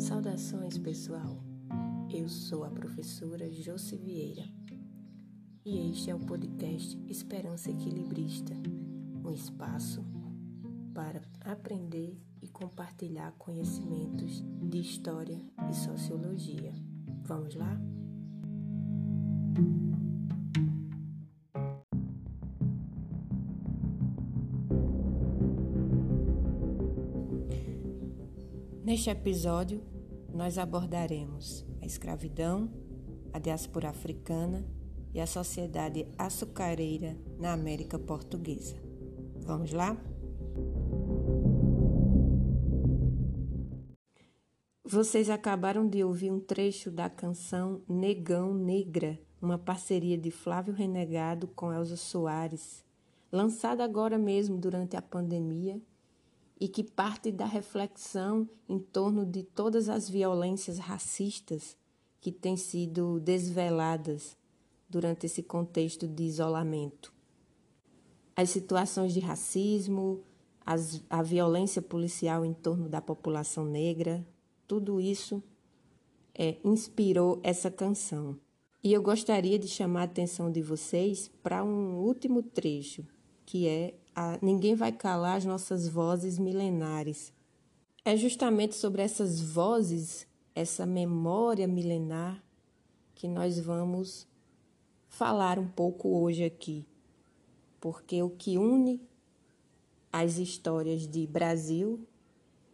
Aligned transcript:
Saudações, 0.00 0.78
pessoal. 0.78 1.44
Eu 2.10 2.26
sou 2.26 2.64
a 2.64 2.70
professora 2.70 3.52
Josi 3.52 3.98
Vieira 3.98 4.44
e 5.62 5.90
este 5.90 6.10
é 6.10 6.14
o 6.14 6.18
podcast 6.18 6.98
Esperança 7.06 7.70
Equilibrista 7.70 8.54
um 9.22 9.30
espaço 9.30 10.02
para 10.94 11.20
aprender 11.44 12.18
e 12.40 12.48
compartilhar 12.48 13.32
conhecimentos 13.32 14.42
de 14.62 14.80
história 14.80 15.38
e 15.70 15.74
sociologia. 15.74 16.72
Vamos 17.24 17.54
lá? 17.54 17.78
Neste 28.82 29.08
episódio, 29.08 29.80
nós 30.34 30.58
abordaremos 30.58 31.66
a 31.82 31.86
escravidão, 31.86 32.70
a 33.32 33.38
diáspora 33.38 33.88
africana 33.90 34.64
e 35.12 35.20
a 35.20 35.26
sociedade 35.26 36.06
açucareira 36.16 37.16
na 37.38 37.52
América 37.52 37.98
Portuguesa. 37.98 38.76
Vamos 39.40 39.72
lá? 39.72 39.96
Vocês 44.84 45.30
acabaram 45.30 45.88
de 45.88 46.02
ouvir 46.02 46.32
um 46.32 46.40
trecho 46.40 46.90
da 46.90 47.08
canção 47.08 47.80
Negão 47.88 48.52
Negra, 48.52 49.18
uma 49.40 49.56
parceria 49.56 50.18
de 50.18 50.30
Flávio 50.30 50.74
Renegado 50.74 51.46
com 51.48 51.72
Elza 51.72 51.96
Soares, 51.96 52.84
lançada 53.30 53.84
agora 53.84 54.18
mesmo 54.18 54.58
durante 54.58 54.96
a 54.96 55.02
pandemia 55.02 55.80
e 56.60 56.68
que 56.68 56.84
parte 56.84 57.32
da 57.32 57.46
reflexão 57.46 58.46
em 58.68 58.78
torno 58.78 59.24
de 59.24 59.42
todas 59.42 59.88
as 59.88 60.10
violências 60.10 60.78
racistas 60.78 61.74
que 62.20 62.30
têm 62.30 62.56
sido 62.56 63.18
desveladas 63.18 64.36
durante 64.88 65.24
esse 65.24 65.42
contexto 65.42 66.06
de 66.06 66.22
isolamento. 66.24 67.14
As 68.36 68.50
situações 68.50 69.14
de 69.14 69.20
racismo, 69.20 70.22
as, 70.64 71.02
a 71.08 71.22
violência 71.22 71.80
policial 71.80 72.44
em 72.44 72.52
torno 72.52 72.88
da 72.88 73.00
população 73.00 73.64
negra, 73.64 74.26
tudo 74.68 75.00
isso 75.00 75.42
é, 76.34 76.58
inspirou 76.62 77.40
essa 77.42 77.70
canção. 77.70 78.38
E 78.82 78.92
eu 78.92 79.02
gostaria 79.02 79.58
de 79.58 79.68
chamar 79.68 80.02
a 80.02 80.04
atenção 80.04 80.50
de 80.50 80.62
vocês 80.62 81.30
para 81.42 81.64
um 81.64 81.96
último 81.96 82.42
trecho, 82.42 83.06
que 83.44 83.66
é 83.66 83.94
a 84.14 84.38
Ninguém 84.42 84.74
Vai 84.74 84.92
Calar 84.92 85.36
as 85.36 85.44
Nossas 85.44 85.88
Vozes 85.88 86.38
Milenares. 86.38 87.32
É 88.04 88.16
justamente 88.16 88.74
sobre 88.74 89.02
essas 89.02 89.40
vozes, 89.40 90.26
essa 90.54 90.86
memória 90.86 91.68
milenar, 91.68 92.42
que 93.14 93.28
nós 93.28 93.58
vamos 93.58 94.26
falar 95.08 95.58
um 95.58 95.68
pouco 95.68 96.08
hoje 96.08 96.44
aqui. 96.44 96.86
Porque 97.80 98.22
o 98.22 98.30
que 98.30 98.56
une 98.56 99.00
as 100.12 100.38
histórias 100.38 101.06
de 101.06 101.26
Brasil 101.26 102.06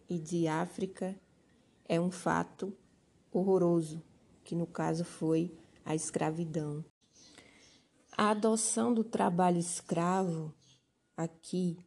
e 0.09 0.19
de 0.19 0.48
África 0.48 1.14
é 1.89 2.01
um 2.01 2.11
fato 2.11 2.73
horroroso, 3.31 4.03
que 4.42 4.55
no 4.55 4.67
caso 4.67 5.05
foi 5.05 5.53
a 5.84 5.95
escravidão. 5.95 6.84
A 8.17 8.31
adoção 8.31 8.95
do 8.95 9.05
trabalho 9.05 9.59
escravo 9.59 10.55
aqui 11.17 11.78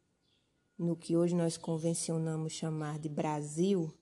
no 0.77 0.95
que 0.95 1.15
hoje 1.15 1.35
nós 1.35 1.57
convencionamos 1.57 2.53
chamar 2.53 2.97
de 2.97 3.07
Brasil 3.07 3.93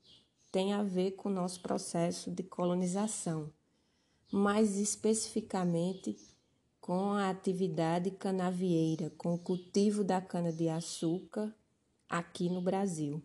tem 0.51 0.73
a 0.73 0.81
ver 0.81 1.11
com 1.11 1.27
o 1.27 1.31
nosso 1.31 1.59
processo 1.59 2.31
de 2.31 2.41
colonização, 2.41 3.51
mais 4.31 4.77
especificamente 4.77 6.17
com 6.79 7.11
a 7.11 7.29
atividade 7.29 8.11
canavieira, 8.11 9.11
com 9.17 9.33
o 9.33 9.37
cultivo 9.37 10.03
da 10.03 10.21
cana-de-açúcar 10.21 11.53
aqui 12.07 12.49
no 12.49 12.61
Brasil, 12.61 13.21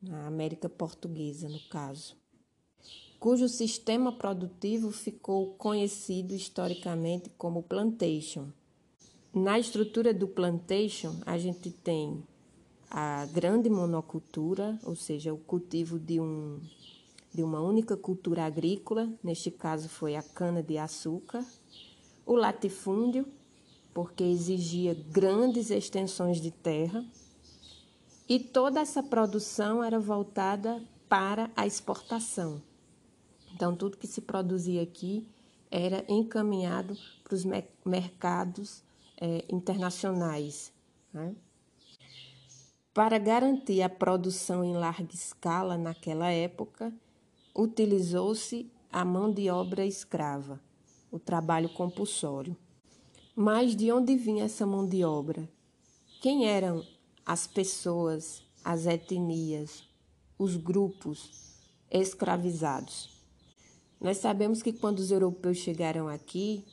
na 0.00 0.28
América 0.28 0.68
Portuguesa, 0.68 1.48
no 1.48 1.60
caso, 1.68 2.16
cujo 3.18 3.48
sistema 3.48 4.12
produtivo 4.12 4.92
ficou 4.92 5.54
conhecido 5.54 6.32
historicamente 6.32 7.28
como 7.30 7.62
plantation 7.62 8.50
na 9.32 9.58
estrutura 9.58 10.12
do 10.12 10.26
plantation, 10.26 11.20
a 11.24 11.38
gente 11.38 11.70
tem 11.70 12.22
a 12.90 13.26
grande 13.26 13.70
monocultura, 13.70 14.76
ou 14.82 14.96
seja, 14.96 15.32
o 15.32 15.38
cultivo 15.38 15.98
de, 16.00 16.20
um, 16.20 16.60
de 17.32 17.42
uma 17.42 17.60
única 17.60 17.96
cultura 17.96 18.44
agrícola, 18.44 19.08
neste 19.22 19.50
caso 19.50 19.88
foi 19.88 20.16
a 20.16 20.22
cana-de-açúcar, 20.22 21.44
o 22.26 22.34
latifúndio, 22.34 23.24
porque 23.94 24.24
exigia 24.24 24.94
grandes 24.94 25.70
extensões 25.70 26.40
de 26.40 26.50
terra, 26.50 27.04
e 28.28 28.40
toda 28.40 28.80
essa 28.80 29.02
produção 29.02 29.82
era 29.82 29.98
voltada 29.98 30.82
para 31.08 31.50
a 31.56 31.66
exportação. 31.66 32.60
Então, 33.54 33.76
tudo 33.76 33.96
que 33.96 34.06
se 34.06 34.20
produzia 34.20 34.82
aqui 34.82 35.26
era 35.70 36.04
encaminhado 36.08 36.96
para 37.22 37.34
os 37.34 37.44
mercados 37.84 38.82
é, 39.20 39.44
internacionais. 39.50 40.72
Né? 41.12 41.34
Para 42.94 43.18
garantir 43.18 43.82
a 43.82 43.88
produção 43.88 44.64
em 44.64 44.72
larga 44.72 45.14
escala 45.14 45.76
naquela 45.76 46.30
época, 46.30 46.92
utilizou-se 47.54 48.70
a 48.90 49.04
mão 49.04 49.32
de 49.32 49.48
obra 49.50 49.86
escrava, 49.86 50.60
o 51.10 51.18
trabalho 51.18 51.68
compulsório. 51.68 52.56
Mas 53.36 53.76
de 53.76 53.92
onde 53.92 54.16
vinha 54.16 54.44
essa 54.44 54.66
mão 54.66 54.86
de 54.86 55.04
obra? 55.04 55.48
Quem 56.20 56.46
eram 56.46 56.84
as 57.24 57.46
pessoas, 57.46 58.42
as 58.64 58.86
etnias, 58.86 59.84
os 60.38 60.56
grupos 60.56 61.30
escravizados? 61.90 63.08
Nós 64.00 64.18
sabemos 64.18 64.62
que 64.62 64.72
quando 64.72 64.98
os 64.98 65.10
europeus 65.10 65.58
chegaram 65.58 66.08
aqui, 66.08 66.64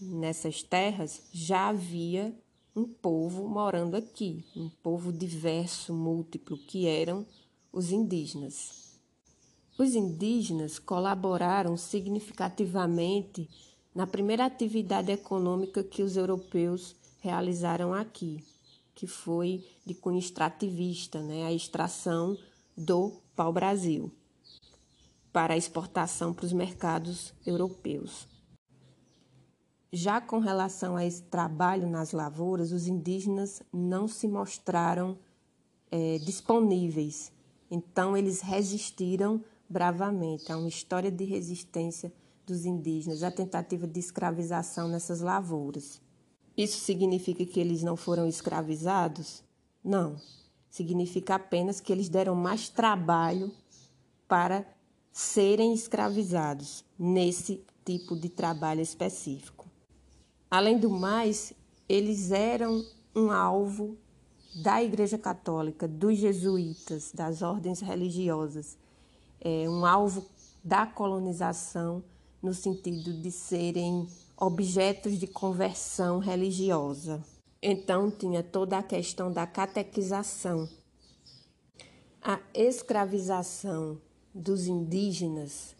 nessas 0.00 0.62
terras 0.62 1.22
já 1.32 1.68
havia 1.68 2.34
um 2.74 2.84
povo 2.84 3.48
morando 3.48 3.96
aqui, 3.96 4.44
um 4.56 4.68
povo 4.68 5.12
diverso, 5.12 5.94
múltiplo, 5.94 6.58
que 6.58 6.86
eram 6.86 7.24
os 7.72 7.90
indígenas. 7.90 8.98
Os 9.78 9.94
indígenas 9.94 10.78
colaboraram 10.78 11.76
significativamente 11.76 13.48
na 13.94 14.06
primeira 14.06 14.44
atividade 14.44 15.12
econômica 15.12 15.82
que 15.84 16.02
os 16.02 16.16
europeus 16.16 16.96
realizaram 17.20 17.94
aqui, 17.94 18.44
que 18.94 19.06
foi 19.06 19.64
de 19.86 19.94
cunho 19.94 20.18
extrativista, 20.18 21.22
né, 21.22 21.44
a 21.44 21.52
extração 21.52 22.36
do 22.76 23.20
pau-brasil 23.36 24.12
para 25.32 25.56
exportação 25.56 26.32
para 26.32 26.46
os 26.46 26.52
mercados 26.52 27.34
europeus. 27.44 28.28
Já 29.96 30.20
com 30.20 30.40
relação 30.40 30.96
a 30.96 31.06
esse 31.06 31.22
trabalho 31.22 31.88
nas 31.88 32.10
lavouras, 32.10 32.72
os 32.72 32.88
indígenas 32.88 33.62
não 33.72 34.08
se 34.08 34.26
mostraram 34.26 35.16
é, 35.88 36.18
disponíveis. 36.18 37.30
Então, 37.70 38.16
eles 38.16 38.40
resistiram 38.40 39.40
bravamente. 39.68 40.50
Há 40.50 40.58
uma 40.58 40.68
história 40.68 41.12
de 41.12 41.22
resistência 41.22 42.12
dos 42.44 42.66
indígenas 42.66 43.22
à 43.22 43.30
tentativa 43.30 43.86
de 43.86 44.00
escravização 44.00 44.88
nessas 44.88 45.20
lavouras. 45.20 46.02
Isso 46.56 46.80
significa 46.80 47.46
que 47.46 47.60
eles 47.60 47.84
não 47.84 47.96
foram 47.96 48.26
escravizados? 48.26 49.44
Não. 49.82 50.16
Significa 50.68 51.36
apenas 51.36 51.78
que 51.78 51.92
eles 51.92 52.08
deram 52.08 52.34
mais 52.34 52.68
trabalho 52.68 53.52
para 54.26 54.66
serem 55.12 55.72
escravizados 55.72 56.84
nesse 56.98 57.64
tipo 57.84 58.16
de 58.16 58.28
trabalho 58.28 58.80
específico. 58.80 59.63
Além 60.54 60.78
do 60.78 60.88
mais, 60.88 61.52
eles 61.88 62.30
eram 62.30 62.86
um 63.12 63.32
alvo 63.32 63.98
da 64.62 64.80
Igreja 64.80 65.18
Católica, 65.18 65.88
dos 65.88 66.16
jesuítas, 66.16 67.10
das 67.12 67.42
ordens 67.42 67.80
religiosas, 67.80 68.78
é, 69.40 69.68
um 69.68 69.84
alvo 69.84 70.24
da 70.62 70.86
colonização 70.86 72.04
no 72.40 72.54
sentido 72.54 73.12
de 73.20 73.32
serem 73.32 74.06
objetos 74.36 75.18
de 75.18 75.26
conversão 75.26 76.20
religiosa. 76.20 77.20
Então, 77.60 78.08
tinha 78.08 78.40
toda 78.40 78.78
a 78.78 78.82
questão 78.84 79.32
da 79.32 79.48
catequização. 79.48 80.68
A 82.22 82.38
escravização 82.54 84.00
dos 84.32 84.68
indígenas 84.68 85.74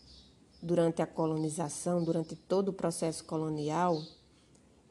durante 0.61 1.01
a 1.01 1.07
colonização, 1.07 2.03
durante 2.03 2.35
todo 2.35 2.71
o 2.71 2.73
processo 2.73 3.25
colonial, 3.25 4.03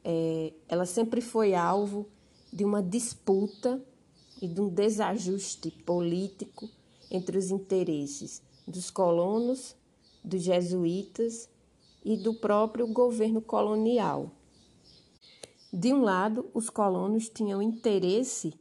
é, 0.04 0.52
ela 0.68 0.84
sempre 0.84 1.20
foi 1.20 1.54
alvo 1.54 2.06
de 2.52 2.64
uma 2.64 2.82
disputa 2.82 3.82
e 4.40 4.46
de 4.46 4.60
um 4.60 4.68
desajuste 4.68 5.70
político 5.70 6.68
entre 7.10 7.38
os 7.38 7.50
interesses 7.50 8.42
dos 8.66 8.90
colonos, 8.90 9.74
dos 10.22 10.42
jesuítas 10.42 11.48
e 12.04 12.16
do 12.16 12.34
próprio 12.34 12.86
governo 12.86 13.40
colonial. 13.40 14.30
De 15.72 15.92
um 15.92 16.02
lado, 16.02 16.50
os 16.54 16.70
colonos 16.70 17.28
tinham 17.28 17.60
interesse 17.60 18.54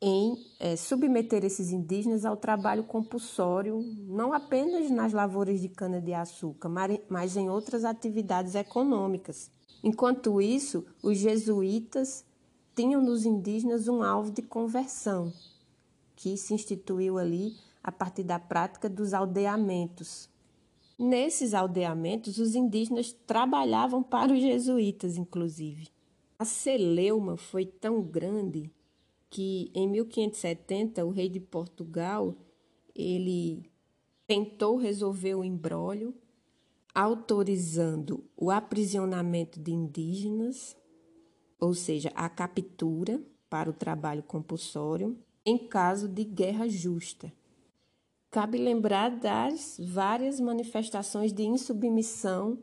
em 0.00 0.36
é, 0.60 0.76
submeter 0.76 1.44
esses 1.44 1.70
indígenas 1.70 2.26
ao 2.26 2.36
trabalho 2.36 2.84
compulsório, 2.84 3.80
não 4.06 4.34
apenas 4.34 4.90
nas 4.90 5.12
lavouras 5.14 5.60
de 5.60 5.68
cana-de-açúcar, 5.68 6.68
mas 7.08 7.36
em 7.36 7.48
outras 7.48 7.84
atividades 7.84 8.54
econômicas. 8.54 9.50
Enquanto 9.86 10.40
isso, 10.40 10.86
os 11.02 11.18
jesuítas 11.18 12.24
tinham 12.74 13.02
nos 13.02 13.26
indígenas 13.26 13.86
um 13.86 14.02
alvo 14.02 14.30
de 14.30 14.40
conversão, 14.40 15.30
que 16.16 16.38
se 16.38 16.54
instituiu 16.54 17.18
ali 17.18 17.54
a 17.82 17.92
partir 17.92 18.22
da 18.22 18.38
prática 18.38 18.88
dos 18.88 19.12
aldeamentos. 19.12 20.30
Nesses 20.98 21.52
aldeamentos, 21.52 22.38
os 22.38 22.54
indígenas 22.54 23.12
trabalhavam 23.26 24.02
para 24.02 24.32
os 24.32 24.40
jesuítas, 24.40 25.18
inclusive. 25.18 25.88
A 26.38 26.46
celeuma 26.46 27.36
foi 27.36 27.66
tão 27.66 28.00
grande 28.00 28.70
que 29.28 29.70
em 29.74 29.86
1570 29.86 31.04
o 31.04 31.10
rei 31.10 31.28
de 31.28 31.40
Portugal 31.40 32.34
ele 32.94 33.70
tentou 34.26 34.78
resolver 34.78 35.34
o 35.34 35.44
imbróglio 35.44 36.14
autorizando 36.94 38.24
o 38.36 38.50
aprisionamento 38.50 39.58
de 39.58 39.72
indígenas, 39.72 40.76
ou 41.58 41.74
seja, 41.74 42.12
a 42.14 42.28
captura 42.28 43.20
para 43.50 43.68
o 43.68 43.72
trabalho 43.72 44.22
compulsório, 44.22 45.18
em 45.44 45.58
caso 45.58 46.08
de 46.08 46.24
guerra 46.24 46.68
justa. 46.68 47.32
Cabe 48.30 48.58
lembrar 48.58 49.10
das 49.10 49.76
várias 49.78 50.40
manifestações 50.40 51.32
de 51.32 51.44
insubmissão 51.44 52.58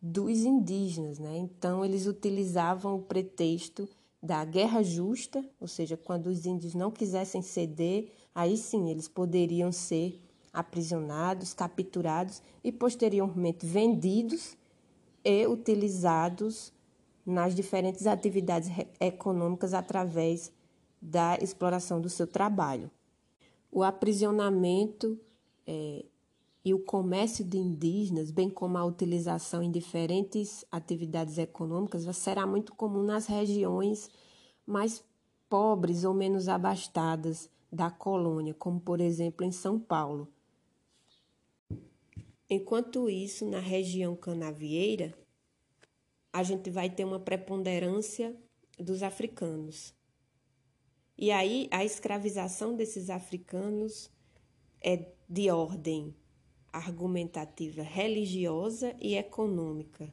dos 0.00 0.44
indígenas, 0.44 1.18
né? 1.18 1.36
Então 1.36 1.84
eles 1.84 2.06
utilizavam 2.06 2.96
o 2.96 3.02
pretexto 3.02 3.88
da 4.22 4.44
guerra 4.44 4.82
justa, 4.82 5.44
ou 5.60 5.68
seja, 5.68 5.96
quando 5.96 6.26
os 6.26 6.44
índios 6.46 6.74
não 6.74 6.90
quisessem 6.90 7.42
ceder, 7.42 8.12
aí 8.34 8.56
sim 8.56 8.90
eles 8.90 9.08
poderiam 9.08 9.70
ser 9.70 10.20
aprisionados, 10.52 11.54
capturados 11.54 12.42
e 12.62 12.72
posteriormente 12.72 13.66
vendidos 13.66 14.56
e 15.24 15.46
utilizados 15.46 16.72
nas 17.24 17.54
diferentes 17.54 18.06
atividades 18.06 18.70
econômicas 18.98 19.74
através 19.74 20.52
da 21.00 21.36
exploração 21.36 22.00
do 22.00 22.08
seu 22.08 22.26
trabalho. 22.26 22.90
O 23.70 23.82
aprisionamento 23.82 25.18
é, 25.66 26.04
e 26.64 26.74
o 26.74 26.78
comércio 26.78 27.44
de 27.44 27.58
indígenas, 27.58 28.30
bem 28.30 28.48
como 28.48 28.78
a 28.78 28.84
utilização 28.84 29.62
em 29.62 29.70
diferentes 29.70 30.64
atividades 30.72 31.38
econômicas, 31.38 32.04
será 32.16 32.46
muito 32.46 32.74
comum 32.74 33.02
nas 33.02 33.26
regiões 33.26 34.10
mais 34.66 35.04
pobres 35.48 36.04
ou 36.04 36.12
menos 36.12 36.48
abastadas 36.48 37.50
da 37.70 37.90
colônia, 37.90 38.54
como 38.54 38.80
por 38.80 39.00
exemplo 39.00 39.44
em 39.44 39.52
São 39.52 39.78
Paulo. 39.78 40.28
Enquanto 42.50 43.10
isso, 43.10 43.44
na 43.44 43.60
região 43.60 44.16
canavieira, 44.16 45.12
a 46.32 46.42
gente 46.42 46.70
vai 46.70 46.88
ter 46.88 47.04
uma 47.04 47.20
preponderância 47.20 48.34
dos 48.78 49.02
africanos. 49.02 49.94
E 51.16 51.30
aí 51.30 51.68
a 51.70 51.84
escravização 51.84 52.74
desses 52.74 53.10
africanos 53.10 54.10
é 54.80 55.12
de 55.28 55.50
ordem 55.50 56.14
argumentativa 56.72 57.82
religiosa 57.82 58.96
e 59.00 59.14
econômica. 59.16 60.10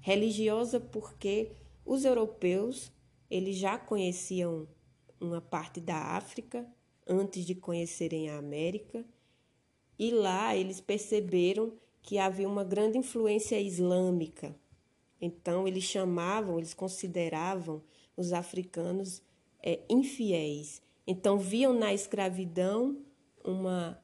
Religiosa 0.00 0.80
porque 0.80 1.52
os 1.84 2.04
europeus 2.04 2.90
eles 3.28 3.56
já 3.56 3.76
conheciam 3.76 4.68
uma 5.20 5.40
parte 5.40 5.80
da 5.80 5.96
África 5.96 6.66
antes 7.06 7.44
de 7.44 7.54
conhecerem 7.54 8.30
a 8.30 8.38
América 8.38 9.04
e 9.98 10.10
lá 10.10 10.56
eles 10.56 10.80
perceberam 10.80 11.72
que 12.02 12.18
havia 12.18 12.48
uma 12.48 12.64
grande 12.64 12.98
influência 12.98 13.60
islâmica. 13.60 14.54
Então 15.20 15.66
eles 15.66 15.84
chamavam, 15.84 16.58
eles 16.58 16.74
consideravam 16.74 17.82
os 18.16 18.32
africanos 18.32 19.22
é, 19.62 19.80
infiéis. 19.88 20.82
Então 21.06 21.38
viam 21.38 21.72
na 21.72 21.94
escravidão 21.94 22.98
uma 23.44 23.98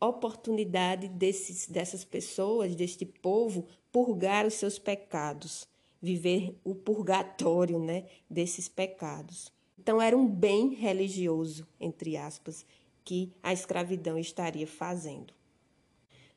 oportunidade 0.00 1.08
desses, 1.08 1.66
dessas 1.66 2.04
pessoas, 2.04 2.74
deste 2.74 3.04
povo, 3.04 3.66
purgar 3.90 4.46
os 4.46 4.54
seus 4.54 4.78
pecados, 4.78 5.66
viver 6.00 6.56
o 6.64 6.74
purgatório 6.74 7.78
né, 7.78 8.06
desses 8.30 8.68
pecados. 8.68 9.52
Então 9.78 10.00
era 10.00 10.16
um 10.16 10.26
bem 10.26 10.74
religioso, 10.74 11.66
entre 11.80 12.16
aspas, 12.16 12.64
que 13.08 13.32
a 13.42 13.54
escravidão 13.54 14.18
estaria 14.18 14.66
fazendo. 14.66 15.32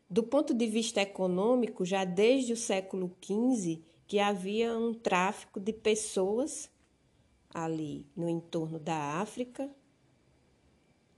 Do 0.09 0.23
ponto 0.23 0.53
de 0.53 0.65
vista 0.65 1.01
econômico, 1.01 1.83
já 1.83 2.06
desde 2.06 2.53
o 2.53 2.56
século 2.56 3.13
XV, 3.21 3.81
que 4.07 4.19
havia 4.19 4.73
um 4.77 4.94
tráfico 4.94 5.59
de 5.59 5.73
pessoas 5.73 6.71
ali 7.53 8.06
no 8.15 8.29
entorno 8.29 8.79
da 8.79 9.19
África 9.19 9.69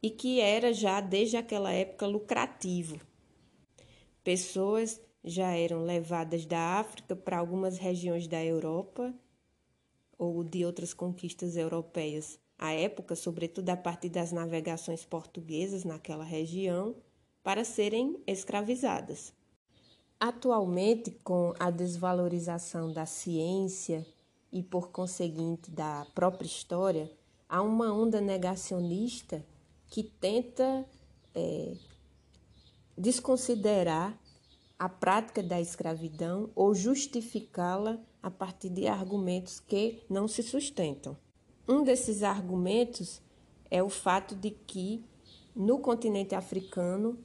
e 0.01 0.09
que 0.09 0.39
era 0.39 0.73
já 0.73 0.99
desde 0.99 1.37
aquela 1.37 1.71
época 1.71 2.07
lucrativo. 2.07 2.99
Pessoas 4.23 4.99
já 5.23 5.51
eram 5.51 5.83
levadas 5.83 6.47
da 6.47 6.79
África 6.79 7.15
para 7.15 7.37
algumas 7.37 7.77
regiões 7.77 8.27
da 8.27 8.43
Europa 8.43 9.13
ou 10.17 10.43
de 10.43 10.65
outras 10.65 10.95
conquistas 10.95 11.55
europeias 11.55 12.41
à 12.57 12.71
época, 12.73 13.15
sobretudo 13.15 13.69
a 13.69 13.77
partir 13.77 14.09
das 14.09 14.31
navegações 14.31 15.05
portuguesas 15.05 15.83
naquela 15.83 16.23
região, 16.23 16.95
para 17.43 17.63
serem 17.63 18.21
escravizadas. 18.25 19.33
Atualmente, 20.19 21.11
com 21.23 21.53
a 21.59 21.69
desvalorização 21.69 22.93
da 22.93 23.05
ciência 23.05 24.05
e, 24.51 24.63
por 24.63 24.89
conseguinte, 24.91 25.69
da 25.69 26.07
própria 26.15 26.47
história, 26.47 27.11
há 27.49 27.61
uma 27.61 27.91
onda 27.91 28.21
negacionista 28.21 29.45
que 29.87 30.03
tenta 30.03 30.85
é, 31.35 31.73
desconsiderar 32.97 34.17
a 34.79 34.87
prática 34.87 35.43
da 35.43 35.59
escravidão 35.59 36.49
ou 36.55 36.73
justificá-la 36.73 37.99
a 38.21 38.31
partir 38.31 38.69
de 38.69 38.87
argumentos 38.87 39.59
que 39.59 40.03
não 40.09 40.27
se 40.27 40.41
sustentam. 40.41 41.17
Um 41.67 41.83
desses 41.83 42.23
argumentos 42.23 43.21
é 43.71 43.81
o 43.81 43.89
fato 43.89 44.35
de 44.35 44.51
que 44.51 45.03
no 45.55 45.79
continente 45.79 46.35
africano 46.35 47.17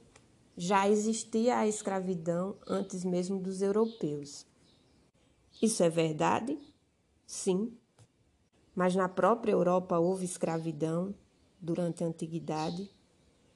já 0.55 0.87
existia 0.87 1.57
a 1.57 1.67
escravidão 1.67 2.55
antes 2.65 3.03
mesmo 3.03 3.39
dos 3.39 3.61
europeus. 3.61 4.45
Isso 5.61 5.83
é 5.83 5.89
verdade? 5.89 6.57
Sim. 7.25 7.73
Mas 8.73 8.95
na 8.95 9.09
própria 9.09 9.51
Europa 9.51 9.99
houve 9.99 10.23
escravidão 10.23 11.13
durante 11.59 12.03
a 12.03 12.07
antiguidade. 12.07 12.89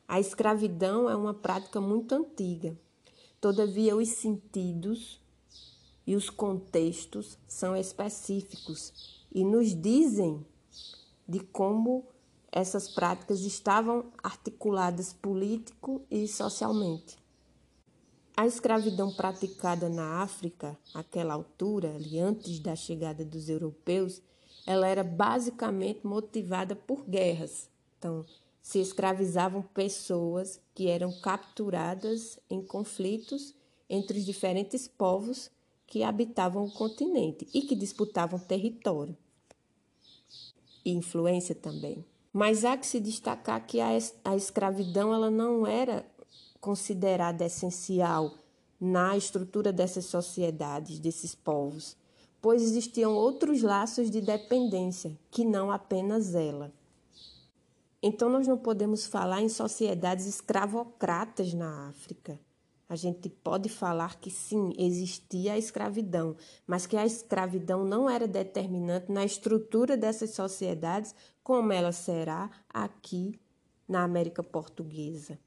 A 0.05 0.19
escravidão 0.19 1.09
é 1.09 1.15
uma 1.15 1.33
prática 1.33 1.79
muito 1.79 2.13
antiga. 2.13 2.77
Todavia, 3.39 3.95
os 3.95 4.09
sentidos 4.09 5.21
e 6.05 6.13
os 6.13 6.29
contextos 6.29 7.37
são 7.47 7.73
específicos 7.73 9.23
e 9.33 9.45
nos 9.45 9.73
dizem 9.73 10.45
de 11.27 11.39
como 11.39 12.05
essas 12.51 12.87
práticas 12.87 13.41
estavam 13.41 14.05
articuladas 14.21 15.11
político 15.11 16.03
e 16.09 16.27
socialmente. 16.27 17.17
A 18.37 18.45
escravidão 18.45 19.11
praticada 19.11 19.89
na 19.89 20.21
África, 20.21 20.77
àquela 20.93 21.33
altura, 21.33 21.95
ali 21.95 22.19
antes 22.19 22.59
da 22.59 22.75
chegada 22.75 23.25
dos 23.25 23.49
europeus, 23.49 24.21
ela 24.65 24.87
era 24.87 25.03
basicamente 25.03 26.05
motivada 26.05 26.75
por 26.75 27.03
guerras. 27.05 27.69
Então, 27.97 28.25
se 28.61 28.79
escravizavam 28.79 29.61
pessoas 29.61 30.59
que 30.73 30.87
eram 30.87 31.11
capturadas 31.21 32.39
em 32.49 32.61
conflitos 32.61 33.53
entre 33.89 34.19
os 34.19 34.25
diferentes 34.25 34.87
povos 34.87 35.51
que 35.85 36.03
habitavam 36.03 36.65
o 36.65 36.71
continente 36.71 37.47
e 37.53 37.61
que 37.61 37.75
disputavam 37.75 38.39
território 38.39 39.17
e 40.85 40.91
influência 40.91 41.55
também. 41.55 42.03
Mas 42.31 42.65
há 42.65 42.75
que 42.75 42.87
se 42.87 42.99
destacar 42.99 43.65
que 43.65 43.79
a, 43.79 43.89
a 44.25 44.35
escravidão 44.35 45.13
ela 45.13 45.29
não 45.29 45.67
era 45.67 46.05
considerada 46.59 47.45
essencial 47.45 48.33
na 48.79 49.15
estrutura 49.15 49.71
dessas 49.71 50.05
sociedades, 50.05 50.99
desses 50.99 51.35
povos, 51.35 51.95
pois 52.41 52.61
existiam 52.61 53.13
outros 53.13 53.61
laços 53.61 54.09
de 54.09 54.19
dependência 54.19 55.17
que 55.29 55.45
não 55.45 55.71
apenas 55.71 56.35
ela. 56.35 56.73
Então, 58.01 58.29
nós 58.29 58.45
não 58.45 58.57
podemos 58.57 59.05
falar 59.05 59.41
em 59.41 59.47
sociedades 59.47 60.25
escravocratas 60.25 61.53
na 61.53 61.87
África. 61.87 62.37
A 62.93 62.95
gente 62.95 63.27
pode 63.27 63.69
falar 63.69 64.19
que 64.19 64.29
sim, 64.29 64.71
existia 64.77 65.53
a 65.53 65.57
escravidão, 65.57 66.35
mas 66.67 66.85
que 66.85 66.95
a 66.95 67.03
escravidão 67.03 67.83
não 67.83 68.07
era 68.07 68.27
determinante 68.27 69.11
na 69.11 69.25
estrutura 69.25 69.97
dessas 69.97 70.29
sociedades, 70.29 71.15
como 71.41 71.73
ela 71.73 71.91
será 71.91 72.51
aqui 72.69 73.33
na 73.87 74.03
América 74.03 74.43
Portuguesa. 74.43 75.39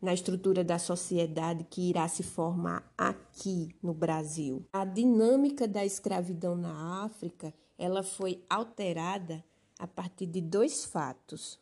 Na 0.00 0.14
estrutura 0.14 0.62
da 0.62 0.78
sociedade 0.78 1.64
que 1.64 1.90
irá 1.90 2.06
se 2.06 2.22
formar 2.22 2.94
aqui 2.96 3.74
no 3.82 3.92
Brasil. 3.92 4.64
A 4.72 4.84
dinâmica 4.84 5.66
da 5.66 5.84
escravidão 5.84 6.54
na 6.54 7.04
África, 7.04 7.52
ela 7.76 8.04
foi 8.04 8.44
alterada 8.48 9.44
a 9.76 9.88
partir 9.88 10.26
de 10.26 10.40
dois 10.40 10.84
fatos: 10.84 11.58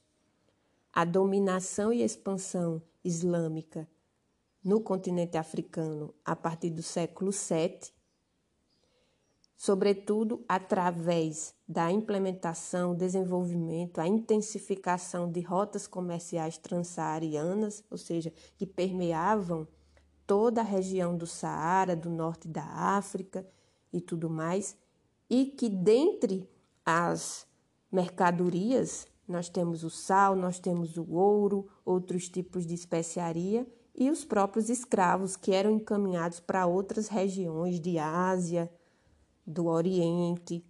a 0.92 1.02
dominação 1.02 1.90
e 1.90 2.02
expansão 2.02 2.82
islâmica 3.04 3.88
no 4.62 4.80
continente 4.80 5.37
africano 5.37 6.14
a 6.25 6.37
partir 6.37 6.71
do 6.71 6.83
século 6.83 7.30
VII, 7.30 7.92
sobretudo 9.57 10.45
através 10.49 11.54
da 11.69 11.90
implementação, 11.90 12.95
desenvolvimento, 12.95 14.00
a 14.00 14.07
intensificação 14.07 15.30
de 15.30 15.40
rotas 15.40 15.87
comerciais 15.87 16.57
transsaarianas, 16.57 17.85
ou 17.90 17.99
seja, 17.99 18.33
que 18.57 18.66
permeavam 18.66 19.66
toda 20.26 20.61
a 20.61 20.64
região 20.64 21.16
do 21.16 21.26
Saara, 21.26 21.97
do 21.97 22.09
norte 22.09 22.49
da 22.49 22.64
África 22.64 23.47
e 23.92 24.00
tudo 24.00 24.30
mais, 24.30 24.76
e 25.28 25.47
que 25.47 25.69
dentre 25.69 26.49
as 26.85 27.47
mercadorias, 27.90 29.07
nós 29.30 29.49
temos 29.49 29.84
o 29.84 29.90
sal, 29.90 30.34
nós 30.34 30.58
temos 30.58 30.96
o 30.96 31.12
ouro, 31.12 31.68
outros 31.84 32.28
tipos 32.28 32.66
de 32.66 32.75
especiaria 32.75 33.66
e 33.94 34.10
os 34.10 34.25
próprios 34.25 34.68
escravos 34.68 35.37
que 35.37 35.52
eram 35.52 35.70
encaminhados 35.70 36.40
para 36.40 36.66
outras 36.66 37.08
regiões 37.08 37.78
de 37.78 37.99
Ásia, 37.99 38.70
do 39.46 39.66
Oriente. 39.66 40.64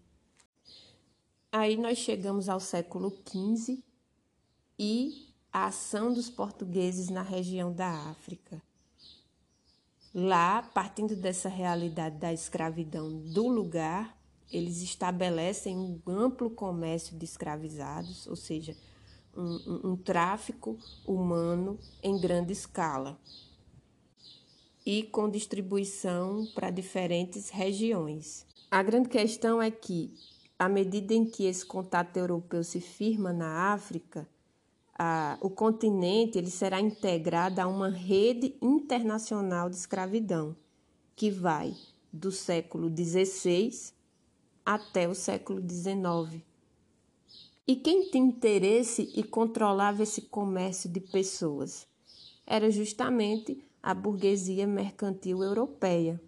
Aí 1.52 1.76
nós 1.76 1.99
chegamos 1.99 2.49
ao 2.49 2.61
século 2.61 3.11
XV 3.26 3.83
e 4.79 5.35
a 5.52 5.67
ação 5.67 6.12
dos 6.12 6.31
portugueses 6.31 7.09
na 7.09 7.23
região 7.23 7.73
da 7.73 7.90
África. 8.11 8.62
Lá, 10.14 10.62
partindo 10.62 11.14
dessa 11.14 11.49
realidade 11.49 12.19
da 12.19 12.33
escravidão 12.33 13.11
do 13.33 13.49
lugar, 13.49 14.20
eles 14.50 14.83
estabelecem 14.83 15.76
um 15.76 16.00
amplo 16.07 16.50
comércio 16.50 17.16
de 17.16 17.25
escravizados, 17.25 18.26
ou 18.26 18.37
seja, 18.37 18.76
um, 19.37 19.42
um, 19.45 19.90
um 19.92 19.97
tráfico 19.97 20.76
humano 21.07 21.78
em 22.02 22.19
grande 22.19 22.52
escala 22.52 23.19
e 24.85 25.04
com 25.04 25.28
distribuição 25.28 26.47
para 26.54 26.71
diferentes 26.71 27.49
regiões. 27.50 28.47
A 28.71 28.83
grande 28.83 29.09
questão 29.09 29.61
é 29.61 29.71
que, 29.71 30.12
à 30.59 30.69
medida 30.69 31.14
em 31.14 31.25
que 31.25 31.45
esse 31.45 31.64
contato 31.64 32.16
europeu 32.16 32.64
se 32.64 32.80
firma 32.80 33.33
na 33.33 33.73
África, 33.73 34.28
a, 34.99 35.38
o 35.40 35.49
continente 35.49 36.38
ele 36.38 36.50
será 36.50 36.80
integrado 36.80 37.61
a 37.61 37.66
uma 37.66 37.88
rede 37.88 38.57
internacional 38.61 39.71
de 39.71 39.76
escravidão, 39.76 40.57
que 41.14 41.30
vai 41.30 41.75
do 42.12 42.33
século 42.33 42.88
XVI 42.88 43.95
até 44.64 45.09
o 45.09 45.14
século 45.14 45.61
XIX. 45.61 46.43
E 47.67 47.76
quem 47.76 48.11
tinha 48.11 48.25
interesse 48.25 49.12
e 49.14 49.23
controlava 49.23 50.02
esse 50.02 50.23
comércio 50.23 50.90
de 50.90 51.00
pessoas? 51.00 51.87
Era 52.47 52.71
justamente 52.71 53.64
a 53.83 53.95
burguesia 53.95 54.67
mercantil 54.67 55.43
europeia, 55.43 56.21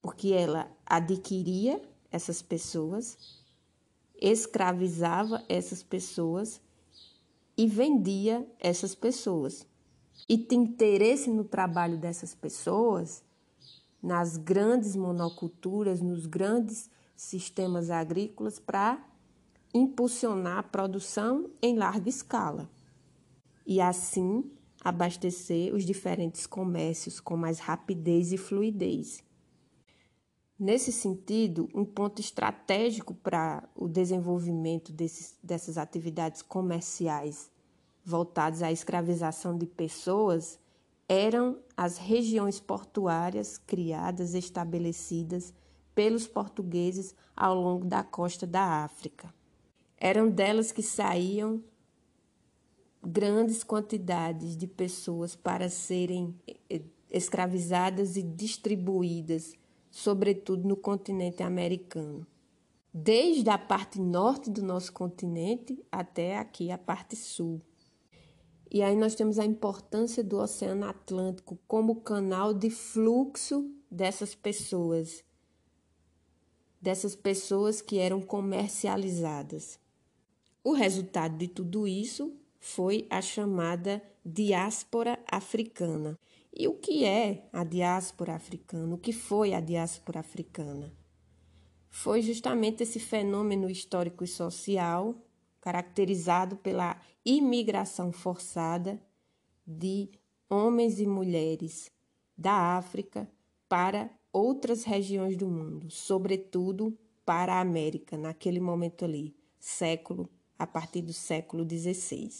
porque 0.00 0.28
ela 0.28 0.70
adquiria 0.86 1.82
essas 2.10 2.40
pessoas, 2.40 3.18
escravizava 4.20 5.44
essas 5.48 5.82
pessoas 5.82 6.60
e 7.56 7.66
vendia 7.66 8.46
essas 8.58 8.94
pessoas. 8.94 9.66
E 10.28 10.38
tinha 10.38 10.62
interesse 10.62 11.30
no 11.30 11.44
trabalho 11.44 11.98
dessas 11.98 12.34
pessoas 12.34 13.24
nas 14.02 14.36
grandes 14.36 14.96
monoculturas, 14.96 16.00
nos 16.00 16.26
grandes 16.26 16.90
sistemas 17.14 17.90
agrícolas 17.90 18.58
para 18.58 19.04
impulsionar 19.74 20.58
a 20.58 20.62
produção 20.62 21.50
em 21.62 21.76
larga 21.76 22.08
escala 22.08 22.68
e 23.66 23.80
assim 23.80 24.50
abastecer 24.82 25.74
os 25.74 25.84
diferentes 25.84 26.46
comércios 26.46 27.20
com 27.20 27.36
mais 27.36 27.58
rapidez 27.58 28.32
e 28.32 28.36
fluidez. 28.36 29.22
Nesse 30.58 30.92
sentido, 30.92 31.68
um 31.74 31.84
ponto 31.84 32.20
estratégico 32.20 33.14
para 33.14 33.66
o 33.74 33.88
desenvolvimento 33.88 34.92
desses, 34.92 35.38
dessas 35.42 35.78
atividades 35.78 36.42
comerciais 36.42 37.50
voltadas 38.04 38.62
à 38.62 38.72
escravização 38.72 39.56
de 39.56 39.66
pessoas 39.66 40.58
eram 41.10 41.58
as 41.76 41.98
regiões 41.98 42.60
portuárias 42.60 43.58
criadas, 43.58 44.32
estabelecidas 44.32 45.52
pelos 45.92 46.28
portugueses 46.28 47.16
ao 47.34 47.52
longo 47.60 47.84
da 47.84 48.04
costa 48.04 48.46
da 48.46 48.84
África. 48.84 49.34
Eram 49.98 50.30
delas 50.30 50.70
que 50.70 50.84
saíam 50.84 51.64
grandes 53.02 53.64
quantidades 53.64 54.56
de 54.56 54.68
pessoas 54.68 55.34
para 55.34 55.68
serem 55.68 56.32
eh, 56.46 56.80
escravizadas 57.10 58.16
e 58.16 58.22
distribuídas, 58.22 59.54
sobretudo 59.90 60.68
no 60.68 60.76
continente 60.76 61.42
americano. 61.42 62.24
Desde 62.94 63.50
a 63.50 63.58
parte 63.58 64.00
norte 64.00 64.48
do 64.48 64.62
nosso 64.62 64.92
continente 64.92 65.76
até 65.90 66.38
aqui 66.38 66.70
a 66.70 66.78
parte 66.78 67.16
sul. 67.16 67.60
E 68.70 68.82
aí 68.82 68.94
nós 68.94 69.16
temos 69.16 69.38
a 69.38 69.44
importância 69.44 70.22
do 70.22 70.38
Oceano 70.38 70.86
Atlântico 70.86 71.58
como 71.66 72.02
canal 72.02 72.54
de 72.54 72.70
fluxo 72.70 73.68
dessas 73.90 74.32
pessoas, 74.34 75.24
dessas 76.80 77.16
pessoas 77.16 77.82
que 77.82 77.98
eram 77.98 78.20
comercializadas. 78.22 79.80
O 80.62 80.72
resultado 80.72 81.36
de 81.36 81.48
tudo 81.48 81.88
isso 81.88 82.32
foi 82.60 83.08
a 83.10 83.20
chamada 83.20 84.00
diáspora 84.24 85.18
africana. 85.28 86.16
E 86.54 86.68
o 86.68 86.74
que 86.74 87.04
é 87.04 87.48
a 87.52 87.64
diáspora 87.64 88.34
africana? 88.34 88.94
O 88.94 88.98
que 88.98 89.12
foi 89.12 89.52
a 89.52 89.60
diáspora 89.60 90.20
africana? 90.20 90.92
Foi 91.88 92.22
justamente 92.22 92.84
esse 92.84 93.00
fenômeno 93.00 93.68
histórico 93.68 94.22
e 94.22 94.28
social 94.28 95.14
caracterizado 95.60 96.56
pela 96.56 97.00
imigração 97.24 98.12
forçada 98.12 99.00
de 99.66 100.08
homens 100.48 100.98
e 100.98 101.06
mulheres 101.06 101.90
da 102.36 102.76
África 102.76 103.28
para 103.68 104.10
outras 104.32 104.84
regiões 104.84 105.36
do 105.36 105.48
mundo, 105.48 105.90
sobretudo 105.90 106.96
para 107.24 107.54
a 107.54 107.60
América, 107.60 108.16
naquele 108.16 108.58
momento 108.58 109.04
ali, 109.04 109.34
século, 109.58 110.28
a 110.58 110.66
partir 110.66 111.02
do 111.02 111.12
século 111.12 111.64
XVI. 111.68 112.30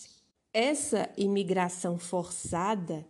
Essa 0.53 1.09
imigração 1.17 1.99
forçada 1.99 3.07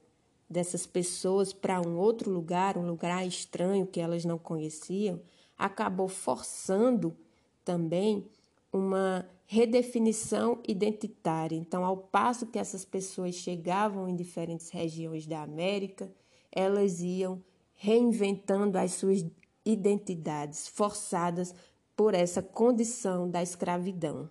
dessas 0.48 0.84
pessoas 0.86 1.52
para 1.52 1.80
um 1.80 1.96
outro 1.96 2.30
lugar, 2.30 2.76
um 2.76 2.86
lugar 2.86 3.26
estranho 3.26 3.86
que 3.86 4.00
elas 4.00 4.24
não 4.24 4.36
conheciam, 4.36 5.20
acabou 5.56 6.08
forçando 6.08 7.16
também 7.64 8.26
uma 8.72 9.26
redefinição 9.52 10.62
identitária. 10.68 11.56
Então, 11.56 11.84
ao 11.84 11.96
passo 11.96 12.46
que 12.46 12.56
essas 12.56 12.84
pessoas 12.84 13.34
chegavam 13.34 14.08
em 14.08 14.14
diferentes 14.14 14.70
regiões 14.70 15.26
da 15.26 15.42
América, 15.42 16.08
elas 16.52 17.00
iam 17.00 17.42
reinventando 17.74 18.78
as 18.78 18.92
suas 18.92 19.26
identidades, 19.66 20.68
forçadas 20.68 21.52
por 21.96 22.14
essa 22.14 22.40
condição 22.40 23.28
da 23.28 23.42
escravidão 23.42 24.30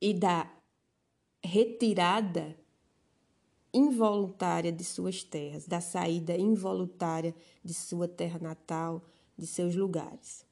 e 0.00 0.14
da 0.14 0.50
retirada 1.44 2.56
involuntária 3.74 4.72
de 4.72 4.84
suas 4.84 5.22
terras, 5.22 5.66
da 5.66 5.82
saída 5.82 6.34
involuntária 6.34 7.34
de 7.62 7.74
sua 7.74 8.08
terra 8.08 8.38
natal, 8.38 9.04
de 9.36 9.46
seus 9.46 9.76
lugares. 9.76 10.48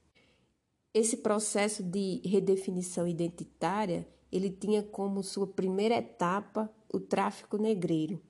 Esse 0.92 1.18
processo 1.18 1.82
de 1.82 2.20
redefinição 2.24 3.06
identitária, 3.06 4.08
ele 4.32 4.50
tinha 4.50 4.82
como 4.82 5.22
sua 5.22 5.46
primeira 5.46 5.96
etapa 5.96 6.70
o 6.92 6.98
tráfico 6.98 7.58
negreiro, 7.58 8.20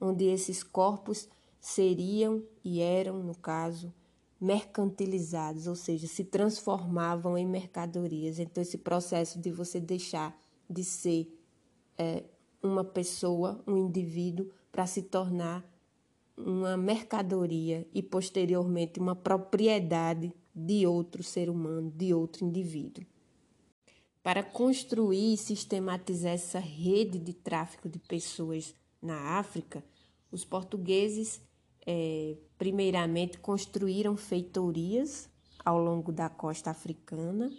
onde 0.00 0.24
esses 0.24 0.62
corpos 0.62 1.28
seriam 1.60 2.42
e 2.62 2.80
eram, 2.80 3.22
no 3.22 3.34
caso, 3.34 3.92
mercantilizados, 4.38 5.66
ou 5.66 5.74
seja, 5.74 6.06
se 6.06 6.24
transformavam 6.24 7.38
em 7.38 7.46
mercadorias. 7.46 8.38
Então, 8.38 8.60
esse 8.62 8.76
processo 8.76 9.40
de 9.40 9.50
você 9.50 9.80
deixar 9.80 10.38
de 10.68 10.84
ser 10.84 11.34
é, 11.96 12.24
uma 12.62 12.84
pessoa, 12.84 13.62
um 13.66 13.78
indivíduo, 13.78 14.50
para 14.70 14.86
se 14.86 15.02
tornar 15.02 15.64
uma 16.36 16.76
mercadoria 16.76 17.86
e 17.94 18.02
posteriormente 18.02 19.00
uma 19.00 19.14
propriedade 19.16 20.34
de 20.54 20.86
outro 20.86 21.22
ser 21.22 21.50
humano, 21.50 21.90
de 21.90 22.14
outro 22.14 22.44
indivíduo. 22.44 23.04
Para 24.22 24.42
construir 24.42 25.34
e 25.34 25.36
sistematizar 25.36 26.32
essa 26.32 26.58
rede 26.58 27.18
de 27.18 27.32
tráfico 27.32 27.88
de 27.88 27.98
pessoas 27.98 28.74
na 29.02 29.38
África, 29.38 29.84
os 30.30 30.44
portugueses, 30.44 31.40
é, 31.86 32.36
primeiramente, 32.56 33.38
construíram 33.38 34.16
feitorias 34.16 35.28
ao 35.64 35.78
longo 35.78 36.10
da 36.10 36.28
costa 36.28 36.70
africana, 36.70 37.52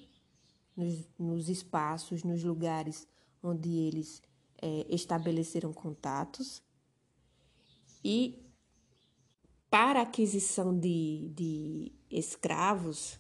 nos, 0.75 1.07
nos 1.17 1.49
espaços, 1.49 2.23
nos 2.23 2.43
lugares 2.43 3.07
onde 3.41 3.69
eles 3.69 4.21
é, 4.61 4.85
estabeleceram 4.89 5.71
contatos. 5.71 6.61
E 8.03 8.44
para 9.75 10.03
aquisição 10.03 10.73
de, 10.79 11.29
de 11.35 11.91
escravos, 12.09 13.19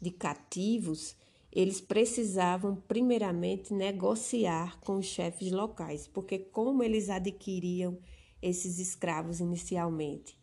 de 0.00 0.10
cativos, 0.10 1.14
eles 1.52 1.78
precisavam 1.78 2.74
primeiramente 2.74 3.74
negociar 3.74 4.80
com 4.80 4.96
os 4.96 5.04
chefes 5.04 5.52
locais, 5.52 6.08
porque 6.08 6.38
como 6.38 6.82
eles 6.82 7.10
adquiriam 7.10 7.98
esses 8.40 8.78
escravos 8.78 9.40
inicialmente? 9.40 10.40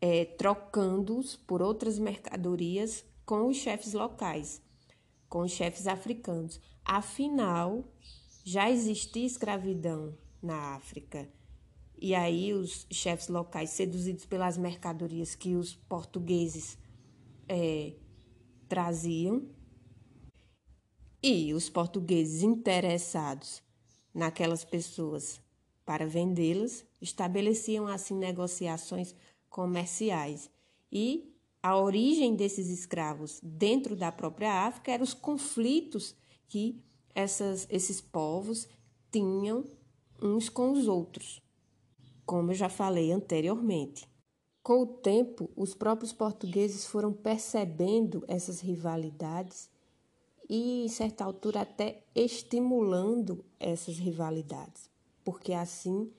É, 0.00 0.24
Trocando-os 0.24 1.34
por 1.34 1.60
outras 1.60 1.98
mercadorias 1.98 3.04
com 3.26 3.48
os 3.48 3.56
chefes 3.56 3.94
locais, 3.94 4.62
com 5.28 5.40
os 5.40 5.50
chefes 5.50 5.88
africanos. 5.88 6.60
Afinal, 6.84 7.82
já 8.44 8.70
existia 8.70 9.26
escravidão 9.26 10.16
na 10.40 10.76
África. 10.76 11.28
E 12.04 12.14
aí 12.14 12.52
os 12.52 12.86
chefes 12.90 13.28
locais, 13.28 13.70
seduzidos 13.70 14.26
pelas 14.26 14.58
mercadorias 14.58 15.34
que 15.34 15.56
os 15.56 15.74
portugueses 15.74 16.76
é, 17.48 17.94
traziam, 18.68 19.48
e 21.22 21.54
os 21.54 21.70
portugueses 21.70 22.42
interessados 22.42 23.62
naquelas 24.12 24.66
pessoas 24.66 25.40
para 25.82 26.06
vendê-las 26.06 26.84
estabeleciam 27.00 27.86
assim 27.86 28.14
negociações 28.14 29.14
comerciais. 29.48 30.50
E 30.92 31.34
a 31.62 31.74
origem 31.74 32.36
desses 32.36 32.68
escravos 32.68 33.40
dentro 33.42 33.96
da 33.96 34.12
própria 34.12 34.66
África 34.66 34.92
eram 34.92 35.04
os 35.04 35.14
conflitos 35.14 36.14
que 36.48 36.84
essas, 37.14 37.66
esses 37.70 38.02
povos 38.02 38.68
tinham 39.10 39.64
uns 40.20 40.50
com 40.50 40.70
os 40.70 40.86
outros, 40.86 41.42
como 42.24 42.50
eu 42.50 42.54
já 42.54 42.68
falei 42.68 43.12
anteriormente. 43.12 44.08
Com 44.62 44.82
o 44.82 44.86
tempo, 44.86 45.50
os 45.54 45.74
próprios 45.74 46.12
portugueses 46.12 46.86
foram 46.86 47.12
percebendo 47.12 48.24
essas 48.26 48.60
rivalidades 48.60 49.68
e, 50.48 50.84
em 50.84 50.88
certa 50.88 51.24
altura, 51.24 51.60
até 51.60 52.02
estimulando 52.14 53.44
essas 53.60 53.98
rivalidades, 53.98 54.88
porque 55.22 55.52
assim 55.52 56.10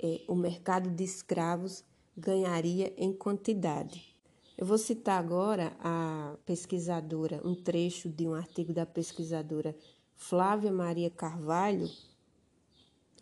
é, 0.00 0.22
o 0.26 0.34
mercado 0.34 0.90
de 0.90 1.04
escravos 1.04 1.84
ganharia 2.16 2.92
em 2.96 3.12
quantidade. 3.12 4.16
Eu 4.56 4.66
vou 4.66 4.76
citar 4.76 5.20
agora 5.20 5.76
a 5.78 6.36
pesquisadora, 6.44 7.40
um 7.44 7.54
trecho 7.54 8.08
de 8.08 8.26
um 8.26 8.34
artigo 8.34 8.72
da 8.72 8.84
pesquisadora 8.84 9.76
Flávia 10.16 10.72
Maria 10.72 11.10
Carvalho, 11.10 11.88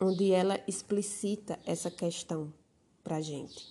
onde 0.00 0.32
ela 0.32 0.60
explicita 0.66 1.58
essa 1.64 1.90
questão 1.90 2.52
para 3.02 3.16
a 3.16 3.20
gente. 3.20 3.66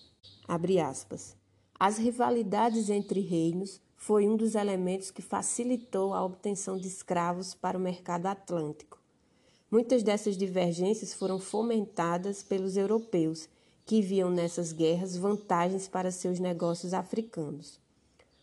Abre 0.47 0.79
aspas. 0.79 1.35
As 1.79 1.97
rivalidades 1.97 2.89
entre 2.89 3.19
reinos 3.19 3.81
foi 3.95 4.27
um 4.27 4.38
dos 4.38 4.55
elementos 4.55 5.11
que 5.11 5.21
facilitou 5.21 6.13
a 6.13 6.23
obtenção 6.23 6.77
de 6.77 6.88
escravos 6.88 7.53
para 7.53 7.77
o 7.77 7.81
mercado 7.81 8.27
atlântico. 8.27 9.01
Muitas 9.69 10.03
dessas 10.03 10.38
divergências 10.38 11.13
foram 11.13 11.39
fomentadas 11.39 12.43
pelos 12.43 12.77
europeus, 12.77 13.49
que 13.85 14.01
viam 14.01 14.29
nessas 14.29 14.71
guerras 14.71 15.17
vantagens 15.17 15.88
para 15.88 16.11
seus 16.11 16.39
negócios 16.39 16.93
africanos. 16.93 17.79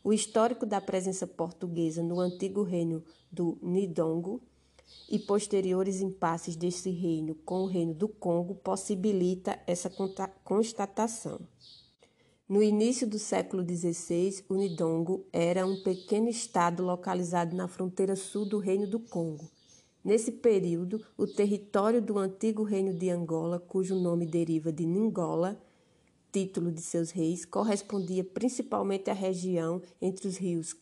O 0.04 0.12
histórico 0.12 0.66
da 0.66 0.80
presença 0.80 1.26
portuguesa 1.26 2.02
no 2.02 2.20
antigo 2.20 2.62
reino 2.62 3.02
do 3.30 3.56
Nidongo 3.62 4.42
e 5.10 5.18
posteriores 5.18 6.00
impasses 6.00 6.56
desse 6.56 6.90
reino 6.90 7.34
com 7.44 7.62
o 7.62 7.66
reino 7.66 7.92
do 7.92 8.08
Congo 8.08 8.54
possibilita 8.54 9.58
essa 9.66 9.90
constatação. 10.42 11.40
No 12.48 12.62
início 12.62 13.06
do 13.06 13.18
século 13.18 13.62
XVI, 13.62 14.44
o 14.48 14.54
Nidongo 14.54 15.24
era 15.32 15.66
um 15.66 15.82
pequeno 15.82 16.28
estado 16.28 16.82
localizado 16.82 17.56
na 17.56 17.68
fronteira 17.68 18.14
sul 18.14 18.44
do 18.44 18.58
Reino 18.58 18.86
do 18.86 19.00
Congo. 19.00 19.50
Nesse 20.04 20.32
período, 20.32 21.00
o 21.16 21.26
território 21.26 22.02
do 22.02 22.18
antigo 22.18 22.62
Reino 22.62 22.92
de 22.92 23.08
Angola, 23.08 23.60
cujo 23.60 23.94
nome 23.94 24.26
deriva 24.26 24.72
de 24.72 24.84
Ningola, 24.84 25.58
título 26.32 26.72
de 26.72 26.80
seus 26.80 27.10
reis, 27.10 27.44
correspondia 27.44 28.24
principalmente 28.24 29.10
à 29.10 29.14
região 29.14 29.80
entre 30.00 30.26
os 30.26 30.36
rios 30.36 30.74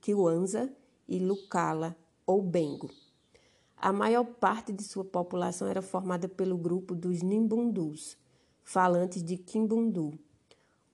Kiwanza 0.00 0.70
e 1.08 1.18
Lucala 1.18 1.96
ou 2.26 2.42
Bengo. 2.42 2.90
A 3.80 3.92
maior 3.92 4.24
parte 4.24 4.72
de 4.72 4.82
sua 4.82 5.04
população 5.04 5.68
era 5.68 5.82
formada 5.82 6.28
pelo 6.28 6.56
grupo 6.56 6.94
dos 6.94 7.22
Nimbundus, 7.22 8.16
falantes 8.62 9.22
de 9.22 9.36
Kimbundu, 9.36 10.18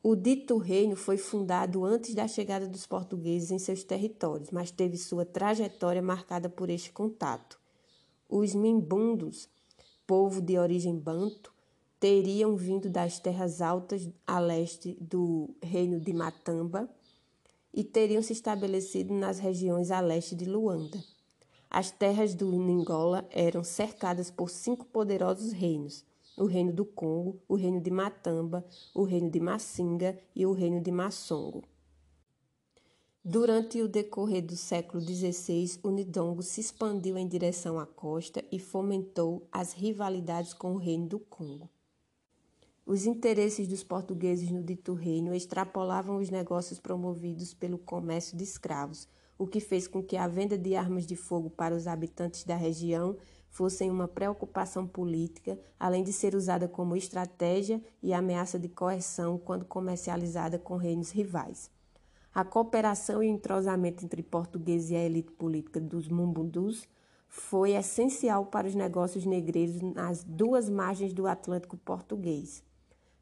o 0.07 0.15
dito 0.15 0.59
reino 0.59 0.97
foi 0.97 1.17
fundado 1.17 1.83
antes 1.83 2.15
da 2.15 2.29
chegada 2.29 2.69
dos 2.69 2.87
portugueses 2.87 3.51
em 3.51 3.59
seus 3.59 3.83
territórios, 3.83 4.51
mas 4.51 4.71
teve 4.71 4.99
sua 4.99 5.25
trajetória 5.25 6.03
marcada 6.03 6.47
por 6.47 6.69
este 6.69 6.93
contato. 6.93 7.59
Os 8.29 8.55
Mimbundos, 8.55 9.49
povo 10.07 10.43
de 10.43 10.59
origem 10.59 10.95
banto, 10.95 11.51
teriam 11.99 12.55
vindo 12.55 12.91
das 12.91 13.19
terras 13.19 13.63
altas 13.63 14.07
a 14.27 14.39
leste 14.39 14.95
do 15.01 15.49
reino 15.63 15.99
de 15.99 16.13
Matamba 16.13 16.87
e 17.73 17.83
teriam 17.83 18.21
se 18.21 18.35
estabelecido 18.35 19.15
nas 19.15 19.39
regiões 19.39 19.91
a 19.91 20.01
leste 20.01 20.35
de 20.35 20.45
Luanda. 20.45 21.03
As 21.77 21.91
terras 21.91 22.37
do 22.37 22.53
Ningola 22.53 23.27
eram 23.33 23.65
cercadas 23.65 24.31
por 24.31 24.49
cinco 24.49 24.87
poderosos 24.87 25.51
reinos 25.51 26.05
o 26.37 26.45
reino 26.45 26.73
do 26.73 26.85
Congo, 26.85 27.43
o 27.49 27.57
reino 27.57 27.81
de 27.81 27.91
Matamba, 27.91 28.65
o 28.95 29.03
reino 29.03 29.29
de 29.29 29.41
Massinga 29.41 30.17
e 30.37 30.47
o 30.47 30.53
reino 30.53 30.81
de 30.81 30.93
Massongo. 30.93 31.65
Durante 33.25 33.83
o 33.83 33.89
decorrer 33.89 34.47
do 34.47 34.57
século 34.57 35.03
XVI, 35.03 35.81
o 35.83 35.91
Nidongo 35.91 36.45
se 36.45 36.61
expandiu 36.61 37.19
em 37.19 37.27
direção 37.27 37.77
à 37.81 37.87
costa 37.87 38.45
e 38.53 38.61
fomentou 38.61 39.49
as 39.51 39.73
rivalidades 39.73 40.55
com 40.55 40.75
o 40.75 40.79
reino 40.79 41.09
do 41.09 41.19
Congo. 41.19 41.69
Os 42.87 43.05
interesses 43.05 43.67
dos 43.67 43.83
portugueses 43.83 44.49
no 44.49 44.63
dito 44.63 44.95
reino 44.95 45.35
extrapolavam 45.35 46.19
os 46.19 46.31
negócios 46.31 46.79
promovidos 46.79 47.53
pelo 47.53 47.79
comércio 47.79 48.37
de 48.37 48.45
escravos, 48.45 49.09
o 49.39 49.47
que 49.47 49.61
fez 49.61 49.87
com 49.87 50.03
que 50.03 50.17
a 50.17 50.29
venda 50.29 50.57
de 50.57 50.77
armas 50.77 51.07
de 51.07 51.17
fogo 51.17 51.51
para 51.51 51.75
os 51.75 51.87
habitantes 51.87 52.45
da 52.45 52.57
região 52.57 53.17
fossem 53.49 53.91
uma 53.91 54.09
preocupação 54.09 54.87
política, 54.87 55.59
além 55.79 56.03
de 56.03 56.13
ser 56.13 56.35
usada 56.35 56.67
como 56.67 56.97
estratégia 56.97 57.81
e 58.03 58.13
ameaça 58.13 58.59
de 58.59 58.69
coerção 58.69 59.39
quando 59.39 59.65
comercializada 59.65 60.59
com 60.59 60.77
reinos 60.77 61.11
rivais. 61.11 61.71
A 62.35 62.45
cooperação 62.45 63.23
e 63.23 63.29
o 63.29 63.31
entrosamento 63.31 64.05
entre 64.05 64.23
portugueses 64.23 64.91
e 64.91 64.97
a 64.97 65.05
elite 65.05 65.31
política 65.31 65.81
dos 65.81 66.09
Mumbundus 66.09 66.89
foi 67.29 67.73
essencial 67.73 68.47
para 68.47 68.67
os 68.67 68.75
negócios 68.75 69.25
negreiros 69.25 69.81
nas 69.81 70.25
duas 70.25 70.69
margens 70.69 71.13
do 71.13 71.29
Atlântico 71.29 71.77
português. 71.77 72.63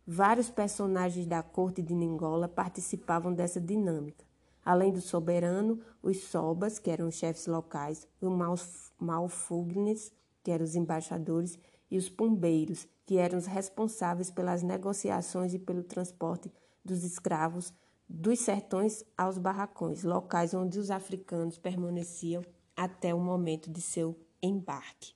Vários 0.06 0.48
personagens 0.48 1.26
da 1.26 1.42
corte 1.42 1.82
de 1.82 1.94
Ningola 1.94 2.48
participavam 2.48 3.34
dessa 3.34 3.60
dinâmica. 3.60 4.24
Além 4.64 4.92
do 4.92 5.00
soberano, 5.00 5.80
os 6.02 6.24
sobas, 6.24 6.78
que 6.78 6.90
eram 6.90 7.08
os 7.08 7.16
chefes 7.16 7.46
locais, 7.46 8.06
os 8.20 8.92
malfugnes, 8.98 10.12
que 10.42 10.50
eram 10.50 10.64
os 10.64 10.76
embaixadores, 10.76 11.58
e 11.90 11.98
os 11.98 12.08
pombeiros, 12.08 12.88
que 13.04 13.18
eram 13.18 13.38
os 13.38 13.46
responsáveis 13.46 14.30
pelas 14.30 14.62
negociações 14.62 15.52
e 15.52 15.58
pelo 15.58 15.82
transporte 15.82 16.50
dos 16.84 17.04
escravos 17.04 17.72
dos 18.08 18.40
sertões 18.40 19.04
aos 19.16 19.38
barracões, 19.38 20.04
locais 20.04 20.54
onde 20.54 20.78
os 20.78 20.90
africanos 20.90 21.58
permaneciam 21.58 22.42
até 22.76 23.14
o 23.14 23.18
momento 23.18 23.70
de 23.70 23.80
seu 23.80 24.18
embarque. 24.42 25.14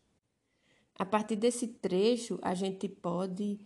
A 0.98 1.04
partir 1.04 1.36
desse 1.36 1.68
trecho, 1.68 2.38
a 2.42 2.54
gente 2.54 2.88
pode 2.88 3.58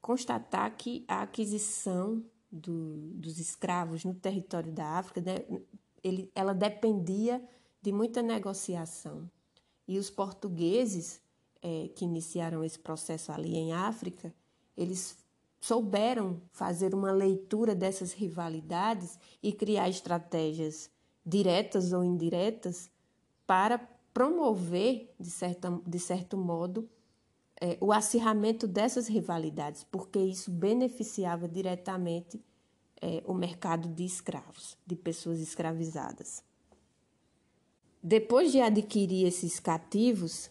constatar 0.00 0.74
que 0.76 1.04
a 1.06 1.22
aquisição 1.22 2.24
do, 2.50 3.10
dos 3.14 3.38
escravos 3.38 4.04
no 4.04 4.14
território 4.14 4.72
da 4.72 4.98
África, 4.98 5.20
né, 5.20 5.44
ele, 6.02 6.30
ela 6.34 6.54
dependia 6.54 7.42
de 7.80 7.92
muita 7.92 8.22
negociação. 8.22 9.30
E 9.86 9.98
os 9.98 10.10
portugueses 10.10 11.20
é, 11.62 11.88
que 11.94 12.04
iniciaram 12.04 12.64
esse 12.64 12.78
processo 12.78 13.32
ali 13.32 13.56
em 13.56 13.72
África, 13.72 14.32
eles 14.76 15.16
souberam 15.60 16.40
fazer 16.52 16.94
uma 16.94 17.10
leitura 17.10 17.74
dessas 17.74 18.12
rivalidades 18.12 19.18
e 19.42 19.52
criar 19.52 19.88
estratégias 19.88 20.90
diretas 21.24 21.92
ou 21.92 22.04
indiretas 22.04 22.90
para 23.46 23.78
promover, 24.14 25.14
de, 25.18 25.30
certa, 25.30 25.80
de 25.86 25.98
certo 25.98 26.36
modo, 26.36 26.88
é, 27.60 27.76
o 27.80 27.92
acirramento 27.92 28.66
dessas 28.66 29.08
rivalidades, 29.08 29.84
porque 29.84 30.18
isso 30.18 30.50
beneficiava 30.50 31.48
diretamente 31.48 32.40
é, 33.00 33.22
o 33.26 33.34
mercado 33.34 33.88
de 33.88 34.04
escravos, 34.04 34.76
de 34.86 34.94
pessoas 34.94 35.40
escravizadas. 35.40 36.42
Depois 38.02 38.52
de 38.52 38.60
adquirir 38.60 39.26
esses 39.26 39.58
cativos, 39.58 40.50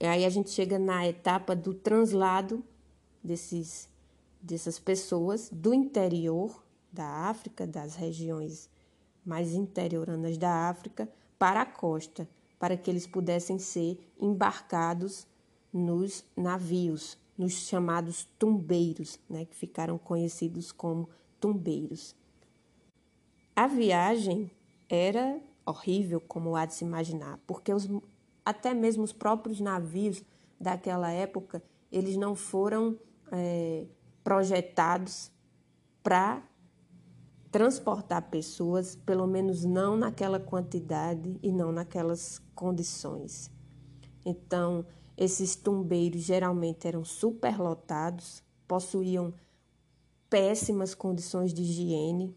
aí 0.00 0.24
a 0.24 0.30
gente 0.30 0.50
chega 0.50 0.78
na 0.78 1.06
etapa 1.06 1.56
do 1.56 1.74
translado 1.74 2.64
desses, 3.22 3.88
dessas 4.40 4.78
pessoas 4.78 5.50
do 5.50 5.74
interior 5.74 6.64
da 6.92 7.06
África, 7.28 7.66
das 7.66 7.96
regiões 7.96 8.68
mais 9.24 9.52
interioranas 9.52 10.38
da 10.38 10.68
África, 10.68 11.08
para 11.38 11.62
a 11.62 11.66
costa, 11.66 12.28
para 12.58 12.76
que 12.76 12.90
eles 12.90 13.06
pudessem 13.06 13.58
ser 13.58 13.98
embarcados 14.20 15.26
nos 15.72 16.24
navios, 16.36 17.18
nos 17.36 17.52
chamados 17.52 18.24
tumbeiros, 18.38 19.18
né, 19.28 19.44
que 19.44 19.56
ficaram 19.56 19.96
conhecidos 19.98 20.72
como 20.72 21.08
tumbeiros. 21.38 22.14
A 23.54 23.66
viagem 23.66 24.50
era 24.88 25.40
horrível, 25.64 26.20
como 26.20 26.56
há 26.56 26.66
de 26.66 26.74
se 26.74 26.84
imaginar, 26.84 27.38
porque 27.46 27.72
os, 27.72 27.88
até 28.44 28.74
mesmo 28.74 29.04
os 29.04 29.12
próprios 29.12 29.60
navios 29.60 30.22
daquela 30.60 31.10
época, 31.10 31.62
eles 31.90 32.16
não 32.16 32.34
foram 32.34 32.98
é, 33.32 33.86
projetados 34.22 35.30
para 36.02 36.42
transportar 37.50 38.30
pessoas, 38.30 38.94
pelo 38.94 39.26
menos 39.26 39.64
não 39.64 39.96
naquela 39.96 40.38
quantidade 40.38 41.38
e 41.42 41.50
não 41.50 41.72
naquelas 41.72 42.40
condições. 42.54 43.50
Então, 44.24 44.84
esses 45.20 45.54
tumbeiros 45.54 46.22
geralmente 46.22 46.88
eram 46.88 47.04
superlotados, 47.04 48.42
possuíam 48.66 49.34
péssimas 50.30 50.94
condições 50.94 51.52
de 51.52 51.60
higiene. 51.60 52.34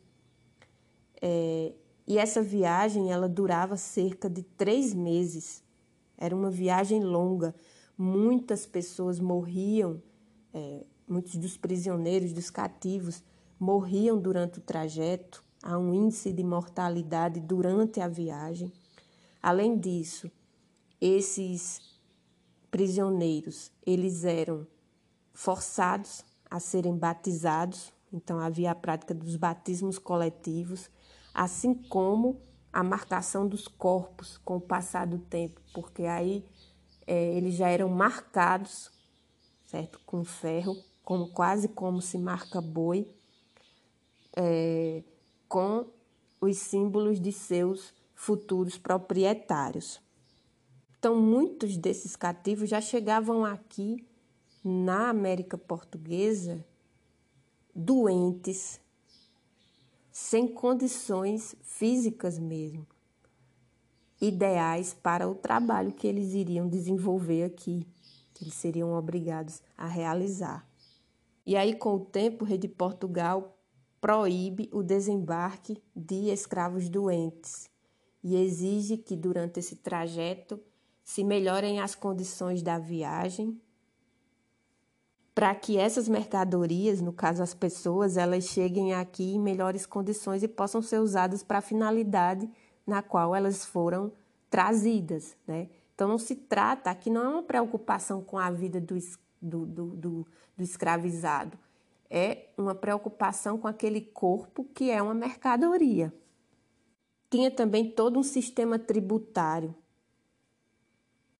É, 1.21 1.71
e 2.05 2.17
essa 2.17 2.41
viagem 2.41 3.09
ela 3.09 3.29
durava 3.29 3.77
cerca 3.77 4.29
de 4.29 4.43
três 4.43 4.93
meses. 4.93 5.63
Era 6.17 6.35
uma 6.35 6.51
viagem 6.51 7.01
longa. 7.01 7.55
Muitas 7.97 8.65
pessoas 8.65 9.17
morriam, 9.17 10.03
é, 10.53 10.83
muitos 11.07 11.37
dos 11.37 11.55
prisioneiros, 11.55 12.33
dos 12.33 12.49
cativos, 12.49 13.23
morriam 13.57 14.19
durante 14.19 14.59
o 14.59 14.61
trajeto. 14.61 15.41
Há 15.63 15.77
um 15.77 15.93
índice 15.93 16.33
de 16.33 16.43
mortalidade 16.43 17.39
durante 17.39 18.01
a 18.01 18.09
viagem. 18.09 18.69
Além 19.41 19.79
disso, 19.79 20.29
esses 20.99 21.92
prisioneiros, 22.73 23.71
eles 23.85 24.23
eram 24.23 24.65
forçados 25.31 26.25
a 26.49 26.59
serem 26.59 26.97
batizados, 26.97 27.93
então 28.11 28.39
havia 28.39 28.71
a 28.71 28.75
prática 28.75 29.13
dos 29.13 29.35
batismos 29.35 29.99
coletivos, 29.99 30.89
assim 31.35 31.75
como 31.75 32.41
a 32.71 32.83
marcação 32.83 33.47
dos 33.47 33.67
corpos 33.67 34.39
com 34.39 34.57
o 34.57 34.61
passar 34.61 35.05
do 35.05 35.19
tempo, 35.19 35.61
porque 35.71 36.05
aí 36.05 36.43
é, 37.05 37.35
eles 37.35 37.53
já 37.53 37.69
eram 37.69 37.89
marcados, 37.89 38.89
certo, 39.67 39.99
com 40.03 40.23
ferro, 40.23 40.75
como 41.03 41.31
quase 41.31 41.67
como 41.67 42.01
se 42.01 42.17
marca 42.17 42.59
boi, 42.59 43.07
é, 44.35 45.03
com 45.47 45.85
os 46.41 46.57
símbolos 46.57 47.21
de 47.21 47.31
seus 47.31 47.93
futuros 48.15 48.79
proprietários. 48.79 50.01
Então, 51.03 51.19
muitos 51.19 51.75
desses 51.75 52.15
cativos 52.15 52.69
já 52.69 52.79
chegavam 52.79 53.43
aqui 53.43 54.07
na 54.63 55.09
América 55.09 55.57
Portuguesa 55.57 56.65
doentes, 57.75 58.79
sem 60.09 60.47
condições 60.47 61.57
físicas 61.61 62.39
mesmo, 62.39 62.87
ideais 64.21 64.93
para 64.93 65.27
o 65.27 65.35
trabalho 65.35 65.91
que 65.91 66.07
eles 66.07 66.33
iriam 66.33 66.69
desenvolver 66.69 67.43
aqui, 67.43 67.85
que 68.33 68.45
eles 68.45 68.53
seriam 68.53 68.93
obrigados 68.93 69.61
a 69.75 69.85
realizar. 69.85 70.65
E 71.45 71.57
aí, 71.57 71.75
com 71.75 71.95
o 71.95 72.05
tempo, 72.05 72.45
o 72.45 72.47
rei 72.47 72.57
de 72.57 72.69
Portugal 72.69 73.57
proíbe 73.99 74.69
o 74.71 74.81
desembarque 74.81 75.83
de 75.93 76.29
escravos 76.29 76.87
doentes 76.87 77.69
e 78.23 78.37
exige 78.37 78.95
que 78.95 79.17
durante 79.17 79.59
esse 79.59 79.75
trajeto 79.75 80.57
se 81.03 81.23
melhorem 81.23 81.81
as 81.81 81.95
condições 81.95 82.61
da 82.61 82.79
viagem, 82.79 83.59
para 85.35 85.53
que 85.55 85.77
essas 85.77 86.07
mercadorias, 86.07 87.01
no 87.01 87.11
caso 87.11 87.41
as 87.41 87.53
pessoas, 87.53 88.17
elas 88.17 88.45
cheguem 88.45 88.93
aqui 88.93 89.33
em 89.33 89.39
melhores 89.39 89.85
condições 89.85 90.43
e 90.43 90.47
possam 90.47 90.81
ser 90.81 90.99
usadas 90.99 91.43
para 91.43 91.57
a 91.57 91.61
finalidade 91.61 92.49
na 92.85 93.01
qual 93.01 93.35
elas 93.35 93.65
foram 93.65 94.11
trazidas, 94.49 95.35
né? 95.47 95.69
Então 95.95 96.07
não 96.07 96.17
se 96.17 96.35
trata, 96.35 96.89
aqui 96.89 97.09
não 97.09 97.23
é 97.23 97.27
uma 97.27 97.43
preocupação 97.43 98.21
com 98.21 98.37
a 98.37 98.49
vida 98.51 98.79
do, 98.79 98.95
do, 99.41 99.65
do, 99.65 99.85
do, 99.87 100.27
do 100.57 100.63
escravizado, 100.63 101.57
é 102.09 102.49
uma 102.57 102.75
preocupação 102.75 103.57
com 103.57 103.67
aquele 103.67 104.01
corpo 104.01 104.63
que 104.63 104.91
é 104.91 105.01
uma 105.01 105.13
mercadoria. 105.13 106.13
Tinha 107.29 107.49
também 107.49 107.89
todo 107.89 108.19
um 108.19 108.23
sistema 108.23 108.77
tributário 108.77 109.73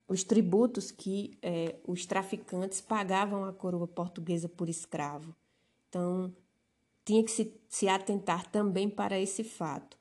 os 0.07 0.23
tributos 0.23 0.91
que 0.91 1.37
é, 1.41 1.75
os 1.87 2.05
traficantes 2.05 2.81
pagavam 2.81 3.45
à 3.45 3.53
coroa 3.53 3.87
portuguesa 3.87 4.49
por 4.49 4.69
escravo. 4.69 5.35
Então, 5.89 6.33
tinha 7.05 7.23
que 7.23 7.31
se, 7.31 7.53
se 7.69 7.87
atentar 7.87 8.49
também 8.49 8.89
para 8.89 9.19
esse 9.19 9.43
fato. 9.43 9.97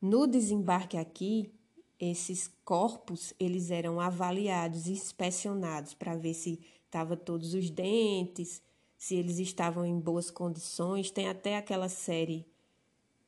No 0.00 0.26
desembarque 0.26 0.96
aqui, 0.96 1.52
esses 1.98 2.50
corpos 2.64 3.34
eles 3.38 3.70
eram 3.70 4.00
avaliados 4.00 4.86
e 4.86 4.92
inspecionados 4.92 5.94
para 5.94 6.16
ver 6.16 6.34
se 6.34 6.58
estavam 6.84 7.16
todos 7.16 7.52
os 7.52 7.70
dentes, 7.70 8.62
se 8.96 9.16
eles 9.16 9.38
estavam 9.38 9.84
em 9.84 9.98
boas 9.98 10.30
condições. 10.30 11.10
Tem 11.10 11.28
até 11.28 11.56
aquela 11.56 11.88
série, 11.88 12.46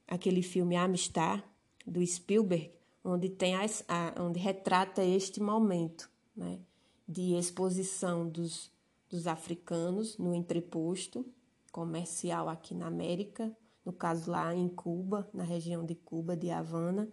aquele 0.06 0.42
filme 0.42 0.76
Amistad 0.76 1.42
do 1.86 2.04
Spielberg, 2.06 2.70
onde 3.04 3.28
tem 3.28 3.54
as, 3.56 3.84
a, 3.88 4.14
onde 4.20 4.38
retrata 4.38 5.04
este 5.04 5.40
momento 5.40 6.11
né, 6.36 6.60
de 7.06 7.34
exposição 7.34 8.28
dos, 8.28 8.70
dos 9.08 9.26
africanos 9.26 10.16
no 10.18 10.34
entreposto 10.34 11.24
comercial 11.70 12.48
aqui 12.48 12.74
na 12.74 12.86
América, 12.86 13.54
no 13.84 13.92
caso 13.92 14.30
lá 14.30 14.54
em 14.54 14.68
Cuba, 14.68 15.28
na 15.32 15.42
região 15.42 15.84
de 15.84 15.94
Cuba, 15.94 16.36
de 16.36 16.50
Havana, 16.50 17.08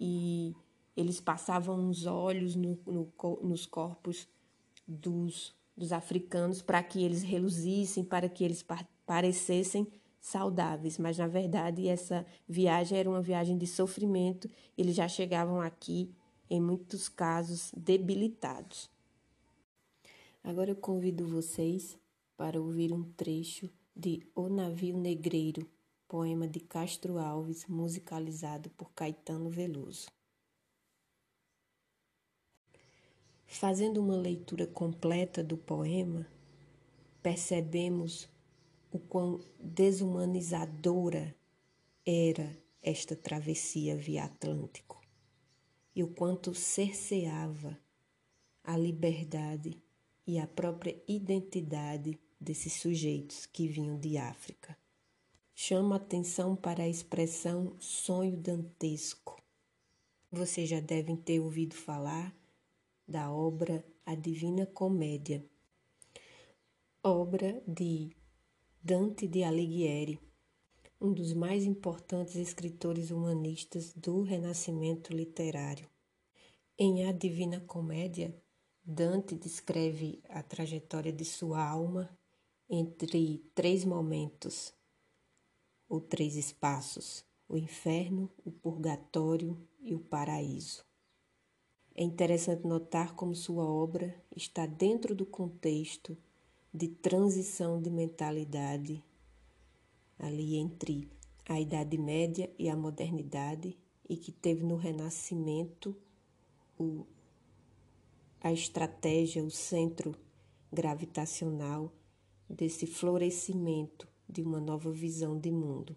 e 0.00 0.54
eles 0.96 1.20
passavam 1.20 1.88
os 1.88 2.06
olhos 2.06 2.56
no, 2.56 2.78
no, 2.86 3.12
nos 3.42 3.66
corpos 3.66 4.28
dos, 4.86 5.54
dos 5.76 5.92
africanos 5.92 6.60
para 6.60 6.82
que 6.82 7.02
eles 7.02 7.22
reluzissem, 7.22 8.04
para 8.04 8.28
que 8.28 8.42
eles 8.44 8.64
parecessem 9.06 9.86
saudáveis, 10.20 10.98
mas 10.98 11.18
na 11.18 11.26
verdade 11.26 11.88
essa 11.88 12.24
viagem 12.48 12.96
era 12.96 13.10
uma 13.10 13.20
viagem 13.20 13.58
de 13.58 13.66
sofrimento. 13.66 14.48
Eles 14.78 14.94
já 14.94 15.08
chegavam 15.08 15.60
aqui 15.60 16.14
em 16.52 16.60
muitos 16.60 17.08
casos 17.08 17.72
debilitados. 17.74 18.90
Agora 20.44 20.70
eu 20.70 20.76
convido 20.76 21.26
vocês 21.26 21.96
para 22.36 22.60
ouvir 22.60 22.92
um 22.92 23.02
trecho 23.12 23.70
de 23.96 24.22
O 24.34 24.50
Navio 24.50 24.98
Negreiro, 24.98 25.66
poema 26.06 26.46
de 26.46 26.60
Castro 26.60 27.16
Alves, 27.16 27.64
musicalizado 27.66 28.68
por 28.68 28.92
Caetano 28.92 29.48
Veloso. 29.48 30.08
Fazendo 33.46 33.98
uma 33.98 34.16
leitura 34.16 34.66
completa 34.66 35.42
do 35.42 35.56
poema, 35.56 36.26
percebemos 37.22 38.28
o 38.90 38.98
quão 38.98 39.40
desumanizadora 39.58 41.34
era 42.04 42.54
esta 42.82 43.16
travessia 43.16 43.96
via 43.96 44.24
Atlântico 44.24 45.01
e 45.94 46.02
o 46.02 46.08
quanto 46.08 46.54
cerceava 46.54 47.78
a 48.64 48.76
liberdade 48.76 49.82
e 50.26 50.38
a 50.38 50.46
própria 50.46 51.00
identidade 51.06 52.18
desses 52.40 52.74
sujeitos 52.74 53.46
que 53.46 53.68
vinham 53.68 53.98
de 53.98 54.16
África. 54.16 54.76
chama 55.54 55.96
atenção 55.96 56.56
para 56.56 56.82
a 56.82 56.88
expressão 56.88 57.76
sonho 57.78 58.36
dantesco. 58.36 59.40
Vocês 60.30 60.68
já 60.68 60.80
devem 60.80 61.14
ter 61.14 61.40
ouvido 61.40 61.74
falar 61.74 62.34
da 63.06 63.30
obra 63.30 63.84
A 64.04 64.14
Divina 64.14 64.66
Comédia, 64.66 65.44
obra 67.02 67.62
de 67.66 68.16
Dante 68.82 69.28
de 69.28 69.44
Alighieri, 69.44 70.18
um 71.02 71.12
dos 71.12 71.32
mais 71.32 71.64
importantes 71.64 72.36
escritores 72.36 73.10
humanistas 73.10 73.92
do 73.92 74.22
Renascimento 74.22 75.12
literário. 75.12 75.90
Em 76.78 77.04
A 77.08 77.10
Divina 77.10 77.58
Comédia, 77.58 78.32
Dante 78.84 79.34
descreve 79.34 80.22
a 80.28 80.44
trajetória 80.44 81.12
de 81.12 81.24
sua 81.24 81.60
alma 81.60 82.08
entre 82.70 83.38
três 83.52 83.84
momentos, 83.84 84.72
ou 85.88 86.00
três 86.00 86.36
espaços: 86.36 87.24
o 87.48 87.56
inferno, 87.56 88.30
o 88.44 88.52
purgatório 88.52 89.58
e 89.80 89.96
o 89.96 89.98
paraíso. 89.98 90.84
É 91.96 92.04
interessante 92.04 92.64
notar 92.64 93.16
como 93.16 93.34
sua 93.34 93.64
obra 93.64 94.14
está 94.36 94.66
dentro 94.66 95.16
do 95.16 95.26
contexto 95.26 96.16
de 96.72 96.86
transição 96.86 97.82
de 97.82 97.90
mentalidade 97.90 99.02
ali 100.18 100.56
entre 100.56 101.08
a 101.48 101.60
Idade 101.60 101.98
Média 101.98 102.52
e 102.58 102.68
a 102.68 102.76
modernidade 102.76 103.78
e 104.08 104.16
que 104.16 104.30
teve 104.30 104.64
no 104.64 104.76
Renascimento 104.76 105.96
o, 106.78 107.06
a 108.40 108.52
estratégia, 108.52 109.44
o 109.44 109.50
centro 109.50 110.14
gravitacional 110.72 111.92
desse 112.48 112.86
florescimento 112.86 114.08
de 114.28 114.42
uma 114.42 114.60
nova 114.60 114.90
visão 114.90 115.38
de 115.38 115.50
mundo, 115.50 115.96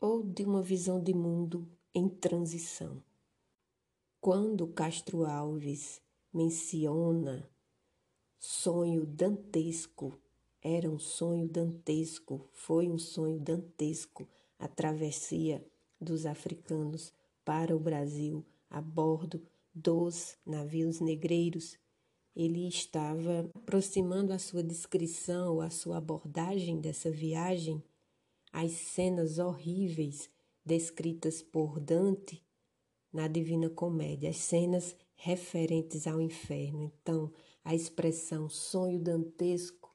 ou 0.00 0.22
de 0.22 0.44
uma 0.44 0.62
visão 0.62 1.02
de 1.02 1.12
mundo 1.12 1.68
em 1.94 2.08
transição. 2.08 3.02
Quando 4.20 4.66
Castro 4.68 5.24
Alves 5.24 6.00
menciona 6.32 7.48
sonho 8.38 9.04
dantesco, 9.06 10.18
era 10.62 10.90
um 10.90 10.98
sonho 10.98 11.48
dantesco, 11.48 12.48
foi 12.52 12.88
um 12.88 12.98
sonho 12.98 13.38
dantesco 13.38 14.28
a 14.58 14.66
travessia 14.68 15.64
dos 16.00 16.26
africanos 16.26 17.12
para 17.44 17.76
o 17.76 17.80
Brasil 17.80 18.44
a 18.68 18.80
bordo 18.80 19.42
dos 19.74 20.36
navios 20.44 21.00
negreiros 21.00 21.78
ele 22.38 22.68
estava 22.68 23.50
aproximando 23.52 24.32
a 24.32 24.38
sua 24.38 24.62
descrição, 24.62 25.60
a 25.60 25.70
sua 25.70 25.96
abordagem 25.96 26.80
dessa 26.80 27.10
viagem, 27.10 27.82
as 28.52 28.70
cenas 28.70 29.40
horríveis 29.40 30.30
descritas 30.64 31.42
por 31.42 31.80
Dante 31.80 32.40
na 33.12 33.26
Divina 33.26 33.68
Comédia, 33.68 34.30
as 34.30 34.36
cenas 34.36 34.94
referentes 35.16 36.06
ao 36.06 36.20
inferno. 36.20 36.92
Então, 37.02 37.32
a 37.64 37.74
expressão 37.74 38.48
sonho 38.48 39.00
dantesco 39.00 39.87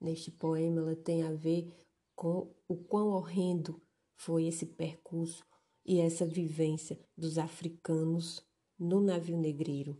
neste 0.00 0.30
poema 0.30 0.80
ela 0.80 0.96
tem 0.96 1.22
a 1.22 1.32
ver 1.32 1.70
com 2.14 2.52
o 2.68 2.76
quão 2.76 3.08
horrendo 3.08 3.80
foi 4.16 4.46
esse 4.46 4.66
percurso 4.66 5.44
e 5.84 6.00
essa 6.00 6.26
vivência 6.26 6.98
dos 7.16 7.38
africanos 7.38 8.44
no 8.78 9.00
navio 9.00 9.36
negreiro. 9.36 9.96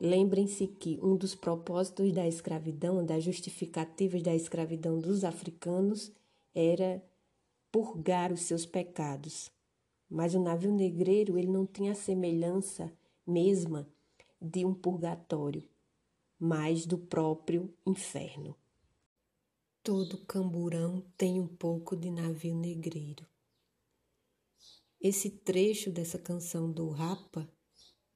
Lembrem-se 0.00 0.66
que 0.66 0.98
um 1.02 1.16
dos 1.16 1.34
propósitos 1.34 2.12
da 2.12 2.26
escravidão, 2.26 3.04
das 3.04 3.22
justificativas 3.22 4.22
da 4.22 4.34
escravidão 4.34 4.98
dos 4.98 5.22
africanos, 5.22 6.10
era 6.54 7.02
purgar 7.70 8.32
os 8.32 8.42
seus 8.42 8.64
pecados. 8.64 9.50
Mas 10.08 10.34
o 10.34 10.40
navio 10.40 10.72
negreiro 10.72 11.38
ele 11.38 11.48
não 11.48 11.66
tinha 11.66 11.92
a 11.92 11.94
semelhança 11.94 12.92
mesma 13.26 13.86
de 14.40 14.64
um 14.64 14.74
purgatório, 14.74 15.62
mas 16.38 16.86
do 16.86 16.98
próprio 16.98 17.72
inferno. 17.86 18.56
Todo 19.84 20.24
camburão 20.26 21.04
tem 21.16 21.40
um 21.40 21.48
pouco 21.48 21.96
de 21.96 22.08
navio 22.08 22.54
negreiro. 22.54 23.26
Esse 25.00 25.28
trecho 25.28 25.90
dessa 25.90 26.20
canção 26.20 26.70
do 26.70 26.88
Rapa 26.90 27.52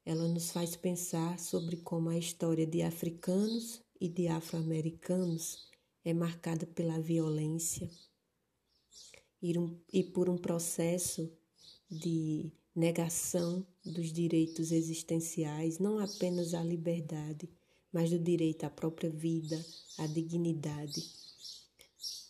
ela 0.05 0.29
nos 0.29 0.53
faz 0.53 0.77
pensar 0.77 1.41
sobre 1.41 1.79
como 1.79 2.09
a 2.09 2.17
história 2.17 2.65
de 2.65 2.83
africanos 2.83 3.83
e 4.01 4.09
de 4.09 4.29
afro-americanos 4.29 5.69
é 6.05 6.15
marcada 6.15 6.65
pela 6.65 7.01
violência 7.01 7.91
e 9.93 10.05
por 10.05 10.31
um 10.31 10.39
processo 10.39 11.29
de 11.91 12.53
negação 12.77 13.67
dos 13.85 14.13
direitos 14.13 14.71
existenciais, 14.71 15.81
não 15.81 15.99
apenas 15.99 16.55
à 16.55 16.63
liberdade, 16.63 17.51
mas 17.93 18.11
do 18.11 18.21
direito 18.21 18.63
à 18.63 18.71
própria 18.71 19.11
vida, 19.11 19.61
à 19.99 20.07
dignidade. 20.07 21.26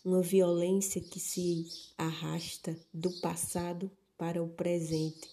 Uma 0.07 0.21
violência 0.21 1.01
que 1.01 1.19
se 1.19 1.65
arrasta 1.97 2.79
do 2.93 3.11
passado 3.19 3.91
para 4.17 4.41
o 4.41 4.47
presente 4.47 5.29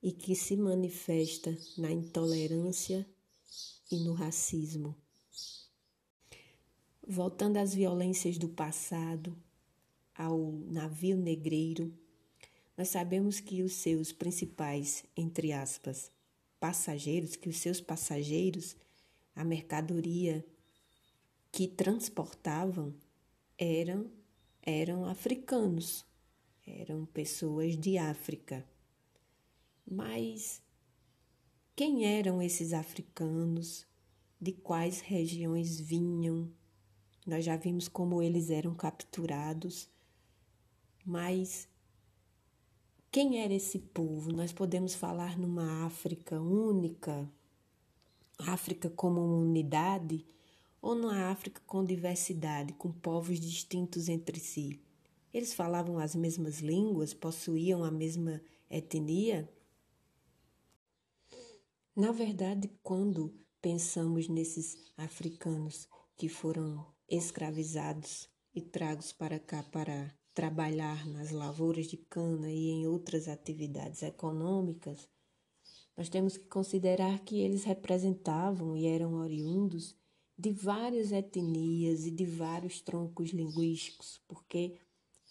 e 0.00 0.12
que 0.12 0.36
se 0.36 0.56
manifesta 0.56 1.58
na 1.76 1.90
intolerância 1.90 3.04
e 3.90 3.98
no 4.04 4.12
racismo. 4.12 4.94
Voltando 7.04 7.56
às 7.56 7.74
violências 7.74 8.38
do 8.38 8.48
passado, 8.48 9.36
ao 10.14 10.52
navio 10.68 11.16
negreiro, 11.16 11.92
nós 12.76 12.90
sabemos 12.90 13.40
que 13.40 13.64
os 13.64 13.72
seus 13.72 14.12
principais, 14.12 15.02
entre 15.16 15.50
aspas, 15.50 16.08
passageiros, 16.60 17.34
que 17.34 17.48
os 17.48 17.56
seus 17.56 17.80
passageiros, 17.80 18.76
a 19.34 19.42
mercadoria 19.42 20.46
que 21.50 21.66
transportavam 21.66 22.94
eram 23.58 24.10
eram 24.66 25.04
africanos, 25.04 26.06
eram 26.66 27.04
pessoas 27.04 27.76
de 27.76 27.98
África. 27.98 28.66
Mas 29.86 30.62
quem 31.76 32.06
eram 32.06 32.40
esses 32.40 32.72
africanos? 32.72 33.86
De 34.40 34.52
quais 34.52 35.00
regiões 35.00 35.78
vinham? 35.78 36.50
Nós 37.26 37.44
já 37.44 37.56
vimos 37.56 37.88
como 37.88 38.22
eles 38.22 38.50
eram 38.50 38.74
capturados, 38.74 39.88
mas 41.04 41.68
quem 43.10 43.42
era 43.42 43.54
esse 43.54 43.78
povo? 43.78 44.32
Nós 44.32 44.52
podemos 44.52 44.94
falar 44.94 45.38
numa 45.38 45.86
África 45.86 46.40
única, 46.40 47.30
África 48.38 48.90
como 48.90 49.20
uma 49.24 49.36
unidade, 49.36 50.26
ou 50.84 50.94
numa 50.94 51.30
África 51.30 51.62
com 51.66 51.82
diversidade, 51.82 52.74
com 52.74 52.92
povos 52.92 53.40
distintos 53.40 54.06
entre 54.06 54.38
si. 54.38 54.78
Eles 55.32 55.54
falavam 55.54 55.98
as 55.98 56.14
mesmas 56.14 56.58
línguas, 56.58 57.14
possuíam 57.14 57.82
a 57.82 57.90
mesma 57.90 58.42
etnia? 58.68 59.50
Na 61.96 62.12
verdade, 62.12 62.70
quando 62.82 63.34
pensamos 63.62 64.28
nesses 64.28 64.76
africanos 64.94 65.88
que 66.18 66.28
foram 66.28 66.86
escravizados 67.08 68.28
e 68.54 68.60
tragos 68.60 69.10
para 69.10 69.38
cá 69.38 69.62
para 69.62 70.14
trabalhar 70.34 71.06
nas 71.06 71.30
lavouras 71.30 71.86
de 71.86 71.96
cana 71.96 72.52
e 72.52 72.68
em 72.68 72.86
outras 72.86 73.26
atividades 73.26 74.02
econômicas, 74.02 75.08
nós 75.96 76.10
temos 76.10 76.36
que 76.36 76.44
considerar 76.44 77.20
que 77.20 77.40
eles 77.40 77.64
representavam 77.64 78.76
e 78.76 78.86
eram 78.86 79.14
oriundos 79.14 79.96
de 80.36 80.50
várias 80.50 81.12
etnias 81.12 82.06
e 82.06 82.10
de 82.10 82.26
vários 82.26 82.80
troncos 82.80 83.30
linguísticos, 83.30 84.20
porque 84.26 84.78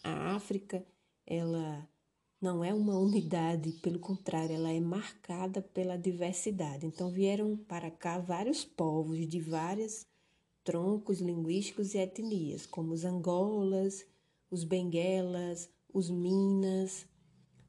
a 0.04 0.36
África 0.36 0.86
ela 1.26 1.88
não 2.42 2.64
é 2.64 2.74
uma 2.74 2.98
unidade, 2.98 3.72
pelo 3.82 4.00
contrário, 4.00 4.54
ela 4.54 4.70
é 4.72 4.80
marcada 4.80 5.62
pela 5.62 5.98
diversidade. 5.98 6.86
Então 6.86 7.10
vieram 7.10 7.56
para 7.56 7.90
cá 7.90 8.20
vários 8.20 8.66
povos 8.66 9.26
de 9.28 9.40
vários 9.40 10.06
troncos 10.64 11.20
linguísticos 11.20 11.94
e 11.94 12.00
etnias, 12.00 12.66
como 12.66 12.94
os 12.94 13.06
angolas, 13.06 14.06
os 14.52 14.64
benguelas, 14.64 15.70
os 15.94 16.10
minas, 16.10 17.06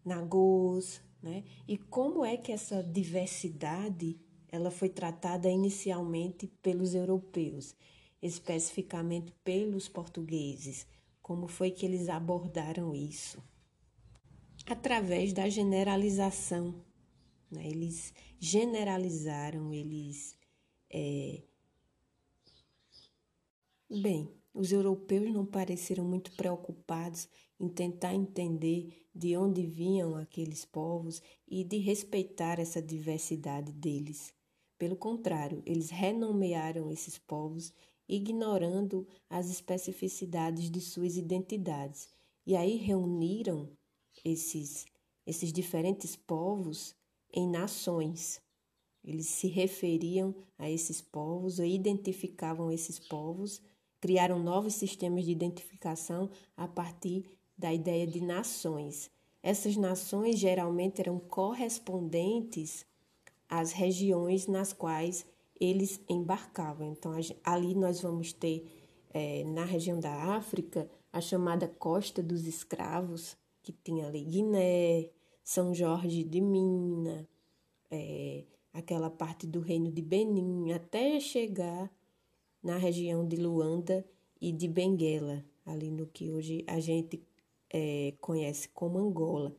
nagôs, 0.05 1.01
né? 1.23 1.44
E 1.66 1.79
como 1.79 2.25
é 2.25 2.37
que 2.37 2.53
essa 2.53 2.83
diversidade 2.83 4.18
ela 4.55 4.71
foi 4.71 4.88
tratada 4.88 5.49
inicialmente 5.51 6.47
pelos 6.62 6.95
europeus, 6.95 7.75
especificamente 8.23 9.33
pelos 9.45 9.88
portugueses? 9.88 10.87
Como 11.23 11.49
foi 11.49 11.71
que 11.71 11.85
eles 11.87 12.09
abordaram 12.09 12.95
isso? 12.95 13.43
através 14.67 15.33
da 15.33 15.49
generalização. 15.49 16.75
Né? 17.51 17.69
Eles 17.69 18.14
generalizaram, 18.38 19.73
eles. 19.73 20.37
É... 20.90 21.43
Bem, 23.90 24.29
Os 24.53 24.71
europeus 24.71 25.33
não 25.33 25.45
pareceram 25.45 26.05
muito 26.05 26.31
preocupados 26.37 27.29
em 27.59 27.69
tentar 27.69 28.14
entender 28.14 29.05
de 29.12 29.37
onde 29.37 29.67
vinham 29.67 30.14
aqueles 30.14 30.64
povos 30.64 31.21
e 31.47 31.64
de 31.64 31.79
respeitar 31.79 32.61
essa 32.61 32.81
diversidade 32.81 33.73
deles. 33.73 34.33
Pelo 34.85 34.97
contrário, 34.97 35.62
eles 35.64 35.88
renomearam 35.88 36.90
esses 36.90 37.16
povos, 37.16 37.73
ignorando 38.07 39.09
as 39.31 39.49
especificidades 39.49 40.70
de 40.70 40.79
suas 40.79 41.16
identidades. 41.16 42.07
E 42.47 42.55
aí 42.55 42.77
reuniram 42.77 43.70
esses, 44.23 44.85
esses 45.27 45.51
diferentes 45.51 46.16
povos 46.16 46.94
em 47.33 47.49
nações. 47.49 48.42
Eles 49.03 49.27
se 49.27 49.47
referiam 49.47 50.35
a 50.59 50.68
esses 50.68 51.01
povos 51.01 51.59
identificavam 51.61 52.70
esses 52.70 52.99
povos, 52.99 53.62
criaram 53.99 54.38
novos 54.38 54.75
sistemas 54.75 55.25
de 55.25 55.31
identificação 55.31 56.29
a 56.55 56.68
partir 56.68 57.25
da 57.57 57.73
ideia 57.73 58.07
de 58.07 58.20
nações. 58.20 59.11
Essas 59.42 59.79
nações 59.79 60.38
geralmente 60.38 61.01
eram 61.01 61.18
correspondentes 61.18 62.85
às 63.61 63.73
regiões 63.73 64.47
nas 64.47 64.73
quais 64.73 65.25
eles 65.61 66.01
embarcavam. 66.09 66.93
Então, 66.93 67.12
ali 67.45 67.75
nós 67.75 68.01
vamos 68.01 68.33
ter, 68.33 68.67
é, 69.12 69.45
na 69.45 69.64
região 69.64 70.01
da 70.01 70.35
África, 70.37 70.90
a 71.12 71.21
chamada 71.21 71.69
Costa 71.69 72.23
dos 72.23 72.47
Escravos, 72.47 73.37
que 73.62 73.73
tinha 73.73 74.09
ali 74.09 74.25
Guiné, 74.25 75.11
São 75.43 75.73
Jorge 75.73 76.25
de 76.25 76.40
Minas, 76.40 77.25
é, 77.90 78.45
aquela 78.73 79.09
parte 79.09 79.47
do 79.47 79.61
reino 79.61 79.90
de 79.90 80.03
Benin, 80.03 80.73
até 80.73 81.21
chegar 81.21 81.88
na 82.61 82.77
região 82.77 83.27
de 83.27 83.37
Luanda 83.37 84.05
e 84.40 84.51
de 84.51 84.67
Benguela, 84.67 85.45
ali 85.64 85.90
no 85.90 86.07
que 86.09 86.31
hoje 86.31 86.64
a 86.67 86.81
gente 86.81 87.23
é, 87.71 88.14
conhece 88.21 88.69
como 88.71 88.99
Angola. 88.99 89.55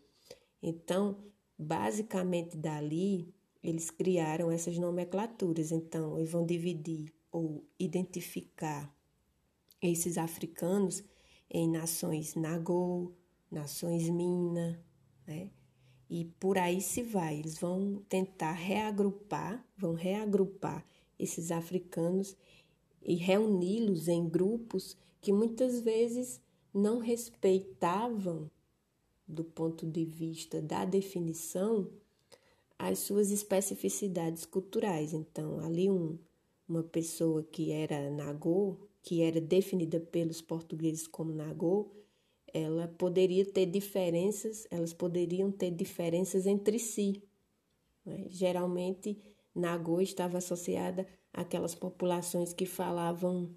Então, 0.61 1.17
basicamente 1.57 2.57
dali, 2.57 3.33
eles 3.65 3.89
criaram 3.89 4.51
essas 4.51 4.77
nomenclaturas. 4.77 5.71
Então, 5.71 6.17
eles 6.17 6.31
vão 6.31 6.45
dividir 6.45 7.11
ou 7.31 7.65
identificar 7.79 8.95
esses 9.81 10.17
africanos 10.17 11.03
em 11.49 11.67
nações 11.69 12.35
Nagô, 12.35 13.11
nações 13.49 14.07
Mina, 14.07 14.79
né? 15.25 15.49
E 16.07 16.25
por 16.39 16.59
aí 16.59 16.79
se 16.79 17.01
vai. 17.01 17.39
Eles 17.39 17.57
vão 17.57 18.03
tentar 18.07 18.51
reagrupar, 18.51 19.65
vão 19.75 19.93
reagrupar 19.93 20.85
esses 21.17 21.51
africanos 21.51 22.37
e 23.01 23.15
reuni-los 23.15 24.07
em 24.07 24.29
grupos 24.29 24.95
que 25.19 25.33
muitas 25.33 25.79
vezes 25.79 26.39
não 26.71 26.99
respeitavam, 26.99 28.51
do 29.27 29.43
ponto 29.43 29.87
de 29.87 30.05
vista 30.05 30.61
da 30.61 30.85
definição, 30.85 31.89
as 32.77 32.99
suas 32.99 33.31
especificidades 33.31 34.45
culturais. 34.45 35.13
Então, 35.13 35.59
ali 35.59 35.89
um, 35.89 36.17
uma 36.67 36.83
pessoa 36.83 37.43
que 37.43 37.71
era 37.71 38.09
Nagô, 38.09 38.77
que 39.01 39.21
era 39.21 39.39
definida 39.39 39.99
pelos 39.99 40.41
portugueses 40.41 41.07
como 41.07 41.31
Nagô, 41.31 41.91
ela 42.53 42.87
poderia 42.87 43.45
ter 43.45 43.65
diferenças, 43.65 44.65
elas 44.71 44.93
poderiam 44.93 45.51
ter 45.51 45.71
diferenças 45.71 46.45
entre 46.45 46.79
si. 46.79 47.21
Né? 48.05 48.27
Geralmente, 48.29 49.17
Nagô 49.53 49.99
estava 50.01 50.37
associada 50.37 51.05
àquelas 51.33 51.75
populações 51.75 52.53
que 52.53 52.65
falavam 52.65 53.55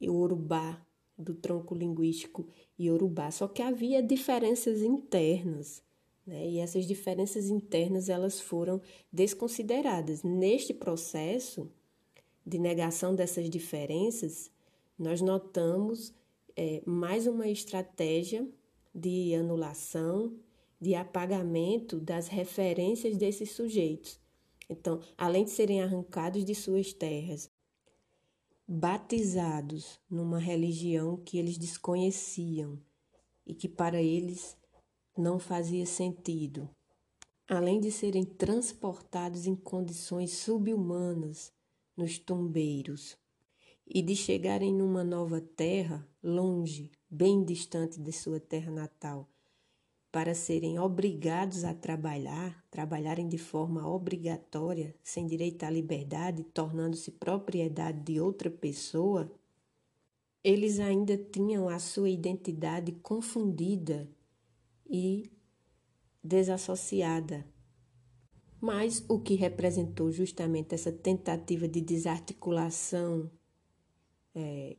Urubá, 0.00 0.84
do 1.16 1.34
tronco 1.34 1.74
linguístico 1.74 2.48
Yorubá. 2.78 3.30
Só 3.30 3.46
que 3.46 3.62
havia 3.62 4.02
diferenças 4.02 4.82
internas, 4.82 5.82
né? 6.26 6.48
E 6.48 6.58
essas 6.58 6.86
diferenças 6.86 7.48
internas 7.48 8.08
elas 8.08 8.40
foram 8.40 8.80
desconsideradas. 9.12 10.22
Neste 10.22 10.72
processo 10.72 11.70
de 12.46 12.58
negação 12.58 13.14
dessas 13.14 13.48
diferenças, 13.48 14.50
nós 14.98 15.20
notamos 15.20 16.14
é, 16.56 16.82
mais 16.86 17.26
uma 17.26 17.48
estratégia 17.48 18.46
de 18.94 19.34
anulação, 19.34 20.36
de 20.80 20.94
apagamento 20.94 21.98
das 21.98 22.28
referências 22.28 23.16
desses 23.16 23.50
sujeitos. 23.52 24.20
Então, 24.68 25.00
além 25.16 25.44
de 25.44 25.50
serem 25.50 25.82
arrancados 25.82 26.44
de 26.44 26.54
suas 26.54 26.92
terras, 26.92 27.50
batizados 28.66 30.00
numa 30.08 30.38
religião 30.38 31.18
que 31.18 31.38
eles 31.38 31.58
desconheciam 31.58 32.78
e 33.46 33.54
que 33.54 33.68
para 33.68 34.00
eles 34.00 34.56
não 35.16 35.38
fazia 35.38 35.86
sentido, 35.86 36.68
além 37.48 37.80
de 37.80 37.92
serem 37.92 38.24
transportados 38.24 39.46
em 39.46 39.54
condições 39.54 40.32
subhumanas 40.32 41.52
nos 41.96 42.18
tombeiros 42.18 43.16
e 43.86 44.02
de 44.02 44.16
chegarem 44.16 44.74
numa 44.74 45.04
nova 45.04 45.40
terra, 45.40 46.06
longe, 46.22 46.90
bem 47.08 47.44
distante 47.44 48.00
de 48.00 48.10
sua 48.10 48.40
terra 48.40 48.72
natal, 48.72 49.28
para 50.10 50.34
serem 50.34 50.78
obrigados 50.78 51.64
a 51.64 51.74
trabalhar, 51.74 52.64
trabalharem 52.70 53.28
de 53.28 53.38
forma 53.38 53.88
obrigatória, 53.88 54.94
sem 55.02 55.26
direito 55.26 55.64
à 55.64 55.70
liberdade, 55.70 56.44
tornando-se 56.44 57.10
propriedade 57.12 58.00
de 58.00 58.20
outra 58.20 58.50
pessoa, 58.50 59.30
eles 60.42 60.78
ainda 60.78 61.16
tinham 61.16 61.68
a 61.68 61.78
sua 61.78 62.10
identidade 62.10 62.92
confundida 62.92 64.08
e 64.86 65.30
desassociada. 66.22 67.46
Mas 68.60 69.04
o 69.08 69.18
que 69.20 69.34
representou 69.34 70.10
justamente 70.10 70.74
essa 70.74 70.90
tentativa 70.90 71.68
de 71.68 71.80
desarticulação 71.80 73.30
é, 74.34 74.76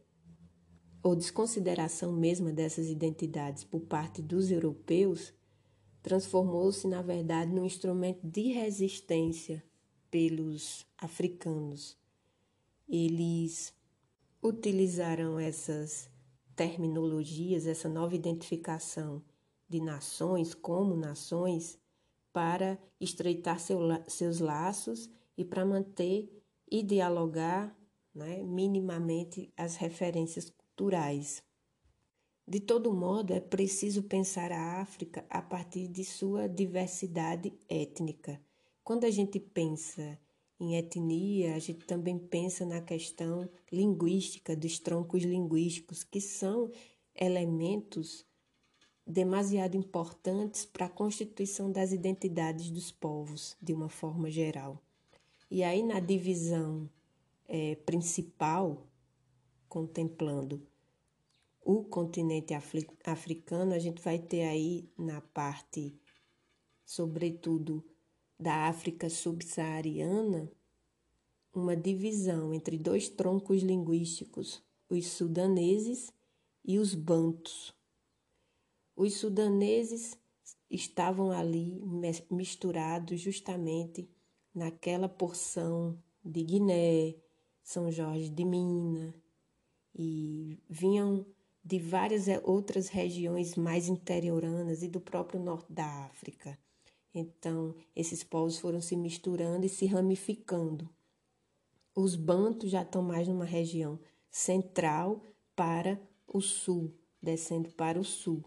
ou 1.03 1.15
desconsideração 1.15 2.11
mesma 2.11 2.51
dessas 2.51 2.89
identidades 2.89 3.63
por 3.63 3.81
parte 3.81 4.23
dos 4.23 4.49
europeus 4.49 5.33
transformou-se, 6.01 6.87
na 6.87 7.01
verdade, 7.01 7.51
num 7.51 7.65
instrumento 7.65 8.25
de 8.27 8.51
resistência 8.51 9.63
pelos 10.09 10.85
africanos. 10.97 11.97
Eles 12.87 13.73
utilizaram 14.41 15.39
essas 15.39 16.09
terminologias, 16.55 17.67
essa 17.67 17.89
nova 17.89 18.15
identificação 18.15 19.23
de 19.67 19.80
nações 19.80 20.54
como 20.54 20.95
nações, 20.95 21.80
para 22.32 22.78
estreitar 22.99 23.60
seu, 23.60 23.80
seus 24.08 24.39
laços 24.39 25.10
e 25.38 25.45
para 25.45 25.65
manter 25.65 26.30
e 26.69 26.84
dialogar 26.84 27.73
né, 28.13 28.43
minimamente 28.43 29.54
as 29.56 29.78
referências 29.78 30.49
culturais. 30.49 31.41
De 32.47 32.60
todo 32.60 32.93
modo, 32.93 33.34
é 33.34 33.39
preciso 33.39 34.04
pensar 34.04 34.51
a 34.51 34.82
África 34.82 35.25
a 35.30 35.41
partir 35.41 35.88
de 35.88 36.04
sua 36.04 36.47
diversidade 36.47 37.54
étnica. 37.67 38.39
Quando 38.84 39.06
a 39.06 39.10
gente 39.10 39.39
pensa 39.39 40.19
em 40.60 40.75
etnia, 40.75 41.56
a 41.56 41.60
gente 41.60 41.86
também 41.86 42.19
pensa 42.19 42.65
na 42.65 42.82
questão 42.82 43.49
linguística, 43.71 44.56
dos 44.56 44.78
troncos 44.78 45.23
linguísticos, 45.23 46.04
que 46.04 46.21
são 46.21 46.71
elementos 47.15 48.25
demasiado 49.05 49.77
importantes 49.77 50.65
para 50.65 50.87
a 50.87 50.89
constituição 50.89 51.71
das 51.71 51.91
identidades 51.91 52.71
dos 52.71 52.91
povos, 52.91 53.55
de 53.61 53.73
uma 53.73 53.89
forma 53.89 54.31
geral. 54.31 54.81
E 55.49 55.63
aí, 55.63 55.83
na 55.83 55.99
divisão 55.99 56.89
é, 57.47 57.75
principal, 57.75 58.87
contemplando 59.69 60.65
o 61.61 61.83
continente 61.83 62.53
africano, 63.03 63.73
a 63.73 63.79
gente 63.79 64.01
vai 64.01 64.17
ter 64.17 64.43
aí 64.43 64.89
na 64.97 65.21
parte, 65.21 65.99
sobretudo, 66.85 67.83
da 68.39 68.67
África 68.67 69.10
subsaariana, 69.10 70.51
uma 71.53 71.75
divisão 71.75 72.53
entre 72.53 72.77
dois 72.77 73.10
troncos 73.10 73.63
linguísticos, 73.63 74.62
os 74.89 75.08
sudaneses 75.08 76.12
e 76.63 76.77
os 76.77 76.93
bantos. 76.93 77.75
Os 78.96 79.15
sudaneses 79.15 80.17
estavam 80.69 81.31
ali 81.31 81.81
misturados 82.31 83.19
justamente 83.19 84.10
naquela 84.54 85.10
porção 85.10 86.02
de 86.23 86.43
Guiné, 86.43 87.15
São 87.62 87.91
Jorge 87.91 88.29
de 88.29 88.46
Minas, 88.46 89.13
e 89.93 90.58
vinham 90.69 91.25
de 91.63 91.79
várias 91.79 92.27
outras 92.43 92.87
regiões 92.87 93.56
mais 93.56 93.87
interioranas 93.87 94.81
e 94.83 94.87
do 94.87 95.02
próprio 95.02 95.39
norte 95.39 95.71
da 95.73 96.06
África. 96.06 96.58
Então, 97.13 97.75
esses 97.96 98.23
povos 98.23 98.60
foram 98.60 98.81
se 98.81 98.96
misturando 98.96 99.65
e 99.65 99.69
se 99.69 99.85
ramificando. 99.85 100.89
Os 101.96 102.15
bantos 102.15 102.69
já 102.69 102.81
estão 102.81 103.02
mais 103.02 103.27
numa 103.27 103.46
região 103.46 104.00
central, 104.29 105.21
para 105.56 105.98
o 106.27 106.41
sul, 106.41 106.93
descendo 107.21 107.69
para 107.71 108.00
o 108.00 108.04
sul. 108.04 108.43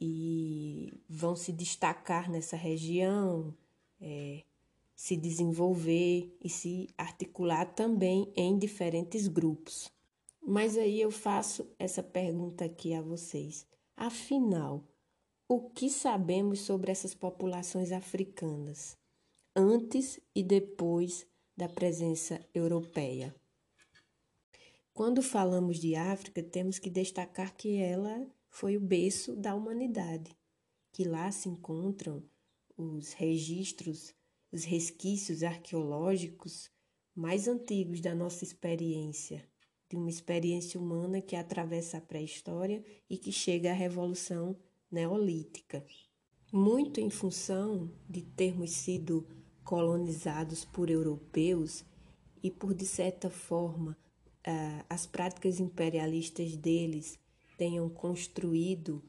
E 0.00 1.02
vão 1.08 1.36
se 1.36 1.52
destacar 1.52 2.30
nessa 2.30 2.56
região, 2.56 3.54
é, 4.00 4.42
se 4.94 5.16
desenvolver 5.16 6.36
e 6.42 6.48
se 6.48 6.88
articular 6.96 7.66
também 7.66 8.32
em 8.34 8.58
diferentes 8.58 9.28
grupos. 9.28 9.90
Mas 10.42 10.76
aí 10.76 11.00
eu 11.00 11.10
faço 11.10 11.70
essa 11.78 12.02
pergunta 12.02 12.64
aqui 12.64 12.94
a 12.94 13.02
vocês. 13.02 13.66
Afinal, 13.96 14.82
o 15.46 15.68
que 15.70 15.90
sabemos 15.90 16.60
sobre 16.60 16.90
essas 16.90 17.14
populações 17.14 17.92
africanas 17.92 18.96
antes 19.54 20.20
e 20.34 20.42
depois 20.42 21.26
da 21.56 21.68
presença 21.68 22.40
europeia? 22.54 23.34
Quando 24.94 25.22
falamos 25.22 25.78
de 25.78 25.94
África, 25.94 26.42
temos 26.42 26.78
que 26.78 26.90
destacar 26.90 27.56
que 27.56 27.76
ela 27.78 28.26
foi 28.50 28.76
o 28.76 28.80
berço 28.80 29.34
da 29.36 29.54
humanidade, 29.54 30.36
que 30.92 31.04
lá 31.04 31.30
se 31.30 31.48
encontram 31.48 32.22
os 32.76 33.12
registros, 33.12 34.14
os 34.52 34.64
resquícios 34.64 35.42
arqueológicos 35.42 36.70
mais 37.14 37.46
antigos 37.46 38.00
da 38.00 38.14
nossa 38.14 38.44
experiência, 38.44 39.48
de 39.88 39.96
uma 39.96 40.10
experiência 40.10 40.80
humana 40.80 41.20
que 41.20 41.36
atravessa 41.36 41.98
a 41.98 42.00
pré-história 42.00 42.84
e 43.08 43.16
que 43.16 43.32
chega 43.32 43.70
à 43.70 43.74
Revolução 43.74 44.56
Neolítica. 44.90 45.84
Muito 46.52 47.00
em 47.00 47.10
função 47.10 47.90
de 48.08 48.22
termos 48.22 48.70
sido 48.72 49.26
colonizados 49.62 50.64
por 50.64 50.90
europeus 50.90 51.84
e 52.42 52.50
por, 52.50 52.74
de 52.74 52.86
certa 52.86 53.30
forma, 53.30 53.96
as 54.88 55.06
práticas 55.06 55.60
imperialistas 55.60 56.56
deles 56.56 57.18
tenham 57.60 57.90
construído 57.90 59.04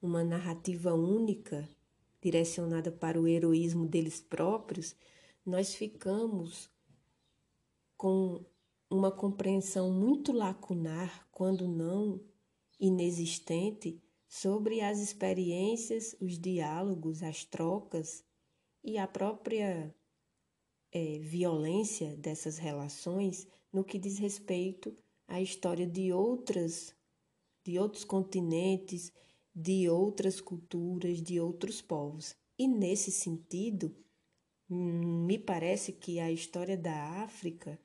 uma 0.00 0.22
narrativa 0.22 0.94
única 0.94 1.68
direcionada 2.22 2.92
para 2.92 3.20
o 3.20 3.26
heroísmo 3.26 3.84
deles 3.84 4.20
próprios, 4.20 4.94
nós 5.44 5.74
ficamos 5.74 6.70
com 7.96 8.44
uma 8.88 9.10
compreensão 9.10 9.90
muito 9.90 10.30
lacunar, 10.30 11.26
quando 11.32 11.66
não 11.66 12.20
inexistente, 12.78 14.00
sobre 14.28 14.80
as 14.80 15.00
experiências, 15.00 16.14
os 16.20 16.38
diálogos, 16.38 17.24
as 17.24 17.44
trocas 17.44 18.24
e 18.84 18.98
a 18.98 19.08
própria 19.08 19.92
é, 20.92 21.18
violência 21.18 22.16
dessas 22.16 22.56
relações 22.56 23.48
no 23.72 23.82
que 23.82 23.98
diz 23.98 24.16
respeito 24.16 24.96
à 25.26 25.40
história 25.40 25.88
de 25.88 26.12
outras, 26.12 26.95
de 27.66 27.80
outros 27.80 28.04
continentes, 28.04 29.12
de 29.52 29.88
outras 29.88 30.40
culturas, 30.40 31.20
de 31.20 31.40
outros 31.40 31.82
povos. 31.82 32.36
E 32.56 32.68
nesse 32.68 33.10
sentido, 33.10 33.92
me 34.68 35.36
parece 35.36 35.92
que 35.92 36.20
a 36.20 36.30
história 36.30 36.76
da 36.76 37.24
África 37.24 37.76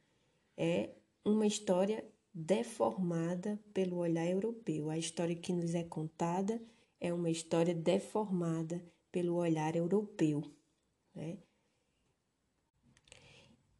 é 0.55 0.91
uma 1.25 1.47
história 1.47 2.07
deformada 2.31 3.59
pelo 3.73 3.97
olhar 3.97 4.27
europeu. 4.27 4.91
A 4.91 4.99
história 4.99 5.35
que 5.35 5.51
nos 5.51 5.73
é 5.73 5.83
contada 5.83 6.61
é 6.99 7.11
uma 7.11 7.31
história 7.31 7.73
deformada 7.73 8.85
pelo 9.11 9.33
olhar 9.33 9.75
europeu. 9.75 10.43
Né? 11.15 11.39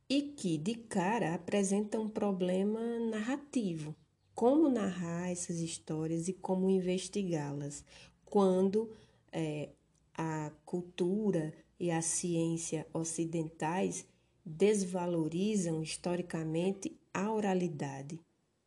E 0.09 0.23
que, 0.23 0.57
de 0.57 0.73
cara, 0.73 1.35
apresenta 1.35 1.99
um 1.99 2.09
problema 2.09 2.79
narrativo. 3.11 3.95
Como 4.33 4.69
narrar 4.69 5.29
essas 5.31 5.59
histórias 5.59 6.27
e 6.27 6.33
como 6.33 6.69
investigá-las 6.69 7.83
quando 8.25 8.89
é, 9.31 9.69
a 10.13 10.51
cultura 10.65 11.53
e 11.79 11.91
a 11.91 12.01
ciência 12.01 12.87
ocidentais 12.93 14.05
desvalorizam 14.45 15.81
historicamente 15.81 16.97
a 17.13 17.31
oralidade. 17.31 18.19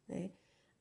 Né? 0.07 0.31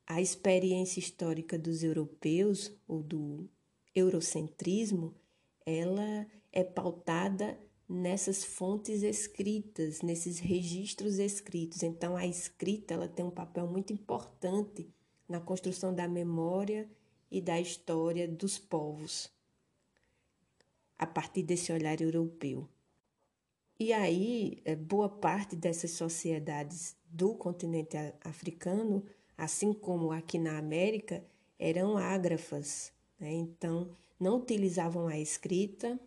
A 0.06 0.22
experiência 0.22 1.00
histórica 1.00 1.58
dos 1.58 1.84
europeus 1.84 2.72
ou 2.88 3.02
do 3.02 3.50
eurocentrismo, 3.96 5.14
ela 5.66 6.28
é 6.52 6.64
pautada 6.64 7.58
nessas 7.88 8.44
fontes 8.44 9.04
escritas, 9.04 10.02
nesses 10.02 10.40
registros 10.40 11.20
escritos. 11.20 11.84
Então 11.84 12.16
a 12.16 12.26
escrita 12.26 12.94
ela 12.94 13.08
tem 13.08 13.26
um 13.26 13.32
papel 13.32 13.68
muito 13.68 13.94
importante 13.94 14.90
na 15.28 15.40
construção 15.40 15.94
da 15.94 16.08
memória 16.08 16.90
e 17.30 17.42
da 17.42 17.60
história 17.60 18.28
dos 18.28 18.58
povos 18.58 19.32
a 20.98 21.06
partir 21.06 21.44
desse 21.44 21.72
olhar 21.72 22.00
europeu. 22.00 22.68
E 23.80 23.92
aí, 23.92 24.62
é, 24.64 24.76
boa 24.76 25.10
parte 25.10 25.56
dessas 25.56 25.92
sociedades 25.92 26.96
do 27.06 27.36
continente 27.36 27.98
africano, 28.24 29.04
assim 29.38 29.74
como 29.74 30.12
aqui 30.12 30.38
na 30.38 30.58
América, 30.58 31.26
eram 31.60 31.98
ágrafas. 31.98 32.94
Né? 33.20 33.34
Então, 33.34 33.90
não 34.20 34.38
utilizavam 34.38 35.08
a 35.08 35.20
escrita 35.20 36.00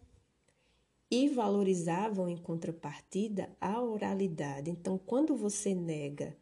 e 1.10 1.28
valorizavam 1.28 2.28
em 2.28 2.36
contrapartida 2.36 3.48
a 3.60 3.80
oralidade. 3.80 4.70
Então, 4.70 4.98
quando 4.98 5.36
você 5.36 5.74
nega 5.74 6.36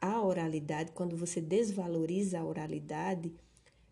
a 0.00 0.22
oralidade, 0.22 0.92
quando 0.92 1.16
você 1.16 1.40
desvaloriza 1.40 2.38
a 2.38 2.44
oralidade, 2.44 3.34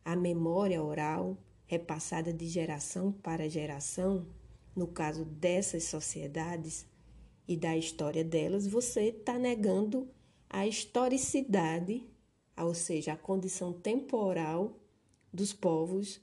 a 0.04 0.14
memória 0.14 0.82
oral 0.82 1.36
repassada 1.66 2.32
de 2.32 2.46
geração 2.46 3.12
para 3.12 3.48
geração, 3.48 4.26
no 4.76 4.86
caso 4.86 5.24
dessas 5.24 5.84
sociedades 5.84 6.86
e 7.48 7.56
da 7.56 7.76
história 7.76 8.24
delas, 8.24 8.66
você 8.66 9.08
está 9.08 9.38
negando 9.38 10.08
a 10.48 10.66
historicidade, 10.66 12.06
ou 12.56 12.74
seja, 12.74 13.14
a 13.14 13.16
condição 13.16 13.72
temporal 13.72 14.78
dos 15.32 15.52
povos, 15.52 16.20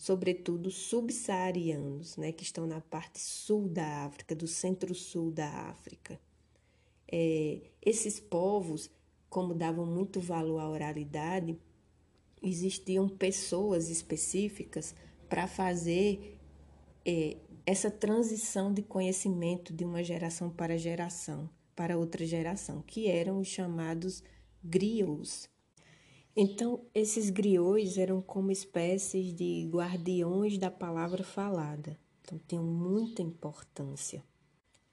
sobretudo 0.00 0.70
subsaarianos, 0.70 2.16
né, 2.16 2.32
que 2.32 2.42
estão 2.42 2.66
na 2.66 2.80
parte 2.80 3.20
sul 3.20 3.68
da 3.68 4.06
África, 4.06 4.34
do 4.34 4.46
centro-sul 4.46 5.30
da 5.30 5.46
África. 5.46 6.18
É, 7.06 7.60
esses 7.82 8.18
povos, 8.18 8.90
como 9.28 9.52
davam 9.52 9.84
muito 9.84 10.18
valor 10.18 10.58
à 10.58 10.70
oralidade, 10.70 11.54
existiam 12.42 13.10
pessoas 13.10 13.90
específicas 13.90 14.94
para 15.28 15.46
fazer 15.46 16.38
é, 17.04 17.36
essa 17.66 17.90
transição 17.90 18.72
de 18.72 18.80
conhecimento 18.80 19.70
de 19.70 19.84
uma 19.84 20.02
geração 20.02 20.48
para 20.48 20.78
geração, 20.78 21.46
para 21.76 21.98
outra 21.98 22.24
geração, 22.24 22.80
que 22.86 23.06
eram 23.06 23.38
os 23.38 23.48
chamados 23.48 24.24
griots. 24.64 25.49
Então, 26.42 26.80
esses 26.94 27.28
griots 27.28 27.98
eram 27.98 28.22
como 28.22 28.50
espécies 28.50 29.34
de 29.34 29.68
guardiões 29.70 30.56
da 30.56 30.70
palavra 30.70 31.22
falada, 31.22 31.98
então 32.22 32.40
tinham 32.48 32.64
muita 32.64 33.20
importância. 33.20 34.24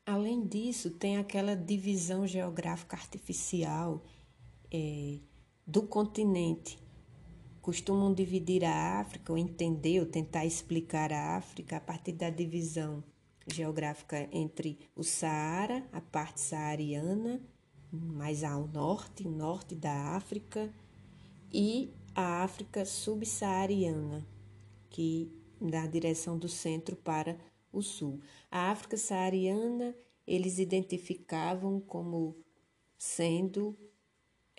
Além 0.06 0.46
disso, 0.46 0.90
tem 0.90 1.16
aquela 1.16 1.56
divisão 1.56 2.28
geográfica 2.28 2.98
artificial 2.98 4.04
é, 4.70 5.20
do 5.66 5.84
continente, 5.84 6.78
costumam 7.62 8.14
dividir 8.14 8.66
a 8.66 9.00
África, 9.00 9.32
ou 9.32 9.38
entender, 9.38 10.02
ou 10.02 10.06
tentar 10.06 10.46
explicar 10.46 11.14
a 11.14 11.38
África 11.38 11.78
a 11.78 11.80
partir 11.80 12.12
da 12.12 12.30
divisão 12.30 13.02
geográfica 13.50 14.28
entre 14.34 14.80
o 14.94 15.02
Saara, 15.02 15.88
a 15.94 16.02
parte 16.02 16.42
saariana, 16.42 17.42
mais 17.90 18.44
ao 18.44 18.68
norte, 18.68 19.26
norte 19.26 19.74
da 19.76 20.14
África, 20.14 20.70
e 21.52 21.92
a 22.16 22.44
África 22.44 22.86
subsaariana, 22.86 24.26
que 24.90 25.32
na 25.60 25.86
direção 25.88 26.38
do 26.38 26.48
centro 26.48 26.96
para 26.96 27.38
o 27.72 27.82
sul. 27.82 28.20
A 28.50 28.72
África 28.72 28.98
saariana 28.98 29.96
eles 30.26 30.60
identificavam 30.60 31.80
como 31.80 32.36
sendo 32.98 33.78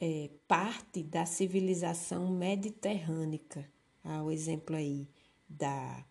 é, 0.00 0.30
parte 0.46 1.02
da 1.02 1.26
civilização 1.26 2.30
mediterrânea. 2.30 3.40
Há 4.02 4.22
o 4.22 4.30
exemplo 4.30 4.76
aí 4.76 5.08
da 5.48 6.04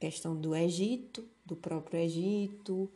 questão 0.00 0.38
do 0.38 0.54
Egito, 0.54 1.28
do 1.44 1.54
próprio 1.54 2.00
Egito, 2.00 2.90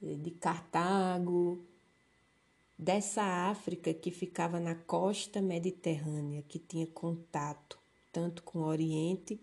de 0.00 0.30
Cartago, 0.32 1.64
dessa 2.78 3.22
África 3.22 3.92
que 3.94 4.10
ficava 4.10 4.58
na 4.58 4.74
costa 4.74 5.40
mediterrânea, 5.40 6.42
que 6.42 6.58
tinha 6.58 6.86
contato 6.86 7.78
tanto 8.12 8.42
com 8.42 8.60
o 8.60 8.66
Oriente 8.66 9.40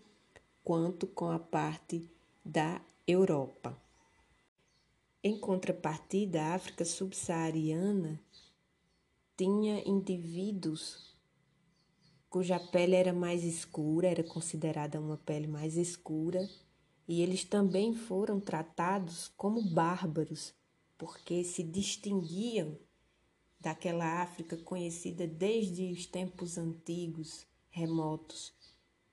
quanto 0.62 1.06
com 1.06 1.30
a 1.30 1.38
parte 1.38 2.08
da 2.44 2.80
Europa. 3.06 3.76
Em 5.22 5.38
contrapartida, 5.38 6.40
a 6.40 6.54
África 6.54 6.84
subsaariana 6.84 8.20
tinha 9.36 9.82
indivíduos 9.88 11.10
cuja 12.30 12.60
pele 12.60 12.94
era 12.94 13.12
mais 13.12 13.42
escura, 13.42 14.06
era 14.06 14.22
considerada 14.22 15.00
uma 15.00 15.16
pele 15.16 15.48
mais 15.48 15.76
escura, 15.76 16.48
e 17.08 17.22
eles 17.22 17.44
também 17.44 17.92
foram 17.92 18.38
tratados 18.38 19.26
como 19.36 19.60
bárbaros, 19.60 20.54
porque 20.96 21.42
se 21.42 21.64
distinguiam 21.64 22.78
daquela 23.60 24.22
África 24.22 24.56
conhecida 24.56 25.26
desde 25.26 25.92
os 25.92 26.06
tempos 26.06 26.56
antigos, 26.56 27.46
remotos, 27.68 28.54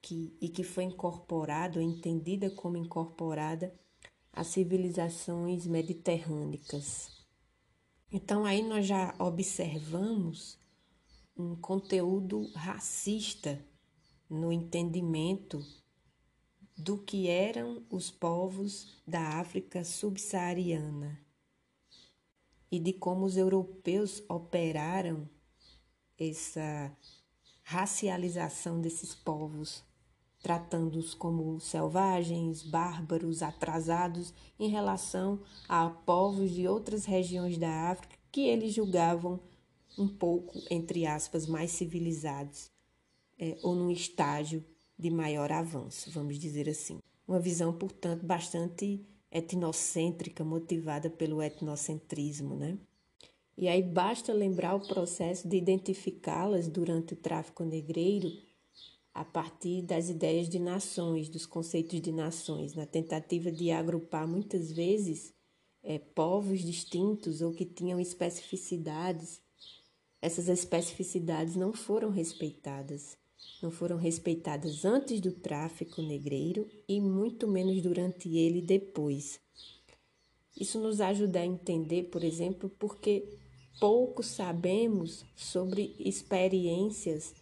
que, 0.01 0.35
e 0.39 0.47
que 0.47 0.63
foi 0.63 0.85
incorporada, 0.85 1.83
entendida 1.83 2.49
como 2.49 2.77
incorporada 2.77 3.73
às 4.31 4.47
civilizações 4.47 5.67
mediterrânicas. 5.67 7.25
Então 8.09 8.45
aí 8.45 8.63
nós 8.63 8.85
já 8.85 9.13
observamos 9.19 10.57
um 11.35 11.55
conteúdo 11.55 12.49
racista 12.53 13.63
no 14.29 14.51
entendimento 14.51 15.61
do 16.77 16.97
que 16.97 17.27
eram 17.27 17.83
os 17.89 18.09
povos 18.09 19.01
da 19.05 19.39
África 19.39 19.83
subsaariana 19.83 21.26
e 22.71 22.79
de 22.79 22.93
como 22.93 23.25
os 23.25 23.37
europeus 23.37 24.23
operaram 24.27 25.27
essa 26.17 26.95
racialização 27.63 28.81
desses 28.81 29.13
povos, 29.13 29.83
tratando-os 30.41 31.13
como 31.13 31.59
selvagens, 31.59 32.63
bárbaros, 32.63 33.43
atrasados 33.43 34.33
em 34.59 34.69
relação 34.69 35.41
a 35.67 35.89
povos 35.89 36.51
de 36.51 36.67
outras 36.67 37.05
regiões 37.05 37.57
da 37.57 37.91
África 37.91 38.15
que 38.31 38.41
eles 38.41 38.73
julgavam 38.73 39.39
um 39.97 40.07
pouco, 40.07 40.61
entre 40.69 41.05
aspas, 41.05 41.47
mais 41.47 41.71
civilizados, 41.71 42.71
é, 43.39 43.57
ou 43.63 43.75
num 43.75 43.89
estágio 43.89 44.63
de 44.97 45.09
maior 45.09 45.51
avanço, 45.51 46.11
vamos 46.11 46.37
dizer 46.37 46.69
assim. 46.69 46.99
Uma 47.27 47.39
visão, 47.39 47.73
portanto, 47.73 48.25
bastante 48.25 49.05
etnocêntrica, 49.31 50.43
motivada 50.43 51.09
pelo 51.09 51.41
etnocentrismo, 51.41 52.55
né? 52.55 52.77
E 53.57 53.67
aí 53.67 53.81
basta 53.81 54.31
lembrar 54.33 54.75
o 54.75 54.87
processo 54.87 55.47
de 55.47 55.57
identificá-las 55.57 56.67
durante 56.67 57.13
o 57.13 57.17
tráfico 57.17 57.63
negreiro 57.63 58.31
a 59.13 59.25
partir 59.25 59.81
das 59.81 60.09
ideias 60.09 60.47
de 60.47 60.59
nações, 60.59 61.27
dos 61.27 61.47
conceitos 61.47 61.99
de 61.99 62.11
nações, 62.11 62.75
na 62.75 62.85
tentativa 62.85 63.51
de 63.51 63.71
agrupar 63.71 64.27
muitas 64.27 64.71
vezes 64.71 65.33
é, 65.83 65.97
povos 65.97 66.61
distintos 66.61 67.41
ou 67.41 67.51
que 67.51 67.65
tinham 67.65 67.99
especificidades. 67.99 69.41
Essas 70.21 70.47
especificidades 70.47 71.55
não 71.55 71.73
foram 71.73 72.11
respeitadas 72.11 73.17
não 73.61 73.71
foram 73.71 73.97
respeitadas 73.97 74.85
antes 74.85 75.19
do 75.19 75.31
tráfico 75.31 76.01
negreiro 76.01 76.67
e 76.87 77.01
muito 77.01 77.47
menos 77.47 77.81
durante 77.81 78.29
ele 78.35 78.61
depois. 78.61 79.39
Isso 80.59 80.79
nos 80.79 81.01
ajuda 81.01 81.39
a 81.39 81.45
entender, 81.45 82.03
por 82.03 82.23
exemplo, 82.23 82.69
porque 82.79 83.27
pouco 83.79 84.23
sabemos 84.23 85.23
sobre 85.35 85.95
experiências 85.99 87.33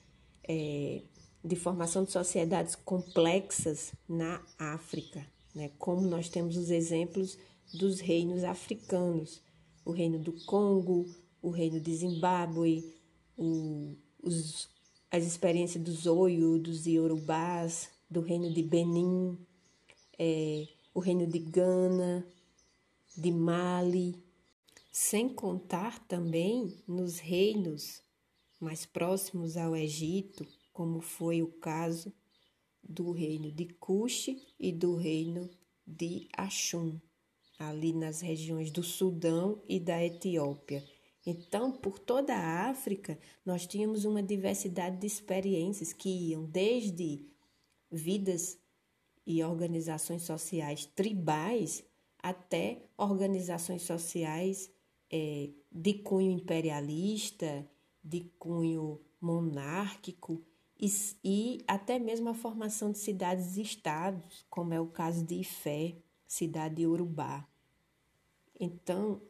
é, 0.43 1.01
de 1.43 1.55
formação 1.55 2.03
de 2.03 2.11
sociedades 2.11 2.75
complexas 2.75 3.93
na 4.07 4.41
África, 4.57 5.25
né? 5.53 5.71
como 5.77 6.01
nós 6.01 6.27
temos 6.29 6.57
os 6.57 6.69
exemplos 6.69 7.37
dos 7.73 7.99
reinos 7.99 8.43
africanos, 8.43 9.41
o 9.83 9.91
reino 9.91 10.19
do 10.19 10.33
Congo, 10.45 11.05
o 11.41 11.49
reino 11.49 11.79
de 11.79 11.95
Zimbábue, 11.95 12.93
o, 13.37 13.95
os 14.21 14.74
as 15.11 15.25
experiências 15.25 15.83
dos 15.83 16.05
Oyo, 16.05 16.59
dos 16.59 16.85
Yorubás, 16.85 17.89
do 18.09 18.21
reino 18.21 18.51
de 18.53 18.61
Benin, 18.63 19.37
é, 20.17 20.67
o 20.93 20.99
reino 20.99 21.27
de 21.27 21.39
Gana, 21.39 22.25
de 23.17 23.31
Mali, 23.31 24.15
sem 24.91 25.27
contar 25.29 25.99
também 26.07 26.81
nos 26.87 27.19
reinos 27.19 28.01
mais 28.59 28.85
próximos 28.85 29.57
ao 29.57 29.75
Egito, 29.75 30.45
como 30.71 31.01
foi 31.01 31.41
o 31.41 31.47
caso 31.47 32.13
do 32.83 33.11
reino 33.11 33.51
de 33.51 33.65
Cush 33.65 34.29
e 34.59 34.71
do 34.71 34.95
reino 34.95 35.49
de 35.85 36.27
Axum, 36.33 36.99
ali 37.59 37.93
nas 37.93 38.21
regiões 38.21 38.71
do 38.71 38.83
Sudão 38.83 39.61
e 39.67 39.79
da 39.79 40.03
Etiópia. 40.03 40.83
Então, 41.25 41.71
por 41.71 41.97
toda 41.97 42.35
a 42.35 42.69
África, 42.69 43.17
nós 43.43 43.65
tínhamos 43.65 44.05
uma 44.05 44.21
diversidade 44.21 44.97
de 44.97 45.07
experiências 45.07 45.91
que 45.91 46.09
iam 46.09 46.45
desde 46.45 47.25
vidas 47.91 48.59
e 49.25 49.43
organizações 49.43 50.21
sociais 50.21 50.85
tribais 50.85 51.83
até 52.21 52.83
organizações 52.97 53.83
sociais 53.83 54.71
é, 55.11 55.49
de 55.71 55.93
cunho 55.95 56.31
imperialista, 56.31 57.67
de 58.03 58.21
cunho 58.37 58.99
monárquico 59.19 60.43
e, 60.79 60.87
e, 61.23 61.63
até 61.67 61.97
mesmo 61.97 62.29
a 62.29 62.33
formação 62.33 62.91
de 62.91 62.97
cidades 62.97 63.57
e 63.57 63.61
estados, 63.61 64.45
como 64.49 64.73
é 64.73 64.79
o 64.79 64.87
caso 64.87 65.25
de 65.25 65.35
Ifé, 65.35 65.95
cidade 66.27 66.75
de 66.75 66.87
Urubá. 66.87 67.47
Então, 68.59 69.21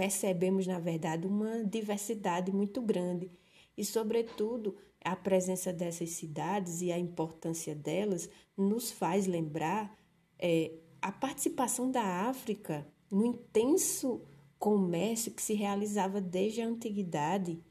percebemos, 0.00 0.66
na 0.66 0.78
verdade, 0.78 1.26
uma 1.26 1.62
diversidade 1.62 2.50
muito 2.50 2.80
grande 2.80 3.30
e, 3.76 3.84
sobretudo, 3.84 4.74
a 5.04 5.14
presença 5.14 5.74
dessas 5.74 6.08
cidades 6.12 6.80
e 6.80 6.90
a 6.90 6.98
importância 6.98 7.74
delas 7.74 8.26
nos 8.56 8.90
faz 8.90 9.26
lembrar 9.26 9.94
é, 10.38 10.72
a 11.02 11.12
participação 11.12 11.90
da 11.90 12.02
África 12.02 12.88
no 13.10 13.26
intenso 13.26 14.22
comércio 14.58 15.32
que 15.32 15.42
se 15.42 15.52
realizava 15.52 16.18
desde 16.18 16.62
a 16.62 16.66
antiguidade 16.66 17.62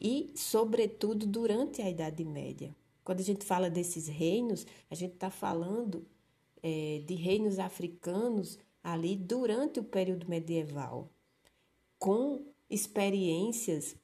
e, 0.00 0.30
sobretudo, 0.36 1.26
durante 1.26 1.82
a 1.82 1.90
Idade 1.90 2.24
Média. 2.24 2.76
Quando 3.02 3.18
a 3.18 3.24
gente 3.24 3.44
fala 3.44 3.68
desses 3.68 4.06
reinos, 4.06 4.64
a 4.88 4.94
gente 4.94 5.14
está 5.14 5.30
falando 5.30 6.06
é, 6.62 7.02
de 7.04 7.16
reinos 7.16 7.58
africanos 7.58 8.56
ali 8.84 9.16
durante 9.16 9.80
o 9.80 9.84
período 9.84 10.28
medieval 10.28 11.11
com 12.02 12.44
experiências 12.68 13.94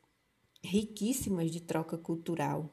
riquíssimas 0.62 1.50
de 1.50 1.60
troca 1.60 1.98
cultural. 1.98 2.70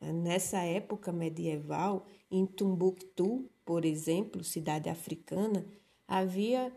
Nessa 0.00 0.60
época 0.60 1.12
medieval, 1.12 2.06
em 2.30 2.46
Tumbuktu, 2.46 3.50
por 3.66 3.84
exemplo, 3.84 4.42
cidade 4.42 4.88
africana, 4.88 5.66
havia 6.08 6.72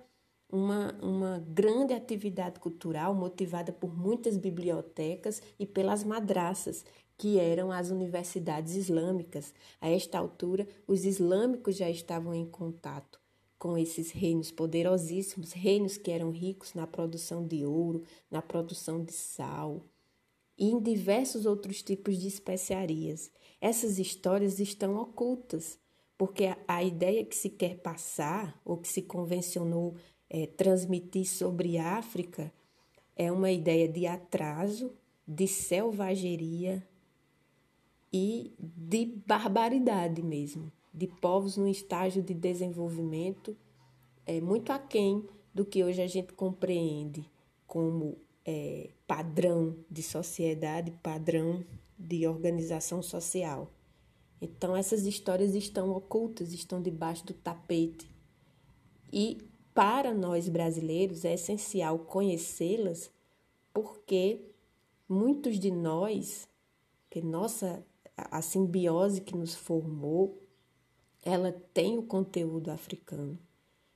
uma, 0.52 0.92
uma 1.02 1.40
grande 1.40 1.94
atividade 1.94 2.60
cultural 2.60 3.16
motivada 3.16 3.72
por 3.72 3.98
muitas 3.98 4.38
bibliotecas 4.38 5.42
e 5.58 5.66
pelas 5.66 6.04
madraças, 6.04 6.84
que 7.18 7.40
eram 7.40 7.72
as 7.72 7.92
universidades 7.92 8.76
islâmicas. 8.76 9.54
A 9.80 9.90
esta 9.90 10.20
altura, 10.20 10.68
os 10.86 11.06
islâmicos 11.06 11.78
já 11.78 11.90
estavam 11.90 12.34
em 12.34 12.46
contato 12.46 13.26
com 13.58 13.78
esses 13.78 14.12
reinos 14.12 14.52
poderosíssimos, 14.52 15.52
reinos 15.52 15.98
que 15.98 16.12
eram 16.12 16.30
ricos 16.32 16.74
na 16.74 16.86
produção 16.86 17.46
de 17.46 17.66
ouro, 17.66 18.04
na 18.30 18.42
produção 18.42 19.04
de 19.04 19.14
sal 19.14 19.84
e 20.58 20.70
em 20.70 20.80
diversos 20.80 21.46
outros 21.46 21.82
tipos 21.82 22.18
de 22.18 22.28
especiarias. 22.28 23.32
Essas 23.60 24.00
histórias 24.00 24.60
estão 24.60 24.96
ocultas, 24.96 25.80
porque 26.18 26.46
a, 26.46 26.58
a 26.68 26.84
ideia 26.84 27.26
que 27.26 27.36
se 27.36 27.50
quer 27.50 27.78
passar, 27.78 28.60
ou 28.64 28.78
que 28.78 28.88
se 28.88 29.02
convencionou 29.02 29.96
é, 30.30 30.46
transmitir 30.46 31.26
sobre 31.26 31.78
África, 31.78 32.52
é 33.16 33.32
uma 33.32 33.52
ideia 33.52 33.88
de 33.88 34.06
atraso, 34.06 34.94
de 35.28 35.48
selvageria 35.48 36.88
e 38.14 38.54
de 38.60 39.06
barbaridade 39.26 40.22
mesmo 40.22 40.72
de 40.98 41.06
povos 41.06 41.58
num 41.58 41.68
estágio 41.68 42.24
de 42.24 42.34
desenvolvimento 42.34 43.56
é, 44.26 44.42
muito 44.42 44.72
aquém 44.72 45.24
do 45.54 45.64
que 45.64 45.84
hoje 45.84 46.02
a 46.02 46.08
gente 46.08 46.34
compreende 46.34 47.30
como 47.68 48.18
é, 48.44 48.90
padrão 49.06 49.76
de 49.90 50.02
sociedade, 50.02 50.92
padrão 51.04 51.64
de 51.98 52.28
organização 52.28 53.04
social. 53.04 53.72
Então, 54.42 54.76
essas 54.76 55.06
histórias 55.06 55.54
estão 55.54 55.92
ocultas, 55.92 56.52
estão 56.52 56.82
debaixo 56.82 57.26
do 57.28 57.34
tapete. 57.34 58.10
E 59.14 59.38
para 59.76 60.14
nós 60.16 60.50
brasileiros 60.50 61.26
é 61.26 61.36
essencial 61.36 62.00
conhecê-las, 62.00 63.12
porque 63.72 64.42
muitos 65.08 65.60
de 65.60 65.70
nós, 65.70 66.48
que 67.08 67.22
nossa 67.22 67.86
a 68.16 68.42
simbiose 68.42 69.22
que 69.22 69.38
nos 69.38 69.54
formou, 69.54 70.47
ela 71.28 71.52
tem 71.74 71.98
o 71.98 72.04
conteúdo 72.04 72.72
africano. 72.72 73.38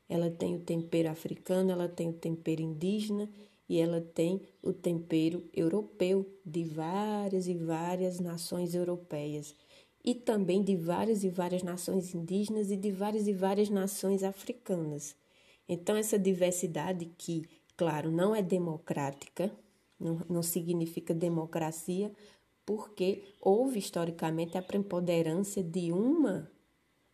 Ela 0.10 0.30
tem 0.30 0.54
o 0.54 0.60
tempero 0.60 1.10
africano, 1.10 1.72
ela 1.72 1.88
tem 1.88 2.10
o 2.10 2.14
tempero 2.14 2.62
indígena 2.62 3.30
e 3.70 3.80
ela 3.80 4.02
tem 4.02 4.42
o 4.62 4.74
tempero 4.74 5.50
europeu 5.54 6.30
de 6.46 6.66
várias 6.66 7.48
e 7.48 7.54
várias 7.54 8.20
nações 8.20 8.76
europeias 8.76 9.56
e 10.04 10.14
também 10.14 10.62
de 10.62 10.76
várias 10.76 11.24
e 11.24 11.30
várias 11.30 11.64
nações 11.64 12.14
indígenas 12.14 12.70
e 12.70 12.76
de 12.76 12.92
várias 12.92 13.26
e 13.28 13.34
várias 13.34 13.70
nações 13.70 14.24
africanas. 14.24 15.16
Então, 15.70 15.96
essa 15.96 16.20
diversidade 16.20 17.06
que, 17.18 17.48
claro, 17.78 18.12
não 18.12 18.36
é 18.36 18.42
democrática, 18.42 19.50
não, 19.98 20.22
não 20.28 20.44
significa 20.44 21.14
democracia, 21.14 22.12
porque 22.66 23.24
houve 23.40 23.80
historicamente 23.80 24.58
a 24.58 24.62
preponderância 24.62 25.64
de 25.64 25.94
uma 25.94 26.52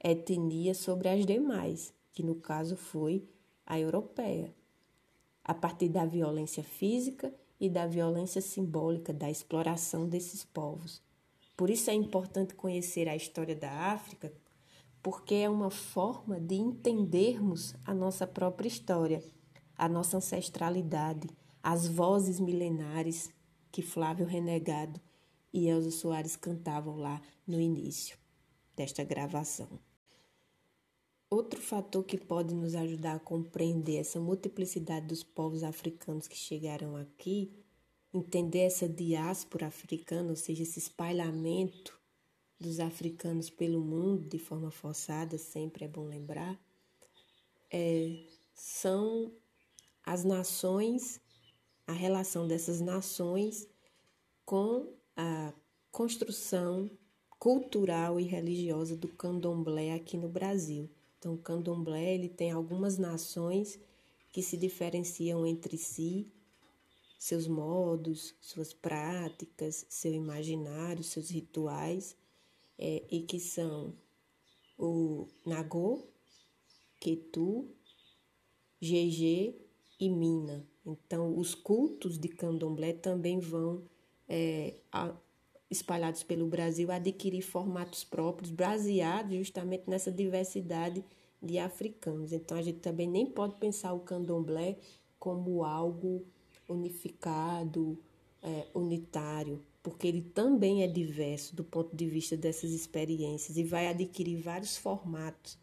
etnia 0.03 0.73
sobre 0.73 1.09
as 1.09 1.25
demais, 1.25 1.93
que 2.13 2.23
no 2.23 2.35
caso 2.35 2.75
foi 2.75 3.27
a 3.65 3.79
europeia 3.79 4.53
a 5.47 5.53
partir 5.53 5.87
da 5.87 6.05
violência 6.05 6.61
física 6.61 7.33
e 7.59 7.69
da 7.69 7.87
violência 7.87 8.41
simbólica 8.41 9.13
da 9.13 9.31
exploração 9.31 10.07
desses 10.07 10.43
povos. 10.43 11.01
Por 11.55 11.69
isso 11.69 11.89
é 11.89 11.93
importante 11.93 12.53
conhecer 12.53 13.07
a 13.07 13.15
história 13.15 13.55
da 13.55 13.71
África, 13.71 14.31
porque 15.01 15.35
é 15.35 15.49
uma 15.49 15.71
forma 15.71 16.39
de 16.39 16.55
entendermos 16.55 17.73
a 17.85 17.93
nossa 17.93 18.27
própria 18.27 18.67
história, 18.67 19.23
a 19.77 19.87
nossa 19.87 20.17
ancestralidade, 20.17 21.29
as 21.63 21.87
vozes 21.87 22.39
milenares 22.39 23.31
que 23.71 23.81
Flávio 23.81 24.25
Renegado 24.25 24.99
e 25.53 25.67
Elza 25.67 25.91
Soares 25.91 26.35
cantavam 26.35 26.97
lá 26.97 27.21
no 27.47 27.59
início 27.59 28.17
desta 28.75 29.03
gravação. 29.03 29.79
Outro 31.29 31.59
fator 31.59 32.05
que 32.05 32.17
pode 32.17 32.53
nos 32.55 32.73
ajudar 32.73 33.15
a 33.15 33.19
compreender 33.19 33.97
essa 33.97 34.17
multiplicidade 34.17 35.07
dos 35.07 35.23
povos 35.23 35.61
africanos 35.61 36.25
que 36.25 36.37
chegaram 36.37 36.95
aqui, 36.95 37.51
entender 38.13 38.59
essa 38.59 38.87
diáspora 38.87 39.67
africana, 39.67 40.29
ou 40.29 40.37
seja, 40.37 40.63
esse 40.63 40.79
espalhamento 40.79 41.99
dos 42.57 42.79
africanos 42.79 43.49
pelo 43.49 43.81
mundo 43.81 44.29
de 44.29 44.39
forma 44.39 44.71
forçada, 44.71 45.37
sempre 45.37 45.83
é 45.83 45.87
bom 45.89 46.07
lembrar, 46.07 46.57
é, 47.69 48.25
são 48.53 49.35
as 50.05 50.23
nações, 50.23 51.19
a 51.85 51.91
relação 51.91 52.47
dessas 52.47 52.79
nações 52.79 53.67
com 54.45 54.93
a 55.13 55.53
construção 55.91 56.89
cultural 57.37 58.17
e 58.17 58.23
religiosa 58.23 58.95
do 58.95 59.09
candomblé 59.09 59.91
aqui 59.91 60.15
no 60.17 60.29
Brasil. 60.29 60.89
Então, 61.17 61.33
o 61.33 61.37
candomblé 61.37 62.13
ele 62.13 62.29
tem 62.29 62.51
algumas 62.51 62.97
nações 62.97 63.79
que 64.31 64.41
se 64.41 64.55
diferenciam 64.55 65.45
entre 65.45 65.77
si, 65.77 66.31
seus 67.17 67.47
modos, 67.47 68.35
suas 68.39 68.71
práticas, 68.73 69.85
seu 69.89 70.13
imaginário, 70.13 71.03
seus 71.03 71.29
rituais, 71.29 72.15
é, 72.77 73.03
e 73.09 73.21
que 73.21 73.39
são 73.39 73.95
o 74.77 75.27
Nagô, 75.43 76.07
Ketu, 76.99 77.67
GG 78.79 79.55
e 79.99 80.09
Mina. 80.09 80.67
Então, 80.85 81.37
os 81.37 81.55
cultos 81.55 82.19
de 82.19 82.27
candomblé 82.27 82.93
também 82.93 83.39
vão 83.39 83.83
é, 84.29 84.75
espalhados 85.69 86.23
pelo 86.23 86.47
Brasil 86.47 86.91
adquirir 86.91 87.41
formatos 87.41 88.03
próprios, 88.03 88.51
baseados 88.51 89.35
justamente 89.35 89.83
nessa 89.87 90.11
diversidade 90.11 91.03
de 91.41 91.59
africanos. 91.59 92.31
Então 92.31 92.57
a 92.57 92.61
gente 92.61 92.79
também 92.79 93.07
nem 93.07 93.25
pode 93.25 93.55
pensar 93.55 93.93
o 93.93 93.99
candomblé 93.99 94.77
como 95.19 95.63
algo 95.63 96.25
unificado, 96.67 97.97
é, 98.41 98.67
unitário, 98.73 99.63
porque 99.81 100.07
ele 100.07 100.21
também 100.21 100.83
é 100.83 100.87
diverso 100.87 101.55
do 101.55 101.63
ponto 101.63 101.95
de 101.95 102.07
vista 102.07 102.35
dessas 102.35 102.71
experiências 102.71 103.57
e 103.57 103.63
vai 103.63 103.87
adquirir 103.87 104.41
vários 104.41 104.77
formatos. 104.77 105.57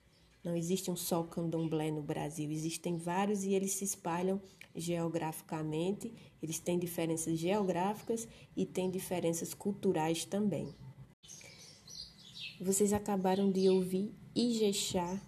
Não 0.44 0.54
existe 0.54 0.90
um 0.90 0.96
só 0.96 1.22
candomblé 1.22 1.90
no 1.90 2.02
Brasil, 2.02 2.50
existem 2.50 2.98
vários 2.98 3.44
e 3.44 3.54
eles 3.54 3.72
se 3.72 3.84
espalham 3.84 4.40
geograficamente, 4.76 6.12
eles 6.42 6.58
têm 6.58 6.78
diferenças 6.78 7.38
geográficas 7.38 8.28
e 8.56 8.66
têm 8.66 8.90
diferenças 8.90 9.54
culturais 9.54 10.24
também. 10.24 10.74
Vocês 12.60 12.92
acabaram 12.92 13.50
de 13.50 13.68
ouvir 13.68 14.12
Ijexá 14.34 15.20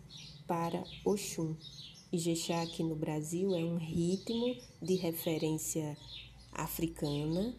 para 0.47 0.85
Oxum. 1.05 1.57
Ijexá 2.12 2.62
aqui 2.62 2.83
no 2.83 2.95
Brasil 2.95 3.55
é 3.55 3.64
um 3.64 3.79
ritmo 3.79 4.57
de 4.83 4.95
referência 4.95 5.97
africana 6.53 7.55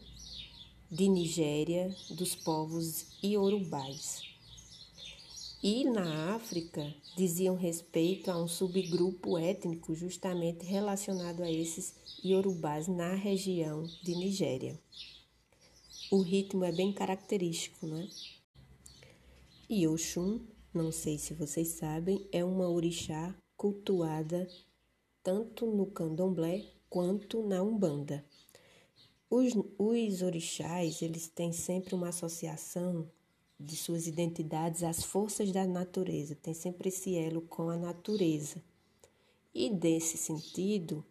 de 0.89 1.09
Nigéria, 1.09 1.93
dos 2.11 2.33
povos 2.33 3.07
iorubais. 3.21 4.36
E 5.69 5.83
na 5.83 6.33
África 6.33 6.95
diziam 7.17 7.53
respeito 7.53 8.31
a 8.31 8.41
um 8.41 8.47
subgrupo 8.47 9.37
étnico 9.37 9.93
justamente 9.93 10.65
relacionado 10.65 11.43
a 11.43 11.51
esses 11.51 11.93
iorubás 12.23 12.87
na 12.87 13.13
região 13.13 13.83
de 14.01 14.15
Nigéria. 14.15 14.79
O 16.09 16.21
ritmo 16.21 16.63
é 16.63 16.71
bem 16.71 16.93
característico, 16.93 17.85
né? 17.85 18.07
E 19.69 19.85
Oxum 19.85 20.39
não 20.73 20.89
sei 20.89 21.17
se 21.17 21.33
vocês 21.33 21.67
sabem, 21.67 22.25
é 22.31 22.45
uma 22.45 22.69
orixá 22.69 23.35
cultuada 23.57 24.47
tanto 25.21 25.65
no 25.65 25.87
candomblé 25.87 26.63
quanto 26.89 27.45
na 27.45 27.61
umbanda. 27.61 28.23
Os, 29.29 29.51
os 29.77 30.21
orixás, 30.21 31.01
eles 31.01 31.27
têm 31.27 31.51
sempre 31.51 31.93
uma 31.93 32.07
associação 32.07 33.11
de 33.59 33.75
suas 33.75 34.07
identidades 34.07 34.83
às 34.83 35.03
forças 35.03 35.51
da 35.51 35.65
natureza, 35.65 36.35
tem 36.35 36.53
sempre 36.53 36.89
esse 36.89 37.15
elo 37.15 37.41
com 37.41 37.69
a 37.69 37.77
natureza. 37.77 38.61
E 39.53 39.69
desse 39.69 40.17
sentido, 40.17 41.03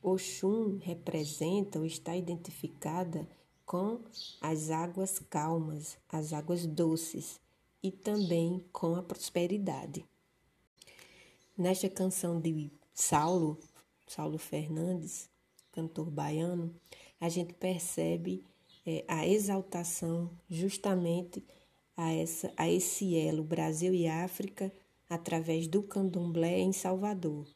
Oxum 0.00 0.78
representa 0.78 1.78
ou 1.78 1.86
está 1.86 2.16
identificada 2.16 3.28
com 3.64 4.00
as 4.40 4.70
águas 4.70 5.18
calmas, 5.18 5.96
as 6.08 6.32
águas 6.32 6.66
doces, 6.66 7.40
e 7.82 7.90
também 7.90 8.64
com 8.72 8.94
a 8.94 9.02
prosperidade. 9.02 10.04
Nesta 11.56 11.88
canção 11.88 12.40
de 12.40 12.70
Saulo, 12.94 13.58
Saulo 14.06 14.38
Fernandes, 14.38 15.28
cantor 15.72 16.10
baiano, 16.10 16.74
a 17.20 17.28
gente 17.28 17.54
percebe 17.54 18.44
é, 18.86 19.04
a 19.08 19.26
exaltação 19.26 20.30
justamente 20.48 21.44
a, 21.96 22.12
essa, 22.12 22.52
a 22.56 22.70
esse 22.70 23.16
elo 23.16 23.42
Brasil 23.42 23.94
e 23.94 24.06
África 24.06 24.72
através 25.08 25.66
do 25.66 25.82
candomblé 25.82 26.60
em 26.60 26.72
Salvador. 26.72 27.46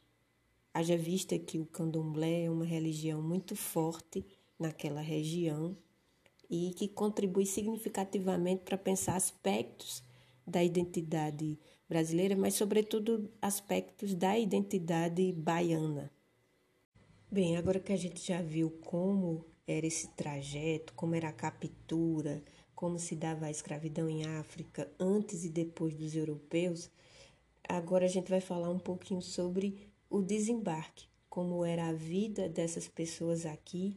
Haja 0.74 0.97
vista 0.97 1.39
que 1.39 1.59
o 1.59 1.66
candomblé 1.66 2.45
é 2.45 2.51
uma 2.51 2.64
religião 2.64 3.22
muito 3.22 3.57
forte 3.57 4.24
naquela 4.59 5.01
região 5.01 5.76
e 6.51 6.72
que 6.76 6.87
contribui 6.87 7.47
significativamente 7.47 8.62
para 8.62 8.76
pensar 8.76 9.16
aspectos 9.16 10.03
da 10.47 10.62
identidade 10.62 11.59
brasileira, 11.89 12.37
mas, 12.37 12.55
sobretudo, 12.55 13.30
aspectos 13.41 14.14
da 14.14 14.39
identidade 14.39 15.32
baiana. 15.32 16.11
Bem, 17.30 17.57
agora 17.57 17.80
que 17.80 17.93
a 17.93 17.97
gente 17.97 18.24
já 18.24 18.41
viu 18.41 18.70
como 18.70 19.45
era 19.66 19.87
esse 19.87 20.09
trajeto, 20.14 20.93
como 20.95 21.14
era 21.14 21.28
a 21.28 21.32
captura, 21.32 22.43
como 22.77 22.99
se 22.99 23.16
dava 23.16 23.47
a 23.47 23.51
escravidão 23.51 24.07
em 24.09 24.27
África 24.27 24.89
antes 25.01 25.47
e 25.47 25.49
depois 25.49 25.95
dos 25.95 26.14
europeus, 26.14 26.91
agora 27.66 28.05
a 28.05 28.09
gente 28.09 28.29
vai 28.29 28.41
falar 28.41 28.68
um 28.68 28.79
pouquinho 28.79 29.22
sobre 29.22 29.89
o 30.11 30.20
desembarque, 30.20 31.09
como 31.29 31.64
era 31.64 31.89
a 31.89 31.93
vida 31.95 32.51
dessas 32.51 32.87
pessoas 32.87 33.47
aqui, 33.47 33.97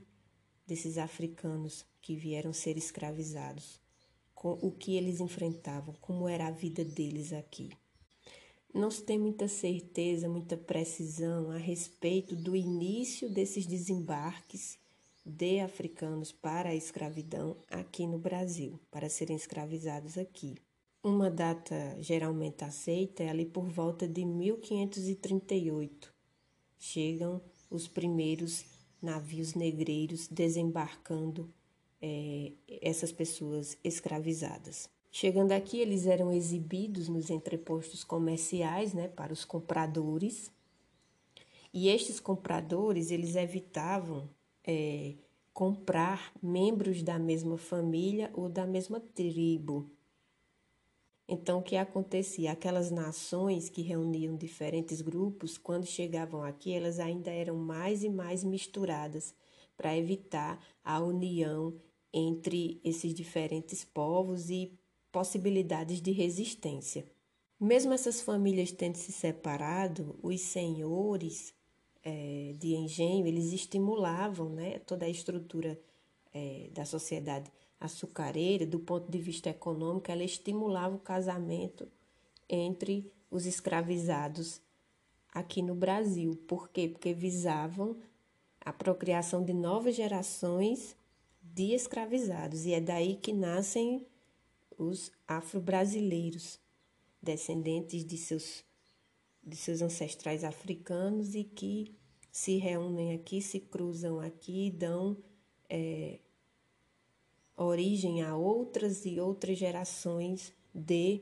desses 0.65 0.97
africanos 0.97 1.85
que 2.01 2.15
vieram 2.15 2.53
ser 2.53 2.77
escravizados 2.77 3.81
com 4.33 4.53
o 4.61 4.71
que 4.71 4.95
eles 4.95 5.19
enfrentavam, 5.19 5.93
como 5.99 6.25
era 6.25 6.47
a 6.47 6.51
vida 6.51 6.85
deles 6.85 7.33
aqui. 7.33 7.71
Não 8.73 8.89
se 8.89 9.03
tem 9.03 9.19
muita 9.19 9.49
certeza, 9.49 10.29
muita 10.29 10.55
precisão 10.55 11.51
a 11.51 11.57
respeito 11.57 12.33
do 12.33 12.55
início 12.55 13.29
desses 13.29 13.65
desembarques 13.65 14.79
de 15.29 15.59
africanos 15.59 16.31
para 16.31 16.69
a 16.69 16.75
escravidão 16.75 17.55
aqui 17.69 18.05
no 18.07 18.17
Brasil, 18.17 18.79
para 18.89 19.09
serem 19.09 19.35
escravizados 19.35 20.17
aqui. 20.17 20.55
Uma 21.01 21.29
data 21.29 21.95
geralmente 21.99 22.63
aceita 22.65 23.23
é 23.23 23.29
ali 23.29 23.45
por 23.45 23.69
volta 23.69 24.07
de 24.07 24.25
1538. 24.25 26.13
Chegam 26.77 27.41
os 27.69 27.87
primeiros 27.87 28.65
navios 29.01 29.53
negreiros 29.53 30.27
desembarcando 30.27 31.53
é, 32.01 32.51
essas 32.81 33.11
pessoas 33.11 33.77
escravizadas. 33.83 34.89
Chegando 35.11 35.53
aqui, 35.53 35.79
eles 35.79 36.05
eram 36.05 36.31
exibidos 36.31 37.07
nos 37.07 37.29
entrepostos 37.29 38.03
comerciais 38.03 38.93
né, 38.93 39.07
para 39.07 39.33
os 39.33 39.43
compradores, 39.43 40.51
e 41.73 41.87
estes 41.87 42.19
compradores 42.19 43.11
eles 43.11 43.35
evitavam 43.35 44.29
é, 44.69 45.15
comprar 45.51 46.31
membros 46.43 47.01
da 47.01 47.17
mesma 47.17 47.57
família 47.57 48.29
ou 48.35 48.47
da 48.47 48.67
mesma 48.67 48.99
tribo. 48.99 49.89
Então, 51.27 51.59
o 51.59 51.63
que 51.63 51.75
acontecia? 51.75 52.51
Aquelas 52.51 52.91
nações 52.91 53.67
que 53.67 53.81
reuniam 53.81 54.35
diferentes 54.35 55.01
grupos, 55.01 55.57
quando 55.57 55.87
chegavam 55.87 56.43
aqui, 56.43 56.71
elas 56.71 56.99
ainda 56.99 57.31
eram 57.31 57.55
mais 57.55 58.03
e 58.03 58.09
mais 58.09 58.43
misturadas 58.43 59.33
para 59.75 59.97
evitar 59.97 60.63
a 60.83 60.99
união 60.99 61.73
entre 62.13 62.79
esses 62.83 63.11
diferentes 63.11 63.83
povos 63.83 64.51
e 64.51 64.77
possibilidades 65.11 65.99
de 65.99 66.11
resistência. 66.11 67.05
Mesmo 67.59 67.91
essas 67.91 68.21
famílias 68.21 68.71
tendo 68.71 68.97
se 68.97 69.11
separado, 69.11 70.17
os 70.21 70.39
senhores 70.41 71.53
é, 72.09 72.53
de 72.57 72.73
engenho 72.73 73.27
eles 73.27 73.53
estimulavam 73.53 74.49
né, 74.49 74.79
toda 74.79 75.05
a 75.05 75.09
estrutura 75.09 75.79
é, 76.33 76.69
da 76.73 76.83
sociedade 76.83 77.51
açucareira, 77.79 78.65
do 78.65 78.79
ponto 78.79 79.09
de 79.09 79.19
vista 79.19 79.49
econômico, 79.49 80.11
ela 80.11 80.23
estimulava 80.23 80.95
o 80.95 80.99
casamento 80.99 81.87
entre 82.49 83.11
os 83.29 83.45
escravizados 83.45 84.59
aqui 85.31 85.61
no 85.61 85.75
Brasil. 85.75 86.35
Por 86.47 86.69
quê? 86.69 86.87
Porque 86.89 87.13
visavam 87.13 87.95
a 88.59 88.73
procriação 88.73 89.43
de 89.43 89.53
novas 89.53 89.95
gerações 89.95 90.95
de 91.41 91.73
escravizados. 91.73 92.65
E 92.65 92.73
é 92.73 92.81
daí 92.81 93.15
que 93.15 93.31
nascem 93.31 94.05
os 94.77 95.11
afro-brasileiros, 95.27 96.59
descendentes 97.21 98.03
de 98.03 98.17
seus, 98.17 98.63
de 99.43 99.55
seus 99.55 99.81
ancestrais 99.81 100.43
africanos 100.43 101.33
e 101.35 101.43
que 101.43 101.98
se 102.31 102.57
reúnem 102.57 103.13
aqui, 103.13 103.41
se 103.41 103.59
cruzam 103.59 104.19
aqui, 104.19 104.71
dão 104.71 105.17
é, 105.69 106.19
origem 107.55 108.21
a 108.21 108.35
outras 108.35 109.05
e 109.05 109.19
outras 109.19 109.57
gerações 109.57 110.53
de 110.73 111.21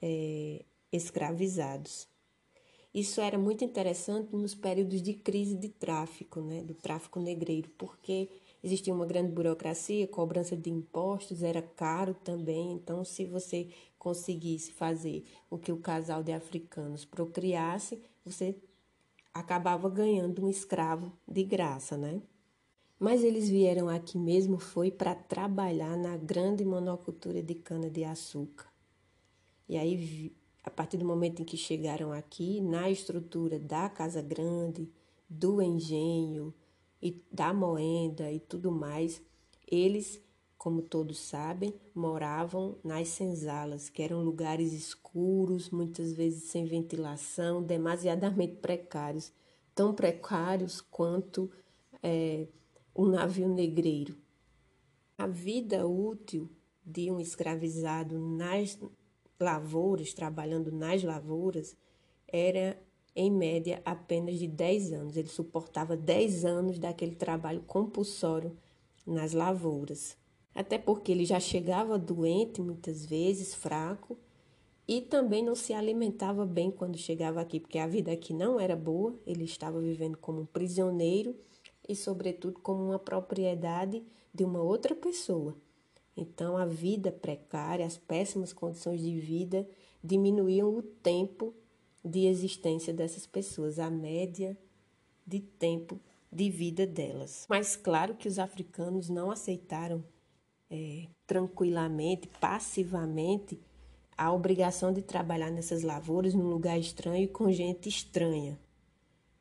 é, 0.00 0.64
escravizados. 0.92 2.08
Isso 2.94 3.22
era 3.22 3.38
muito 3.38 3.64
interessante 3.64 4.36
nos 4.36 4.54
períodos 4.54 5.00
de 5.00 5.14
crise 5.14 5.54
de 5.54 5.70
tráfico, 5.70 6.42
né, 6.42 6.62
do 6.62 6.74
tráfico 6.74 7.18
negreiro, 7.18 7.70
porque 7.78 8.28
existia 8.62 8.92
uma 8.92 9.06
grande 9.06 9.32
burocracia, 9.32 10.06
cobrança 10.06 10.54
de 10.54 10.68
impostos 10.68 11.42
era 11.42 11.62
caro 11.62 12.12
também. 12.12 12.72
Então, 12.72 13.02
se 13.02 13.24
você 13.24 13.68
conseguisse 13.98 14.72
fazer 14.72 15.24
o 15.48 15.56
que 15.56 15.72
o 15.72 15.78
casal 15.78 16.22
de 16.22 16.32
africanos 16.32 17.06
procriasse, 17.06 18.02
você 18.22 18.54
acabava 19.32 19.88
ganhando 19.88 20.44
um 20.44 20.48
escravo 20.48 21.12
de 21.26 21.42
graça, 21.42 21.96
né? 21.96 22.20
Mas 22.98 23.24
eles 23.24 23.48
vieram 23.48 23.88
aqui 23.88 24.16
mesmo 24.16 24.58
foi 24.58 24.90
para 24.90 25.14
trabalhar 25.14 25.96
na 25.96 26.16
grande 26.16 26.64
monocultura 26.64 27.42
de 27.42 27.54
cana-de-açúcar. 27.54 28.70
E 29.68 29.76
aí, 29.76 30.32
a 30.62 30.70
partir 30.70 30.98
do 30.98 31.04
momento 31.04 31.42
em 31.42 31.44
que 31.44 31.56
chegaram 31.56 32.12
aqui, 32.12 32.60
na 32.60 32.90
estrutura 32.90 33.58
da 33.58 33.88
Casa 33.88 34.22
Grande, 34.22 34.88
do 35.28 35.60
engenho 35.60 36.54
e 37.00 37.20
da 37.32 37.52
moenda 37.52 38.30
e 38.30 38.38
tudo 38.38 38.70
mais, 38.70 39.20
eles, 39.66 40.22
como 40.62 40.80
todos 40.80 41.18
sabem, 41.18 41.74
moravam 41.92 42.76
nas 42.84 43.08
senzalas, 43.08 43.88
que 43.88 44.00
eram 44.00 44.22
lugares 44.22 44.72
escuros, 44.72 45.70
muitas 45.70 46.12
vezes 46.12 46.44
sem 46.44 46.64
ventilação, 46.64 47.60
demasiadamente 47.60 48.54
precários, 48.58 49.32
tão 49.74 49.92
precários 49.92 50.80
quanto 50.80 51.50
é, 52.00 52.46
um 52.94 53.06
navio 53.06 53.48
negreiro. 53.48 54.16
A 55.18 55.26
vida 55.26 55.84
útil 55.84 56.48
de 56.86 57.10
um 57.10 57.18
escravizado 57.18 58.16
nas 58.20 58.78
lavouras, 59.40 60.14
trabalhando 60.14 60.70
nas 60.70 61.02
lavouras, 61.02 61.76
era 62.28 62.80
em 63.16 63.32
média 63.32 63.82
apenas 63.84 64.38
de 64.38 64.46
10 64.46 64.92
anos. 64.92 65.16
Ele 65.16 65.26
suportava 65.26 65.96
10 65.96 66.44
anos 66.44 66.78
daquele 66.78 67.16
trabalho 67.16 67.62
compulsório 67.62 68.56
nas 69.04 69.32
lavouras. 69.32 70.21
Até 70.54 70.78
porque 70.78 71.12
ele 71.12 71.24
já 71.24 71.40
chegava 71.40 71.98
doente, 71.98 72.60
muitas 72.60 73.06
vezes, 73.06 73.54
fraco, 73.54 74.18
e 74.86 75.00
também 75.00 75.42
não 75.42 75.54
se 75.54 75.72
alimentava 75.72 76.44
bem 76.44 76.70
quando 76.70 76.98
chegava 76.98 77.40
aqui, 77.40 77.60
porque 77.60 77.78
a 77.78 77.86
vida 77.86 78.12
aqui 78.12 78.34
não 78.34 78.60
era 78.60 78.76
boa, 78.76 79.14
ele 79.26 79.44
estava 79.44 79.80
vivendo 79.80 80.18
como 80.18 80.42
um 80.42 80.46
prisioneiro 80.46 81.34
e, 81.88 81.96
sobretudo, 81.96 82.58
como 82.60 82.84
uma 82.84 82.98
propriedade 82.98 84.02
de 84.34 84.44
uma 84.44 84.60
outra 84.60 84.94
pessoa. 84.94 85.56
Então, 86.16 86.56
a 86.56 86.66
vida 86.66 87.10
precária, 87.10 87.86
as 87.86 87.96
péssimas 87.96 88.52
condições 88.52 89.00
de 89.00 89.18
vida 89.18 89.66
diminuíam 90.04 90.76
o 90.76 90.82
tempo 90.82 91.54
de 92.04 92.26
existência 92.26 92.92
dessas 92.92 93.26
pessoas, 93.26 93.78
a 93.78 93.88
média 93.88 94.58
de 95.26 95.40
tempo 95.40 95.98
de 96.30 96.50
vida 96.50 96.86
delas. 96.86 97.46
Mas, 97.48 97.76
claro 97.76 98.14
que 98.14 98.28
os 98.28 98.38
africanos 98.38 99.08
não 99.08 99.30
aceitaram 99.30 100.04
é, 100.72 101.06
tranquilamente, 101.26 102.26
passivamente, 102.40 103.60
a 104.16 104.32
obrigação 104.32 104.90
de 104.90 105.02
trabalhar 105.02 105.50
nessas 105.50 105.82
lavouras 105.82 106.32
num 106.32 106.48
lugar 106.48 106.78
estranho 106.80 107.24
e 107.24 107.28
com 107.28 107.52
gente 107.52 107.90
estranha. 107.90 108.58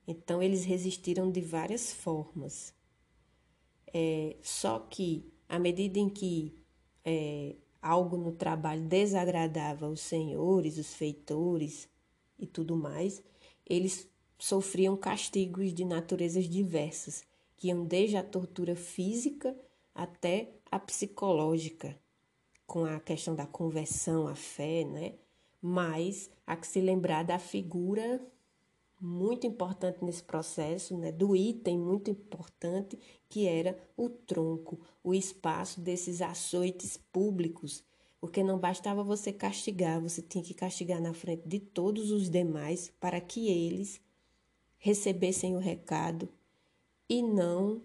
Então, 0.05 0.43
eles 0.43 0.65
resistiram 0.65 1.32
de 1.32 1.39
várias 1.39 1.93
formas. 1.93 2.73
É, 3.93 4.36
só 4.41 4.79
que, 4.79 5.32
à 5.47 5.57
medida 5.57 5.99
em 5.99 6.09
que 6.09 6.53
é, 7.05 7.55
algo 7.82 8.17
no 8.17 8.34
trabalho 8.34 8.86
desagradava 8.86 9.88
os 9.88 10.01
senhores, 10.01 10.77
os 10.77 10.93
feitores 10.93 11.88
e 12.38 12.45
tudo 12.45 12.75
mais, 12.75 13.23
eles 13.65 14.05
sofriam 14.38 14.97
castigos 14.97 15.73
de 15.73 15.86
naturezas 15.86 16.49
diversas, 16.49 17.23
que 17.55 17.69
iam 17.69 17.86
desde 17.86 18.17
a 18.17 18.23
tortura 18.23 18.75
física 18.75 19.55
até 19.93 20.53
a 20.71 20.79
psicológica, 20.79 21.97
com 22.65 22.85
a 22.85 22.99
questão 22.99 23.35
da 23.35 23.45
conversão 23.45 24.27
à 24.27 24.35
fé, 24.35 24.83
né? 24.85 25.15
Mas 25.61 26.29
há 26.47 26.55
que 26.55 26.65
se 26.65 26.79
lembrar 26.81 27.23
da 27.23 27.37
figura 27.37 28.21
muito 29.01 29.47
importante 29.47 30.03
nesse 30.05 30.23
processo, 30.23 30.95
né, 30.95 31.11
do 31.11 31.35
item 31.35 31.79
muito 31.79 32.11
importante 32.11 32.99
que 33.27 33.47
era 33.47 33.75
o 33.97 34.07
tronco, 34.07 34.79
o 35.03 35.13
espaço 35.13 35.81
desses 35.81 36.21
açoites 36.21 36.97
públicos, 37.11 37.83
porque 38.19 38.43
não 38.43 38.59
bastava 38.59 39.03
você 39.03 39.33
castigar, 39.33 39.99
você 39.99 40.21
tinha 40.21 40.43
que 40.43 40.53
castigar 40.53 41.01
na 41.01 41.13
frente 41.13 41.47
de 41.47 41.59
todos 41.59 42.11
os 42.11 42.29
demais 42.29 42.93
para 42.99 43.19
que 43.19 43.49
eles 43.49 43.99
recebessem 44.77 45.55
o 45.55 45.59
recado 45.59 46.29
e 47.09 47.23
não 47.23 47.81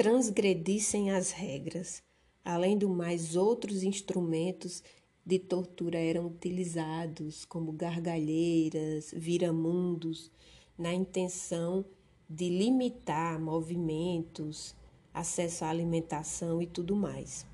transgredissem 0.00 1.10
as 1.10 1.30
regras. 1.30 2.02
Além 2.42 2.78
do 2.78 2.88
mais, 2.88 3.36
outros 3.36 3.82
instrumentos 3.82 4.82
de 5.26 5.38
tortura 5.38 5.98
eram 5.98 6.26
utilizados 6.26 7.44
como 7.44 7.70
gargalheiras, 7.70 9.12
viramundos, 9.14 10.30
na 10.78 10.94
intenção 10.94 11.84
de 12.26 12.48
limitar 12.48 13.38
movimentos, 13.38 14.74
acesso 15.12 15.66
à 15.66 15.68
alimentação 15.68 16.62
e 16.62 16.66
tudo 16.66 16.96
mais. 16.96 17.44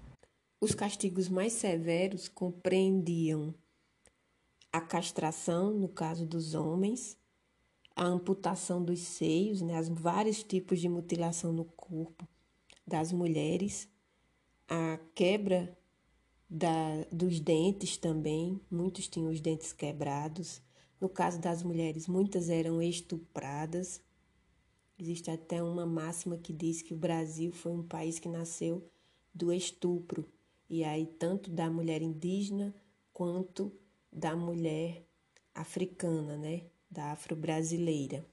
Os 0.60 0.72
castigos 0.72 1.28
mais 1.28 1.52
severos 1.52 2.28
compreendiam 2.28 3.52
a 4.72 4.80
castração, 4.80 5.72
no 5.72 5.88
caso 5.88 6.24
dos 6.24 6.54
homens, 6.54 7.18
a 7.96 8.04
amputação 8.04 8.84
dos 8.84 9.00
seios, 9.00 9.60
né, 9.62 9.80
os 9.80 9.88
vários 9.88 10.44
tipos 10.44 10.78
de 10.78 10.88
mutilação 10.88 11.52
no 11.52 11.64
corpo 11.64 12.24
das 12.86 13.12
mulheres, 13.12 13.88
a 14.68 14.98
quebra 15.14 15.76
da, 16.48 17.04
dos 17.10 17.40
dentes 17.40 17.96
também, 17.96 18.60
muitos 18.70 19.08
tinham 19.08 19.30
os 19.30 19.40
dentes 19.40 19.72
quebrados. 19.72 20.62
No 21.00 21.08
caso 21.08 21.40
das 21.40 21.62
mulheres, 21.62 22.06
muitas 22.06 22.48
eram 22.48 22.80
estupradas. 22.80 24.00
Existe 24.98 25.30
até 25.30 25.62
uma 25.62 25.84
máxima 25.84 26.38
que 26.38 26.52
diz 26.52 26.80
que 26.80 26.94
o 26.94 26.98
Brasil 26.98 27.52
foi 27.52 27.72
um 27.72 27.82
país 27.82 28.18
que 28.18 28.28
nasceu 28.28 28.88
do 29.34 29.52
estupro, 29.52 30.26
e 30.68 30.82
aí 30.82 31.04
tanto 31.04 31.50
da 31.50 31.70
mulher 31.70 32.00
indígena 32.00 32.74
quanto 33.12 33.70
da 34.10 34.34
mulher 34.34 35.06
africana, 35.54 36.38
né, 36.38 36.62
da 36.90 37.12
afro-brasileira. 37.12 38.24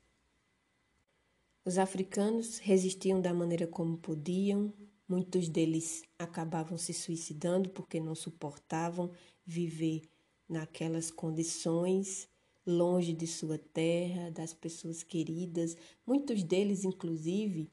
Os 1.65 1.77
africanos 1.77 2.59
resistiam 2.59 3.21
da 3.21 3.33
maneira 3.33 3.65
como 3.65 3.97
podiam, 3.97 4.73
Muitos 5.07 5.49
deles 5.49 6.03
acabavam 6.17 6.77
se 6.77 6.93
suicidando 6.93 7.69
porque 7.69 7.99
não 7.99 8.15
suportavam 8.15 9.11
viver 9.45 10.01
naquelas 10.47 11.11
condições 11.11 12.27
longe 12.65 13.11
de 13.11 13.27
sua 13.27 13.57
terra, 13.57 14.31
das 14.31 14.53
pessoas 14.53 15.03
queridas, 15.03 15.75
muitos 16.07 16.41
deles, 16.41 16.85
inclusive, 16.85 17.69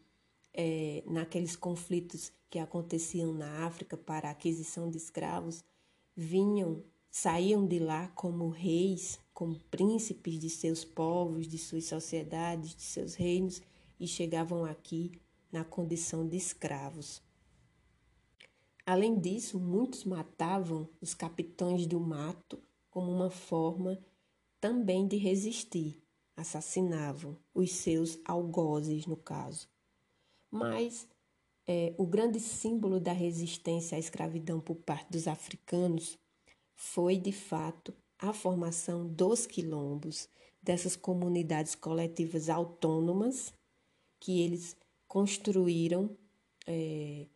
é, 0.53 1.05
naqueles 1.07 1.55
conflitos 1.55 2.33
que 2.51 2.59
aconteciam 2.59 3.33
na 3.33 3.65
África 3.65 3.97
para 3.97 4.29
a 4.29 4.33
aquisição 4.33 4.91
de 4.91 4.99
escravos, 4.99 5.65
vinham, 6.17 6.83
saíam 7.09 7.65
de 7.65 7.79
lá 7.79 8.09
como 8.09 8.49
reis, 8.49 9.21
como 9.33 9.57
príncipes 9.71 10.41
de 10.41 10.51
seus 10.51 10.85
povos, 10.85 11.47
de 11.47 11.57
suas 11.57 11.85
sociedades, 11.85 12.75
de 12.75 12.83
seus 12.83 13.15
reinos 13.15 13.63
e 14.01 14.09
chegavam 14.09 14.65
aqui 14.65 15.13
na 15.53 15.63
condição 15.63 16.27
de 16.27 16.37
escravos. 16.37 17.23
Além 18.87 19.21
disso, 19.21 19.61
muitos 19.61 20.05
matavam 20.05 20.89
os 21.01 21.13
capitães 21.13 21.87
do 21.87 22.01
mato 22.01 22.59
como 22.91 23.13
uma 23.13 23.31
forma 23.31 24.03
também 24.61 25.07
de 25.07 25.17
resistir, 25.17 26.03
assassinavam 26.37 27.37
os 27.55 27.73
seus 27.73 28.19
algozes, 28.25 29.07
no 29.07 29.17
caso. 29.17 29.69
Mas 30.51 31.07
é, 31.67 31.95
o 31.99 32.07
grande 32.07 32.41
símbolo 32.41 32.99
da 32.99 33.13
resistência 33.13 33.97
à 33.97 33.99
escravidão 33.99 34.61
por 34.61 34.77
parte 34.77 35.13
dos 35.13 35.29
africanos 35.29 36.19
foi, 36.75 37.17
de 37.17 37.33
fato, 37.33 37.95
a 38.19 38.33
formação 38.33 39.07
dos 39.07 39.47
quilombos, 39.47 40.29
dessas 40.63 40.97
comunidades 40.97 41.75
coletivas 41.75 42.49
autônomas 42.49 43.53
que 44.21 44.41
eles 44.43 44.77
construíram 45.09 46.17
é, 46.67 47.27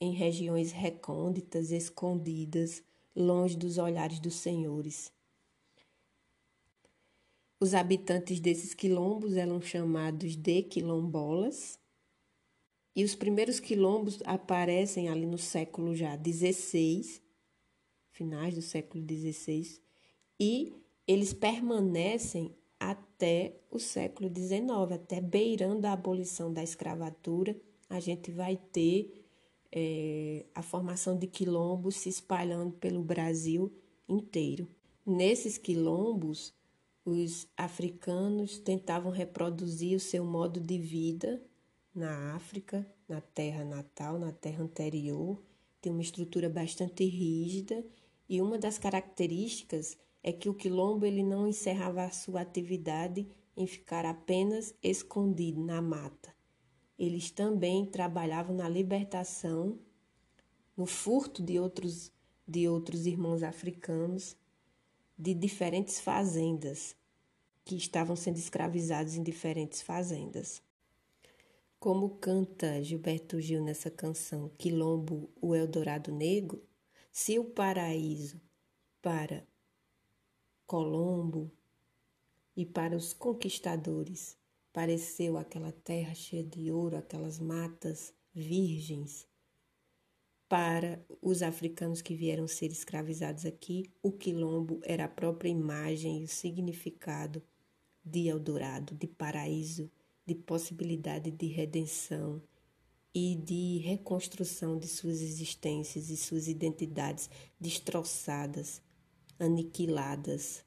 em 0.00 0.12
regiões 0.12 0.72
recônditas, 0.72 1.70
escondidas, 1.70 2.82
longe 3.14 3.56
dos 3.56 3.78
olhares 3.78 4.18
dos 4.18 4.34
senhores. 4.34 5.12
Os 7.60 7.74
habitantes 7.74 8.40
desses 8.40 8.74
quilombos 8.74 9.34
eram 9.36 9.62
chamados 9.62 10.34
de 10.34 10.64
quilombolas, 10.64 11.78
e 12.94 13.04
os 13.04 13.14
primeiros 13.14 13.60
quilombos 13.60 14.20
aparecem 14.24 15.08
ali 15.08 15.24
no 15.24 15.38
século 15.38 15.94
já 15.94 16.18
XVI, 16.18 17.22
finais 18.10 18.54
do 18.54 18.60
século 18.60 19.02
XVI, 19.02 19.80
e 20.38 20.74
eles 21.06 21.32
permanecem 21.32 22.54
até 22.90 23.60
o 23.70 23.78
século 23.78 24.28
XIX, 24.28 24.92
até 24.92 25.20
beirando 25.20 25.86
a 25.86 25.92
abolição 25.92 26.52
da 26.52 26.62
escravatura, 26.62 27.56
a 27.88 28.00
gente 28.00 28.30
vai 28.30 28.56
ter 28.56 29.24
é, 29.70 30.44
a 30.54 30.62
formação 30.62 31.16
de 31.16 31.26
quilombos 31.26 31.96
se 31.96 32.08
espalhando 32.08 32.72
pelo 32.72 33.02
Brasil 33.02 33.72
inteiro. 34.08 34.68
Nesses 35.06 35.58
quilombos, 35.58 36.54
os 37.04 37.48
africanos 37.56 38.58
tentavam 38.58 39.10
reproduzir 39.10 39.96
o 39.96 40.00
seu 40.00 40.24
modo 40.24 40.60
de 40.60 40.78
vida 40.78 41.42
na 41.94 42.34
África, 42.34 42.86
na 43.08 43.20
terra 43.20 43.64
natal, 43.64 44.18
na 44.18 44.32
terra 44.32 44.62
anterior, 44.62 45.42
tem 45.82 45.92
uma 45.92 46.00
estrutura 46.00 46.48
bastante 46.48 47.04
rígida 47.04 47.84
e 48.28 48.40
uma 48.40 48.56
das 48.56 48.78
características 48.78 49.98
é 50.22 50.32
que 50.32 50.48
o 50.48 50.54
quilombo 50.54 51.04
ele 51.04 51.22
não 51.22 51.46
encerrava 51.46 52.04
a 52.04 52.10
sua 52.10 52.40
atividade 52.40 53.26
em 53.56 53.66
ficar 53.66 54.04
apenas 54.04 54.74
escondido 54.82 55.62
na 55.62 55.82
mata. 55.82 56.34
Eles 56.98 57.30
também 57.30 57.84
trabalhavam 57.84 58.54
na 58.54 58.68
libertação, 58.68 59.78
no 60.76 60.86
furto 60.86 61.42
de 61.42 61.58
outros 61.58 62.12
de 62.46 62.68
outros 62.68 63.06
irmãos 63.06 63.42
africanos 63.42 64.36
de 65.16 65.32
diferentes 65.32 66.00
fazendas 66.00 66.96
que 67.64 67.76
estavam 67.76 68.16
sendo 68.16 68.36
escravizados 68.36 69.14
em 69.14 69.22
diferentes 69.22 69.80
fazendas. 69.80 70.60
Como 71.78 72.10
canta 72.16 72.82
Gilberto 72.82 73.40
Gil 73.40 73.62
nessa 73.62 73.90
canção 73.90 74.50
Quilombo, 74.58 75.30
o 75.40 75.54
Eldorado 75.54 76.12
Negro, 76.12 76.62
se 77.10 77.38
o 77.38 77.44
paraíso 77.44 78.40
para 79.00 79.46
Colombo 80.72 81.52
e 82.56 82.64
para 82.64 82.96
os 82.96 83.12
conquistadores 83.12 84.38
pareceu 84.72 85.36
aquela 85.36 85.70
terra 85.70 86.14
cheia 86.14 86.42
de 86.42 86.72
ouro, 86.72 86.96
aquelas 86.96 87.38
matas 87.38 88.14
virgens. 88.32 89.28
Para 90.48 91.04
os 91.20 91.42
africanos 91.42 92.00
que 92.00 92.14
vieram 92.14 92.48
ser 92.48 92.72
escravizados 92.72 93.44
aqui, 93.44 93.92
o 94.02 94.10
quilombo 94.10 94.80
era 94.82 95.04
a 95.04 95.08
própria 95.10 95.50
imagem 95.50 96.22
e 96.22 96.24
o 96.24 96.28
significado 96.28 97.42
de 98.02 98.28
Eldorado, 98.28 98.94
de 98.94 99.06
paraíso, 99.06 99.90
de 100.24 100.34
possibilidade 100.34 101.30
de 101.30 101.48
redenção 101.48 102.42
e 103.14 103.36
de 103.36 103.76
reconstrução 103.84 104.78
de 104.78 104.88
suas 104.88 105.20
existências 105.20 106.08
e 106.08 106.16
suas 106.16 106.48
identidades 106.48 107.28
destroçadas 107.60 108.80
aniquiladas, 109.42 110.64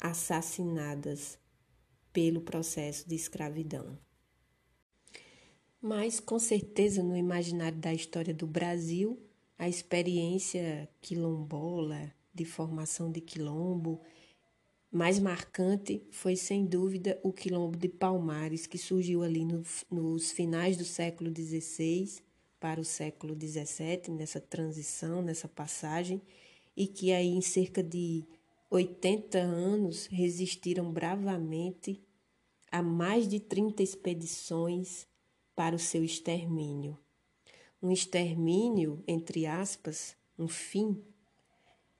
assassinadas 0.00 1.38
pelo 2.12 2.40
processo 2.40 3.08
de 3.08 3.14
escravidão. 3.14 3.96
Mas, 5.80 6.18
com 6.18 6.38
certeza, 6.38 7.02
no 7.02 7.16
imaginário 7.16 7.78
da 7.78 7.94
história 7.94 8.34
do 8.34 8.46
Brasil, 8.46 9.18
a 9.56 9.68
experiência 9.68 10.88
quilombola, 11.00 12.12
de 12.34 12.44
formação 12.44 13.10
de 13.10 13.20
quilombo, 13.20 14.00
mais 14.90 15.18
marcante 15.18 16.04
foi, 16.10 16.34
sem 16.34 16.66
dúvida, 16.66 17.20
o 17.22 17.32
quilombo 17.32 17.76
de 17.76 17.88
Palmares, 17.88 18.66
que 18.66 18.78
surgiu 18.78 19.22
ali 19.22 19.44
no, 19.44 19.62
nos 19.90 20.32
finais 20.32 20.76
do 20.76 20.84
século 20.84 21.30
XVI 21.30 22.20
para 22.58 22.80
o 22.80 22.84
século 22.84 23.34
XVII, 23.34 24.14
nessa 24.14 24.40
transição, 24.40 25.22
nessa 25.22 25.48
passagem, 25.48 26.22
e 26.76 26.86
que 26.86 27.12
aí 27.12 27.28
em 27.28 27.40
cerca 27.40 27.82
de 27.82 28.24
80 28.70 29.38
anos 29.38 30.06
resistiram 30.06 30.90
bravamente 30.90 32.02
a 32.70 32.82
mais 32.82 33.28
de 33.28 33.38
30 33.38 33.82
expedições 33.82 35.06
para 35.54 35.76
o 35.76 35.78
seu 35.78 36.02
extermínio. 36.02 36.98
Um 37.82 37.90
extermínio, 37.90 39.02
entre 39.06 39.44
aspas, 39.44 40.16
um 40.38 40.48
fim, 40.48 41.02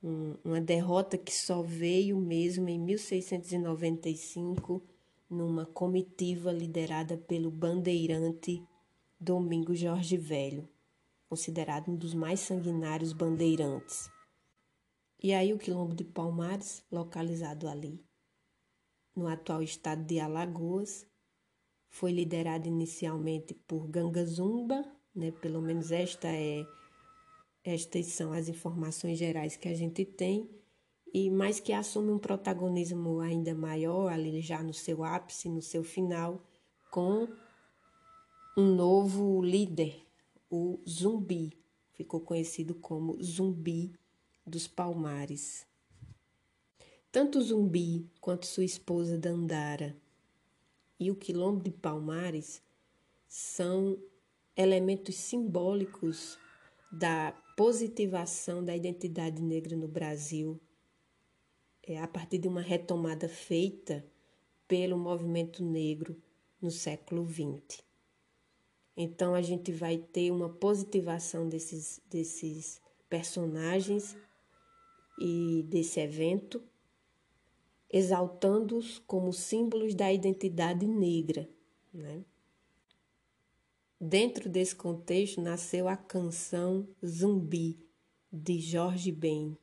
um, 0.03 0.35
uma 0.43 0.61
derrota 0.61 1.19
que 1.19 1.33
só 1.33 1.61
veio 1.61 2.17
mesmo 2.17 2.69
em 2.69 2.79
1695, 2.79 4.83
numa 5.29 5.67
comitiva 5.67 6.51
liderada 6.51 7.19
pelo 7.19 7.51
bandeirante 7.51 8.63
Domingo 9.21 9.75
Jorge 9.75 10.17
Velho, 10.17 10.67
considerado 11.29 11.91
um 11.91 11.97
dos 11.97 12.15
mais 12.15 12.41
sanguinários 12.41 13.13
bandeirantes. 13.13 14.11
E 15.23 15.33
aí 15.33 15.53
o 15.53 15.59
quilombo 15.59 15.95
de 15.95 16.03
Palmares, 16.03 16.85
localizado 16.91 17.69
ali, 17.69 18.05
no 19.15 19.29
atual 19.29 19.63
estado 19.63 20.05
de 20.05 20.19
Alagoas, 20.19 21.07
foi 21.89 22.11
liderado 22.11 22.67
inicialmente 22.67 23.55
por 23.55 23.87
Gangazumba, 23.87 24.85
né? 25.15 25.31
Pelo 25.31 25.63
menos 25.63 25.93
esta 25.93 26.27
é 26.27 26.67
estas 27.65 28.07
são 28.07 28.33
as 28.33 28.49
informações 28.49 29.17
gerais 29.17 29.57
que 29.57 29.69
a 29.69 29.75
gente 29.75 30.05
tem, 30.05 30.51
e 31.15 31.31
mais 31.31 31.61
que 31.61 31.73
assume 31.73 32.11
um 32.11 32.19
protagonismo 32.19 33.21
ainda 33.21 33.55
maior 33.55 34.11
ali 34.11 34.41
já 34.41 34.61
no 34.61 34.75
seu 34.75 35.05
ápice, 35.05 35.49
no 35.49 35.63
seu 35.63 35.85
final, 35.85 36.43
com 36.91 37.29
um 38.57 38.75
novo 38.75 39.41
líder, 39.41 40.05
o 40.51 40.81
Zumbi, 40.89 41.57
ficou 41.93 42.21
conhecido 42.21 42.75
como 42.75 43.23
Zumbi 43.23 43.95
dos 44.47 44.67
Palmares. 44.67 45.67
Tanto 47.11 47.41
Zumbi 47.43 48.11
quanto 48.21 48.47
sua 48.47 48.65
esposa 48.65 49.19
Dandara 49.19 49.97
e 50.99 51.11
o 51.11 51.17
Quilombo 51.17 51.63
de 51.63 51.71
Palmares 51.71 52.63
são 53.29 53.99
elementos 54.57 55.17
simbólicos 55.17 56.39
da 56.91 57.33
positivação 57.57 58.65
da 58.65 58.77
identidade 58.77 59.43
negra 59.43 59.77
no 59.77 59.89
Brasil, 59.89 60.61
é, 61.83 61.99
a 61.99 62.07
partir 62.07 62.39
de 62.39 62.49
uma 62.49 62.61
retomada 62.61 63.29
feita 63.29 64.05
pelo 64.69 64.97
movimento 64.97 65.63
negro 65.65 66.17
no 66.61 66.71
século 66.71 67.27
XX. 67.27 67.83
Então, 68.97 69.35
a 69.35 69.43
gente 69.43 69.73
vai 69.73 69.97
ter 69.97 70.31
uma 70.31 70.49
positivação 70.49 71.49
desses, 71.49 72.01
desses 72.09 72.81
personagens 73.09 74.17
e 75.25 75.63
desse 75.63 76.01
evento, 76.01 76.61
exaltando-os 77.89 78.99
como 78.99 79.33
símbolos 79.33 79.95
da 79.95 80.13
identidade 80.13 80.85
negra. 80.85 81.49
Né? 81.95 82.25
Dentro 84.01 84.49
desse 84.49 84.75
contexto 84.75 85.41
nasceu 85.41 85.87
a 85.87 85.97
canção 85.97 86.89
Zumbi, 87.07 87.79
de 88.33 88.59
Jorge 88.59 89.13
Ben, 89.13 89.57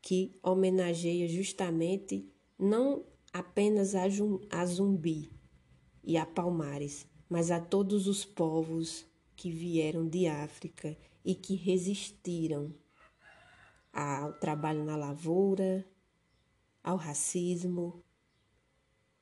que 0.00 0.34
homenageia 0.42 1.28
justamente 1.28 2.26
não 2.58 3.04
apenas 3.34 3.94
a, 3.94 4.04
a 4.48 4.64
Zumbi 4.64 5.30
e 6.02 6.16
a 6.16 6.24
Palmares, 6.24 7.06
mas 7.28 7.50
a 7.50 7.60
todos 7.60 8.06
os 8.06 8.24
povos 8.24 9.04
que 9.36 9.50
vieram 9.50 10.08
de 10.08 10.26
África 10.26 10.96
e 11.22 11.34
que 11.34 11.54
resistiram 11.54 12.72
ao 13.94 14.32
trabalho 14.32 14.84
na 14.84 14.96
lavoura, 14.96 15.86
ao 16.82 16.96
racismo, 16.96 18.02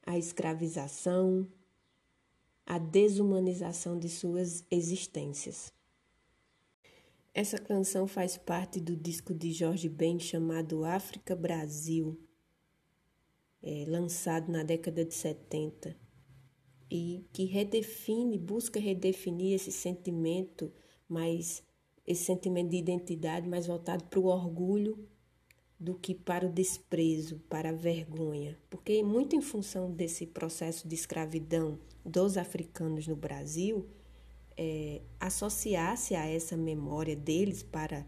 à 0.04 0.16
escravização, 0.16 1.46
à 2.64 2.78
desumanização 2.78 3.98
de 3.98 4.08
suas 4.08 4.64
existências. 4.70 5.72
Essa 7.34 7.58
canção 7.58 8.06
faz 8.06 8.36
parte 8.36 8.80
do 8.80 8.96
disco 8.96 9.34
de 9.34 9.52
Jorge 9.52 9.88
Ben 9.88 10.18
chamado 10.18 10.84
África 10.84 11.36
Brasil, 11.36 12.18
é, 13.62 13.84
lançado 13.86 14.50
na 14.50 14.62
década 14.62 15.04
de 15.04 15.14
70 15.14 15.96
e 16.90 17.24
que 17.32 17.44
redefine, 17.44 18.36
busca 18.36 18.78
redefinir 18.78 19.54
esse 19.54 19.72
sentimento 19.72 20.70
mais 21.08 21.62
esse 22.06 22.24
sentimento 22.24 22.70
de 22.70 22.76
identidade 22.76 23.48
mais 23.48 23.66
voltado 23.66 24.04
para 24.04 24.20
o 24.20 24.26
orgulho 24.26 25.08
do 25.78 25.94
que 25.94 26.14
para 26.14 26.46
o 26.46 26.52
desprezo, 26.52 27.40
para 27.48 27.70
a 27.70 27.72
vergonha, 27.72 28.56
porque 28.70 29.02
muito 29.02 29.34
em 29.34 29.40
função 29.40 29.90
desse 29.90 30.26
processo 30.26 30.86
de 30.86 30.94
escravidão 30.94 31.78
dos 32.04 32.36
africanos 32.36 33.08
no 33.08 33.16
Brasil, 33.16 33.88
é, 34.56 35.00
associar-se 35.18 36.14
a 36.14 36.26
essa 36.26 36.56
memória 36.56 37.16
deles 37.16 37.62
para 37.62 38.06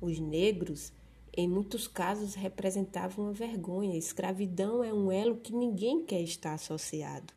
os 0.00 0.18
negros, 0.18 0.92
em 1.36 1.48
muitos 1.48 1.88
casos 1.88 2.34
representava 2.34 3.20
uma 3.20 3.32
vergonha. 3.32 3.96
escravidão 3.96 4.82
é 4.84 4.92
um 4.92 5.10
elo 5.10 5.36
que 5.36 5.52
ninguém 5.52 6.04
quer 6.04 6.22
estar 6.22 6.54
associado. 6.54 7.34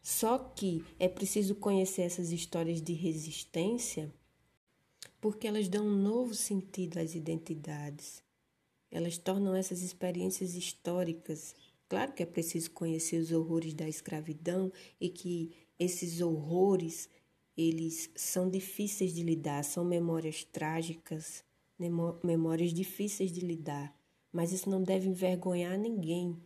Só 0.00 0.38
que 0.38 0.84
é 0.98 1.08
preciso 1.08 1.56
conhecer 1.56 2.02
essas 2.02 2.30
histórias 2.30 2.80
de 2.80 2.92
resistência 2.92 4.14
porque 5.20 5.46
elas 5.46 5.68
dão 5.68 5.86
um 5.86 5.96
novo 5.96 6.34
sentido 6.34 6.98
às 6.98 7.14
identidades. 7.14 8.22
Elas 8.90 9.18
tornam 9.18 9.54
essas 9.54 9.82
experiências 9.82 10.54
históricas. 10.54 11.54
Claro 11.88 12.12
que 12.12 12.22
é 12.22 12.26
preciso 12.26 12.70
conhecer 12.70 13.18
os 13.18 13.32
horrores 13.32 13.74
da 13.74 13.88
escravidão 13.88 14.72
e 15.00 15.08
que 15.08 15.52
esses 15.78 16.20
horrores 16.20 17.08
eles 17.56 18.10
são 18.14 18.50
difíceis 18.50 19.14
de 19.14 19.22
lidar, 19.22 19.64
são 19.64 19.84
memórias 19.84 20.44
trágicas, 20.44 21.42
memórias 22.22 22.72
difíceis 22.72 23.32
de 23.32 23.40
lidar, 23.40 23.94
mas 24.30 24.52
isso 24.52 24.68
não 24.68 24.82
deve 24.82 25.08
envergonhar 25.08 25.78
ninguém, 25.78 26.36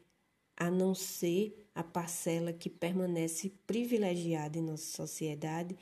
a 0.57 0.71
não 0.71 0.95
ser 0.95 1.69
a 1.75 1.83
parcela 1.83 2.53
que 2.53 2.69
permanece 2.69 3.51
privilegiada 3.67 4.59
em 4.59 4.63
nossa 4.63 4.85
sociedade 4.85 5.77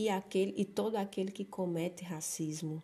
e 0.00 0.08
aquele 0.08 0.54
e 0.56 0.64
todo 0.64 0.96
aquele 0.96 1.30
que 1.30 1.44
comete 1.44 2.02
racismo, 2.04 2.82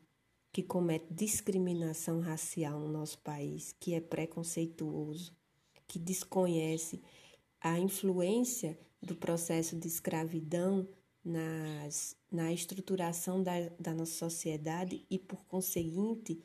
que 0.53 0.63
comete 0.63 1.07
discriminação 1.11 2.21
racial 2.21 2.79
no 2.79 2.89
nosso 2.89 3.19
país, 3.21 3.75
que 3.81 3.95
é 3.95 4.01
preconceituoso, 4.01 5.35
que 5.89 5.99
desconhece 5.99 7.03
a 7.59 7.79
influência 7.79 8.79
do 9.01 9.17
processo 9.17 9.77
de 9.77 9.89
escravidão 9.89 10.87
nas, 11.25 12.15
na 12.31 12.53
estruturação 12.53 13.43
da, 13.43 13.69
da 13.81 13.95
nossa 13.95 14.13
sociedade 14.13 15.07
e, 15.09 15.19
por 15.19 15.43
conseguinte, 15.47 16.39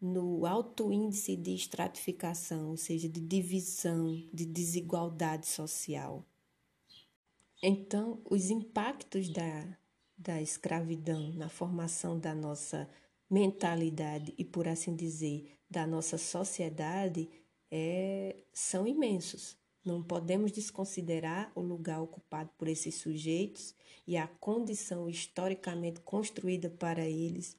no 0.00 0.44
alto 0.44 0.92
índice 0.92 1.36
de 1.36 1.54
estratificação, 1.54 2.70
ou 2.70 2.76
seja, 2.76 3.08
de 3.08 3.20
divisão, 3.20 4.12
de 4.32 4.44
desigualdade 4.44 5.46
social. 5.46 6.24
Então, 7.62 8.20
os 8.28 8.50
impactos 8.50 9.28
da, 9.28 9.78
da 10.16 10.40
escravidão 10.40 11.32
na 11.34 11.48
formação 11.48 12.18
da 12.18 12.34
nossa 12.34 12.88
mentalidade 13.28 14.32
e, 14.38 14.44
por 14.44 14.68
assim 14.68 14.94
dizer, 14.94 15.58
da 15.68 15.86
nossa 15.86 16.16
sociedade 16.16 17.28
é, 17.70 18.36
são 18.52 18.86
imensos. 18.86 19.56
Não 19.84 20.02
podemos 20.02 20.50
desconsiderar 20.50 21.52
o 21.54 21.60
lugar 21.60 22.00
ocupado 22.00 22.50
por 22.56 22.66
esses 22.66 22.96
sujeitos 22.96 23.74
e 24.06 24.16
a 24.16 24.26
condição 24.26 25.08
historicamente 25.08 26.00
construída 26.00 26.70
para 26.70 27.06
eles 27.06 27.56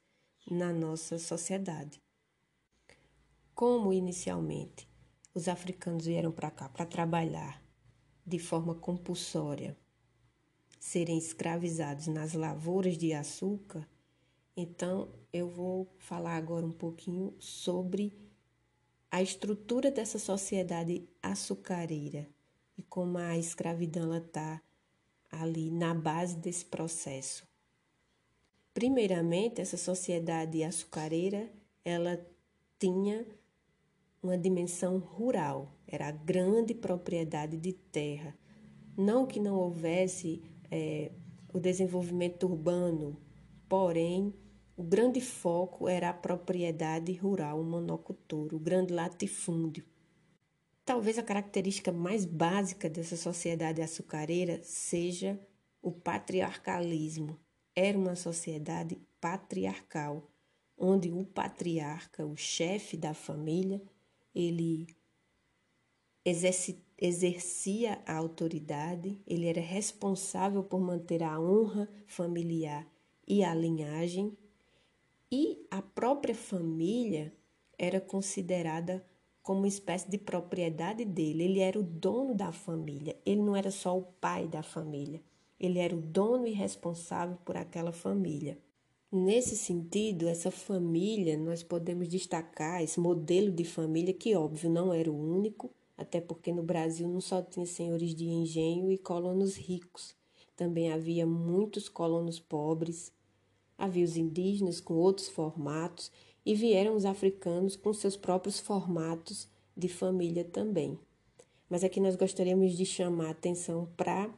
na 0.50 0.72
nossa 0.72 1.18
sociedade. 1.18 2.02
Como 3.54 3.92
inicialmente 3.92 4.88
os 5.34 5.48
africanos 5.48 6.06
vieram 6.06 6.32
para 6.32 6.50
cá 6.50 6.68
para 6.68 6.86
trabalhar 6.86 7.62
de 8.26 8.38
forma 8.38 8.74
compulsória, 8.74 9.76
serem 10.78 11.18
escravizados 11.18 12.06
nas 12.06 12.34
lavouras 12.34 12.96
de 12.96 13.12
açúcar, 13.12 13.86
então 14.56 15.08
eu 15.32 15.48
vou 15.48 15.88
falar 15.98 16.36
agora 16.36 16.66
um 16.66 16.72
pouquinho 16.72 17.34
sobre 17.38 18.12
a 19.10 19.22
estrutura 19.22 19.90
dessa 19.90 20.18
sociedade 20.18 21.08
açucareira 21.22 22.28
e 22.76 22.82
como 22.82 23.18
a 23.18 23.38
escravidão 23.38 24.16
está 24.16 24.60
ali 25.30 25.70
na 25.70 25.94
base 25.94 26.36
desse 26.36 26.64
processo. 26.64 27.46
Primeiramente, 28.74 29.60
essa 29.60 29.76
sociedade 29.76 30.62
açucareira, 30.62 31.50
ela 31.84 32.24
tinha 32.78 33.26
uma 34.22 34.36
dimensão 34.36 34.98
rural, 34.98 35.72
era 35.86 36.08
a 36.08 36.12
grande 36.12 36.74
propriedade 36.74 37.56
de 37.56 37.72
terra. 37.72 38.36
Não 38.96 39.26
que 39.26 39.40
não 39.40 39.56
houvesse 39.56 40.42
é, 40.70 41.10
o 41.52 41.58
desenvolvimento 41.58 42.46
urbano, 42.46 43.20
porém, 43.68 44.34
o 44.76 44.82
grande 44.82 45.20
foco 45.20 45.88
era 45.88 46.10
a 46.10 46.14
propriedade 46.14 47.12
rural, 47.14 47.60
o 47.60 47.64
monocultura, 47.64 48.54
o 48.54 48.60
grande 48.60 48.92
latifúndio. 48.92 49.84
Talvez 50.84 51.18
a 51.18 51.22
característica 51.22 51.92
mais 51.92 52.24
básica 52.24 52.88
dessa 52.88 53.16
sociedade 53.16 53.82
açucareira 53.82 54.60
seja 54.62 55.38
o 55.82 55.90
patriarcalismo. 55.90 57.38
Era 57.74 57.98
uma 57.98 58.16
sociedade 58.16 58.96
patriarcal, 59.20 60.30
onde 60.76 61.10
o 61.10 61.24
patriarca, 61.24 62.24
o 62.24 62.36
chefe 62.36 62.96
da 62.96 63.12
família, 63.12 63.82
ele 64.34 64.86
exercia 67.00 68.00
a 68.04 68.16
autoridade, 68.16 69.18
ele 69.26 69.46
era 69.46 69.60
responsável 69.60 70.64
por 70.64 70.80
manter 70.80 71.22
a 71.22 71.40
honra 71.40 71.88
familiar 72.06 72.86
e 73.26 73.44
a 73.44 73.54
linhagem, 73.54 74.36
e 75.30 75.66
a 75.70 75.80
própria 75.80 76.34
família 76.34 77.32
era 77.78 78.00
considerada 78.00 79.04
como 79.42 79.60
uma 79.60 79.68
espécie 79.68 80.10
de 80.10 80.18
propriedade 80.18 81.04
dele. 81.04 81.44
Ele 81.44 81.60
era 81.60 81.78
o 81.78 81.82
dono 81.82 82.34
da 82.34 82.50
família, 82.50 83.16
ele 83.24 83.42
não 83.42 83.54
era 83.54 83.70
só 83.70 83.96
o 83.96 84.02
pai 84.02 84.48
da 84.48 84.62
família, 84.62 85.22
ele 85.60 85.78
era 85.78 85.94
o 85.94 86.00
dono 86.00 86.46
e 86.46 86.52
responsável 86.52 87.36
por 87.44 87.56
aquela 87.56 87.92
família. 87.92 88.58
Nesse 89.10 89.56
sentido, 89.56 90.28
essa 90.28 90.50
família, 90.50 91.36
nós 91.38 91.62
podemos 91.62 92.08
destacar 92.08 92.82
esse 92.82 93.00
modelo 93.00 93.50
de 93.50 93.64
família, 93.64 94.12
que 94.12 94.34
óbvio 94.34 94.68
não 94.68 94.92
era 94.92 95.10
o 95.10 95.16
único, 95.16 95.70
até 95.98 96.20
porque 96.20 96.52
no 96.52 96.62
Brasil 96.62 97.08
não 97.08 97.20
só 97.20 97.42
tinha 97.42 97.66
senhores 97.66 98.14
de 98.14 98.24
engenho 98.24 98.88
e 98.92 98.96
colonos 98.96 99.56
ricos, 99.56 100.14
também 100.54 100.92
havia 100.92 101.26
muitos 101.26 101.88
colonos 101.88 102.38
pobres, 102.38 103.12
havia 103.76 104.04
os 104.04 104.16
indígenas 104.16 104.80
com 104.80 104.94
outros 104.94 105.28
formatos 105.28 106.12
e 106.46 106.54
vieram 106.54 106.94
os 106.94 107.04
africanos 107.04 107.74
com 107.74 107.92
seus 107.92 108.16
próprios 108.16 108.60
formatos 108.60 109.48
de 109.76 109.88
família 109.88 110.44
também. 110.44 110.96
Mas 111.68 111.82
aqui 111.82 112.00
nós 112.00 112.14
gostaríamos 112.14 112.76
de 112.76 112.86
chamar 112.86 113.26
a 113.26 113.30
atenção 113.30 113.92
para 113.96 114.32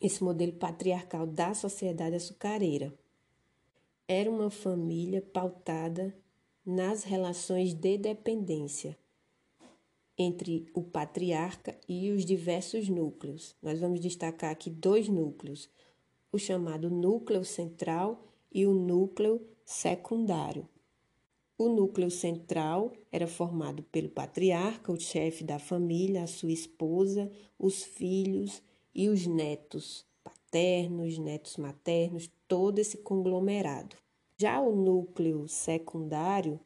esse 0.00 0.22
modelo 0.22 0.52
patriarcal 0.52 1.28
da 1.28 1.54
sociedade 1.54 2.16
açucareira. 2.16 2.92
Era 4.08 4.28
uma 4.28 4.50
família 4.50 5.22
pautada 5.22 6.14
nas 6.66 7.04
relações 7.04 7.72
de 7.72 7.96
dependência 7.96 8.98
entre 10.22 10.66
o 10.74 10.82
patriarca 10.82 11.76
e 11.88 12.10
os 12.10 12.24
diversos 12.24 12.88
núcleos. 12.88 13.54
Nós 13.62 13.80
vamos 13.80 14.00
destacar 14.00 14.50
aqui 14.50 14.70
dois 14.70 15.08
núcleos: 15.08 15.68
o 16.30 16.38
chamado 16.38 16.90
núcleo 16.90 17.44
central 17.44 18.24
e 18.50 18.66
o 18.66 18.72
núcleo 18.72 19.40
secundário. 19.64 20.68
O 21.58 21.68
núcleo 21.68 22.10
central 22.10 22.92
era 23.10 23.26
formado 23.26 23.82
pelo 23.84 24.08
patriarca, 24.08 24.90
o 24.90 24.98
chefe 24.98 25.44
da 25.44 25.58
família, 25.58 26.24
a 26.24 26.26
sua 26.26 26.50
esposa, 26.50 27.30
os 27.58 27.84
filhos 27.84 28.62
e 28.94 29.08
os 29.08 29.26
netos 29.26 30.04
paternos, 30.24 31.18
netos 31.18 31.56
maternos, 31.56 32.30
todo 32.48 32.78
esse 32.78 32.98
conglomerado. 32.98 33.96
Já 34.36 34.60
o 34.60 34.74
núcleo 34.74 35.46
secundário 35.46 36.58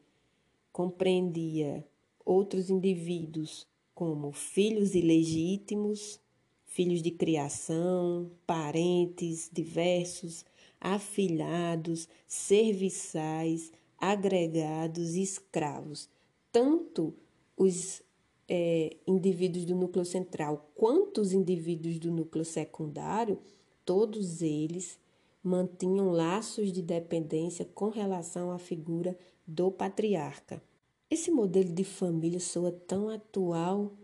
compreendia 0.73 1.87
outros 2.27 2.69
indivíduos 2.69 3.67
como 3.95 4.33
filhos 4.33 4.95
ilegítimos, 4.95 6.21
filhos 6.67 7.01
de 7.01 7.11
criação, 7.11 8.31
parentes 8.47 9.49
diversos, 9.51 10.45
afilhados, 10.79 12.07
serviçais, 12.27 13.73
agregados 13.97 15.15
e 15.15 15.23
escravos. 15.23 16.11
Tanto 16.53 17.15
os 17.57 18.03
é, 18.49 18.97
indivíduos 19.07 19.65
do 19.65 19.75
núcleo 19.75 20.05
central 20.05 20.71
quanto 20.75 21.21
os 21.21 21.33
indivíduos 21.33 21.99
do 21.99 22.11
núcleo 22.11 22.45
secundário, 22.45 23.39
todos 23.85 24.43
eles 24.43 24.99
mantinham 25.43 26.11
laços 26.11 26.73
de 26.73 26.83
dependência 26.83 27.65
com 27.65 27.89
relação 27.89 28.51
à 28.51 28.59
figura 28.59 29.17
do 29.47 29.71
patriarca. 29.71 30.61
Esse 31.09 31.31
modelo 31.31 31.73
de 31.73 31.85
família 31.85 32.41
soa 32.41 32.73
tão 32.73 33.09
atual. 33.09 33.97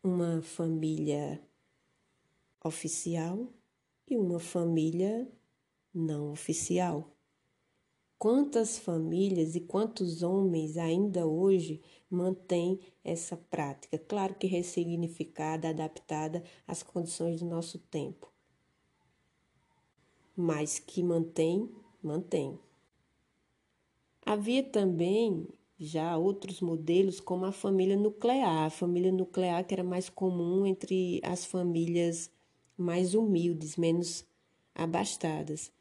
Uma 0.00 0.40
família 0.42 1.42
oficial 2.62 3.52
e 4.06 4.16
uma 4.16 4.38
família 4.38 5.28
não 5.92 6.30
oficial. 6.30 7.10
Quantas 8.16 8.78
famílias 8.78 9.56
e 9.56 9.60
quantos 9.60 10.22
homens 10.22 10.76
ainda 10.76 11.26
hoje 11.26 11.82
mantêm 12.08 12.78
essa 13.02 13.36
prática? 13.36 13.98
Claro 13.98 14.36
que 14.36 14.46
ressignificada, 14.46 15.70
adaptada 15.70 16.44
às 16.64 16.80
condições 16.80 17.40
do 17.40 17.46
nosso 17.46 17.78
tempo. 17.78 18.32
Mas 20.36 20.78
que 20.78 21.02
mantém, 21.02 21.68
mantém. 22.00 22.58
Havia 24.26 24.62
também 24.62 25.46
já 25.78 26.16
outros 26.16 26.60
modelos, 26.60 27.20
como 27.20 27.44
a 27.44 27.52
família 27.52 27.96
nuclear. 27.96 28.66
A 28.66 28.70
família 28.70 29.12
nuclear 29.12 29.64
que 29.66 29.74
era 29.74 29.84
mais 29.84 30.08
comum 30.08 30.66
entre 30.66 31.20
as 31.22 31.44
famílias 31.44 32.30
mais 32.76 33.14
humildes, 33.14 33.76
menos 33.76 34.24
abastadas. 34.74 35.72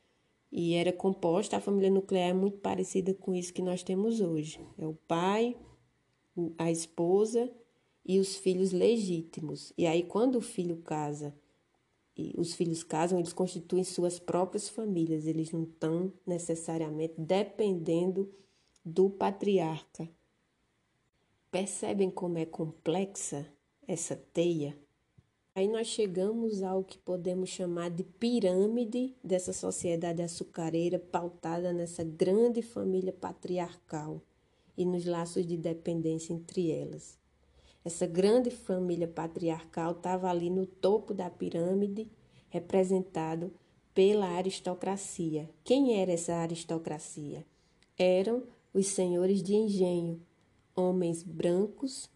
E 0.52 0.74
era 0.76 0.94
composta, 0.94 1.58
a 1.58 1.62
família 1.62 1.90
nuclear 1.90 2.30
é 2.30 2.34
muito 2.34 2.58
parecida 2.58 3.14
com 3.14 3.34
isso 3.34 3.54
que 3.54 3.62
nós 3.62 3.82
temos 3.82 4.22
hoje. 4.22 4.60
É 4.78 4.86
o 4.86 4.94
pai, 4.94 5.56
a 6.58 6.70
esposa 6.70 7.52
e 8.06 8.20
os 8.20 8.36
filhos 8.36 8.72
legítimos. 8.72 9.74
E 9.78 9.88
aí, 9.88 10.04
quando 10.04 10.36
o 10.36 10.42
filho 10.42 10.78
casa, 10.78 11.34
e 12.16 12.34
os 12.38 12.54
filhos 12.54 12.84
casam, 12.84 13.20
eles 13.20 13.34
constituem 13.34 13.84
suas 13.84 14.20
próprias 14.20 14.70
famílias, 14.70 15.26
eles 15.26 15.52
não 15.52 15.64
estão 15.64 16.14
necessariamente 16.26 17.16
dependendo 17.18 18.32
do 18.86 19.10
patriarca. 19.10 20.08
Percebem 21.50 22.10
como 22.10 22.38
é 22.38 22.46
complexa 22.46 23.48
essa 23.88 24.16
teia? 24.16 24.78
Aí 25.56 25.68
nós 25.68 25.88
chegamos 25.88 26.64
ao 26.64 26.84
que 26.84 26.98
podemos 26.98 27.50
chamar 27.50 27.92
de 27.92 28.04
pirâmide 28.04 29.16
dessa 29.24 29.54
sociedade 29.54 30.22
açucareira 30.22 30.98
pautada 30.98 31.72
nessa 31.72 32.04
grande 32.04 32.64
família 32.64 33.14
patriarcal 33.14 34.20
e 34.76 34.84
nos 34.84 35.06
laços 35.06 35.46
de 35.46 35.56
dependência 35.56 36.34
entre 36.34 36.72
elas. 36.72 37.23
Essa 37.86 38.08
grande 38.08 38.50
família 38.50 39.08
patriarcal 39.08 39.92
estava 39.92 40.30
ali 40.30 40.50
no 40.50 40.66
topo 40.66 41.14
da 41.14 41.30
pirâmide, 41.30 42.10
representado 42.50 43.52
pela 43.94 44.28
aristocracia. 44.28 45.50
Quem 45.64 46.00
era 46.00 46.12
essa 46.12 46.34
aristocracia? 46.36 47.46
Eram 47.98 48.44
os 48.74 48.88
senhores 48.88 49.44
de 49.44 49.54
engenho, 49.54 50.22
homens 50.76 51.24
brancos 51.24 52.10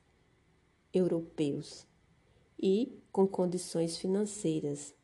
europeus 0.93 1.85
e 2.59 2.97
com 3.11 3.27
condições 3.27 3.97
financeiras. 3.97 4.95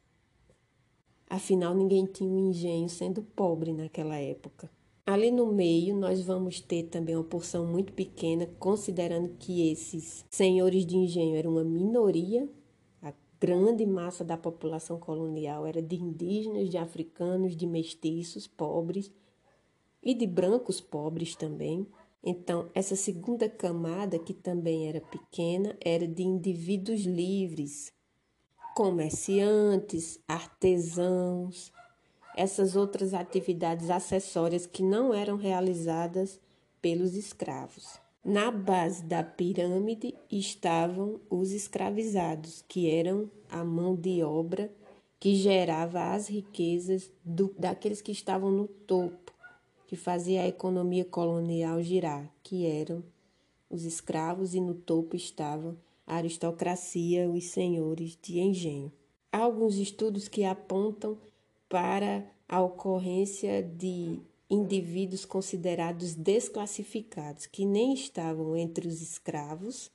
Afinal, 1.30 1.76
ninguém 1.76 2.06
tinha 2.06 2.30
um 2.30 2.50
engenho 2.50 2.88
sendo 2.90 3.22
pobre 3.22 3.74
naquela 3.74 4.18
época. 4.18 4.70
Ali 5.06 5.32
no 5.32 5.52
meio, 5.52 5.94
nós 5.98 6.22
vamos 6.22 6.62
ter 6.62 6.84
também 6.84 7.14
uma 7.14 7.26
porção 7.26 7.68
muito 7.68 7.92
pequena, 7.92 8.48
considerando 8.58 9.36
que 9.38 9.70
esses 9.70 10.24
senhores 10.30 10.86
de 10.86 10.96
engenho 10.96 11.36
eram 11.36 11.52
uma 11.52 11.64
minoria, 11.64 12.50
a 13.02 13.14
grande 13.38 13.86
massa 13.86 14.24
da 14.24 14.38
população 14.38 14.98
colonial 14.98 15.68
era 15.68 15.82
de 15.82 15.98
indígenas, 15.98 16.70
de 16.70 16.78
africanos, 16.78 17.54
de 17.54 17.68
mestiços 17.68 18.48
pobres 18.48 19.12
e 20.02 20.14
de 20.14 20.26
brancos 20.26 20.80
pobres 20.80 21.36
também. 21.36 21.86
Então, 22.24 22.70
essa 22.74 22.96
segunda 22.96 23.50
camada, 23.50 24.18
que 24.18 24.34
também 24.34 24.88
era 24.88 25.02
pequena, 25.02 25.76
era 25.84 26.08
de 26.08 26.24
indivíduos 26.24 27.02
livres, 27.02 27.92
comerciantes, 28.74 30.18
artesãos, 30.26 31.74
essas 32.36 32.76
outras 32.76 33.14
atividades 33.14 33.90
acessórias 33.90 34.66
que 34.66 34.84
não 34.84 35.14
eram 35.14 35.38
realizadas 35.38 36.40
pelos 36.82 37.16
escravos. 37.16 38.00
Na 38.24 38.50
base 38.50 39.04
da 39.04 39.24
pirâmide 39.24 40.16
estavam 40.32 41.20
os 41.30 41.52
escravizados, 41.52 42.64
que 42.68 42.90
eram 42.90 43.30
a 43.50 43.64
mão 43.64 43.96
de 43.96 44.24
obra 44.24 44.72
que 45.20 45.36
gerava 45.36 46.14
as 46.14 46.28
riquezas 46.28 47.12
do, 47.24 47.54
daqueles 47.58 48.02
que 48.02 48.12
estavam 48.12 48.52
no 48.52 48.68
topo 48.68 49.24
que 49.94 49.98
fazia 49.98 50.42
a 50.42 50.48
economia 50.48 51.06
colonial 51.06 51.80
girar, 51.80 52.28
que 52.42 52.66
eram 52.66 53.04
os 53.70 53.84
escravos 53.84 54.56
e 54.56 54.60
no 54.60 54.74
topo 54.74 55.16
estavam 55.16 55.78
a 56.08 56.16
aristocracia, 56.16 57.30
os 57.30 57.46
senhores 57.52 58.18
de 58.20 58.40
engenho. 58.40 58.92
Há 59.32 59.38
alguns 59.38 59.76
estudos 59.76 60.28
que 60.28 60.44
apontam 60.44 61.16
para 61.74 62.24
a 62.48 62.62
ocorrência 62.62 63.64
de 63.64 64.22
indivíduos 64.48 65.26
considerados 65.26 66.14
desclassificados, 66.14 67.48
que 67.48 67.66
nem 67.66 67.96
estavam 67.96 68.56
entre 68.56 68.88
os 68.88 69.02
escravos, 69.02 69.90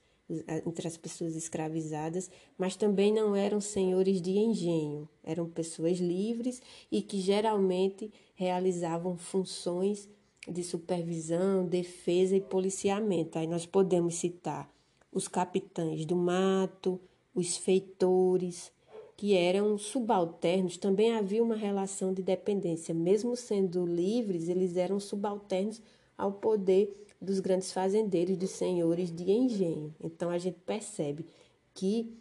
entre 0.66 0.88
as 0.88 0.96
pessoas 0.96 1.36
escravizadas, 1.36 2.28
mas 2.58 2.74
também 2.74 3.12
não 3.12 3.36
eram 3.36 3.60
senhores 3.60 4.20
de 4.20 4.32
engenho, 4.32 5.08
eram 5.22 5.48
pessoas 5.48 5.98
livres 5.98 6.60
e 6.90 7.00
que 7.00 7.20
geralmente 7.20 8.12
realizavam 8.34 9.16
funções 9.16 10.08
de 10.48 10.64
supervisão, 10.64 11.64
defesa 11.64 12.34
e 12.34 12.40
policiamento. 12.40 13.38
Aí 13.38 13.46
nós 13.46 13.66
podemos 13.66 14.16
citar 14.16 14.68
os 15.12 15.28
capitães 15.28 16.04
do 16.04 16.16
mato, 16.16 17.00
os 17.32 17.56
feitores, 17.56 18.72
que 19.18 19.34
eram 19.34 19.76
subalternos, 19.76 20.76
também 20.76 21.12
havia 21.12 21.42
uma 21.42 21.56
relação 21.56 22.14
de 22.14 22.22
dependência. 22.22 22.94
Mesmo 22.94 23.34
sendo 23.34 23.84
livres, 23.84 24.48
eles 24.48 24.76
eram 24.76 25.00
subalternos 25.00 25.82
ao 26.16 26.34
poder 26.34 27.04
dos 27.20 27.40
grandes 27.40 27.72
fazendeiros, 27.72 28.36
dos 28.36 28.50
senhores 28.50 29.10
de 29.10 29.28
engenho. 29.28 29.92
Então 30.00 30.30
a 30.30 30.38
gente 30.38 30.60
percebe 30.64 31.26
que 31.74 32.16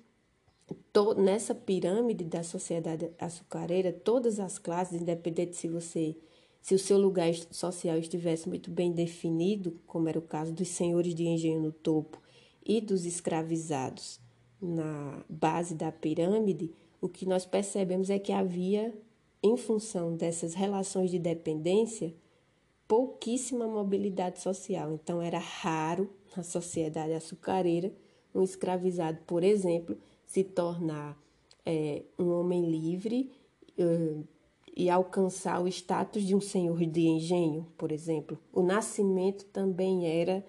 nessa 1.17 1.53
pirâmide 1.53 2.23
da 2.23 2.41
sociedade 2.41 3.11
açucareira, 3.19 3.93
todas 3.93 4.39
as 4.39 4.57
classes, 4.57 4.99
independente 4.99 5.55
se 5.55 5.67
você 5.67 6.15
se 6.63 6.73
o 6.73 6.79
seu 6.79 6.97
lugar 6.97 7.31
social 7.51 7.97
estivesse 7.97 8.49
muito 8.49 8.71
bem 8.71 8.91
definido, 8.91 9.79
como 9.85 10.09
era 10.09 10.17
o 10.17 10.21
caso 10.21 10.51
dos 10.51 10.67
senhores 10.67 11.13
de 11.13 11.27
engenho 11.27 11.61
no 11.61 11.71
topo 11.71 12.19
e 12.65 12.81
dos 12.81 13.05
escravizados 13.05 14.19
na 14.59 15.23
base 15.29 15.75
da 15.75 15.91
pirâmide, 15.91 16.73
o 17.01 17.07
que 17.07 17.25
nós 17.25 17.45
percebemos 17.45 18.09
é 18.09 18.19
que 18.19 18.31
havia, 18.31 18.93
em 19.41 19.55
função 19.55 20.15
dessas 20.15 20.53
relações 20.53 21.11
de 21.11 21.19
dependência, 21.19 22.13
pouquíssima 22.87 23.67
mobilidade 23.67 24.41
social. 24.41 24.91
Então, 24.93 25.21
era 25.21 25.39
raro 25.39 26.09
na 26.35 26.43
sociedade 26.43 27.13
açucareira 27.13 27.91
um 28.33 28.43
escravizado, 28.43 29.19
por 29.25 29.43
exemplo, 29.43 29.97
se 30.25 30.43
tornar 30.43 31.17
é, 31.65 32.03
um 32.17 32.29
homem 32.31 32.69
livre 32.69 33.31
uh, 33.79 34.23
e 34.75 34.89
alcançar 34.89 35.61
o 35.61 35.67
status 35.67 36.23
de 36.23 36.35
um 36.35 36.41
senhor 36.41 36.85
de 36.85 37.07
engenho, 37.07 37.65
por 37.77 37.91
exemplo. 37.91 38.37
O 38.53 38.61
nascimento 38.61 39.45
também 39.45 40.07
era 40.07 40.45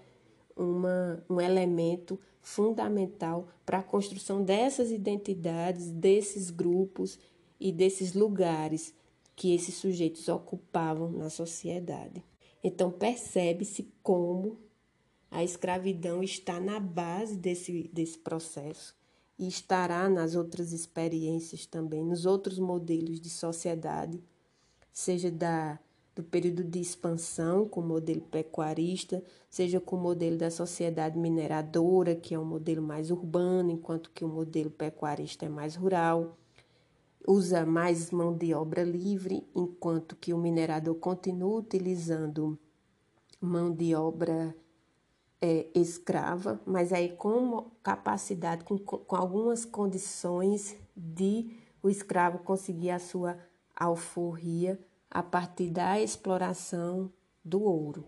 uma, 0.56 1.24
um 1.30 1.40
elemento 1.40 2.18
fundamental 2.40 3.48
para 3.64 3.78
a 3.78 3.82
construção 3.82 4.42
dessas 4.42 4.90
identidades, 4.90 5.90
desses 5.90 6.50
grupos 6.50 7.18
e 7.60 7.72
desses 7.72 8.14
lugares 8.14 8.94
que 9.34 9.54
esses 9.54 9.74
sujeitos 9.74 10.28
ocupavam 10.28 11.10
na 11.10 11.30
sociedade. 11.30 12.24
Então, 12.62 12.90
percebe-se 12.90 13.88
como 14.02 14.58
a 15.30 15.44
escravidão 15.44 16.22
está 16.22 16.58
na 16.58 16.80
base 16.80 17.36
desse, 17.36 17.88
desse 17.92 18.18
processo 18.18 18.96
e 19.38 19.46
estará 19.46 20.08
nas 20.08 20.34
outras 20.34 20.72
experiências 20.72 21.66
também, 21.66 22.04
nos 22.04 22.26
outros 22.26 22.58
modelos 22.58 23.20
de 23.20 23.30
sociedade, 23.30 24.20
seja 24.92 25.30
da, 25.30 25.78
do 26.18 26.24
período 26.24 26.64
de 26.64 26.80
expansão 26.80 27.64
com 27.64 27.78
o 27.80 27.86
modelo 27.86 28.22
pecuarista, 28.22 29.22
seja 29.48 29.80
com 29.80 29.94
o 29.94 30.00
modelo 30.00 30.36
da 30.36 30.50
sociedade 30.50 31.16
mineradora, 31.16 32.16
que 32.16 32.34
é 32.34 32.38
um 32.38 32.44
modelo 32.44 32.82
mais 32.82 33.12
urbano, 33.12 33.70
enquanto 33.70 34.10
que 34.10 34.24
o 34.24 34.28
modelo 34.28 34.68
pecuarista 34.68 35.46
é 35.46 35.48
mais 35.48 35.76
rural. 35.76 36.36
Usa 37.24 37.64
mais 37.64 38.10
mão 38.10 38.36
de 38.36 38.52
obra 38.52 38.82
livre, 38.82 39.46
enquanto 39.54 40.16
que 40.16 40.34
o 40.34 40.38
minerador 40.38 40.96
continua 40.96 41.60
utilizando 41.60 42.58
mão 43.40 43.70
de 43.70 43.94
obra 43.94 44.56
é, 45.40 45.68
escrava, 45.72 46.60
mas 46.66 46.92
aí 46.92 47.10
com 47.10 47.70
capacidade, 47.80 48.64
com, 48.64 48.76
com 48.76 49.14
algumas 49.14 49.64
condições 49.64 50.76
de 50.96 51.56
o 51.80 51.88
escravo 51.88 52.40
conseguir 52.40 52.90
a 52.90 52.98
sua 52.98 53.38
alforria 53.76 54.80
a 55.10 55.22
partir 55.22 55.70
da 55.70 56.00
exploração 56.00 57.12
do 57.44 57.62
ouro. 57.62 58.04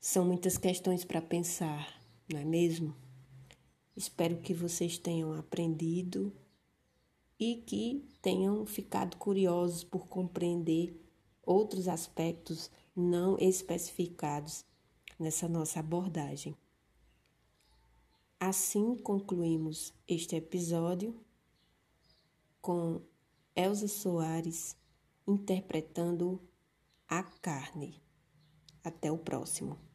São 0.00 0.24
muitas 0.24 0.56
questões 0.56 1.04
para 1.04 1.20
pensar, 1.20 2.00
não 2.32 2.40
é 2.40 2.44
mesmo? 2.44 2.94
Espero 3.96 4.36
que 4.38 4.54
vocês 4.54 4.98
tenham 4.98 5.32
aprendido 5.32 6.32
e 7.38 7.56
que 7.66 8.08
tenham 8.22 8.64
ficado 8.64 9.16
curiosos 9.16 9.84
por 9.84 10.06
compreender 10.06 10.98
outros 11.42 11.88
aspectos 11.88 12.70
não 12.94 13.36
especificados 13.38 14.64
nessa 15.18 15.48
nossa 15.48 15.80
abordagem. 15.80 16.56
Assim 18.38 18.96
concluímos 18.96 19.94
este 20.06 20.36
episódio 20.36 21.18
com 22.60 23.00
Elza 23.54 23.88
Soares 23.88 24.76
interpretando 25.26 26.40
a 27.08 27.22
carne. 27.22 28.02
Até 28.82 29.10
o 29.10 29.18
próximo. 29.18 29.85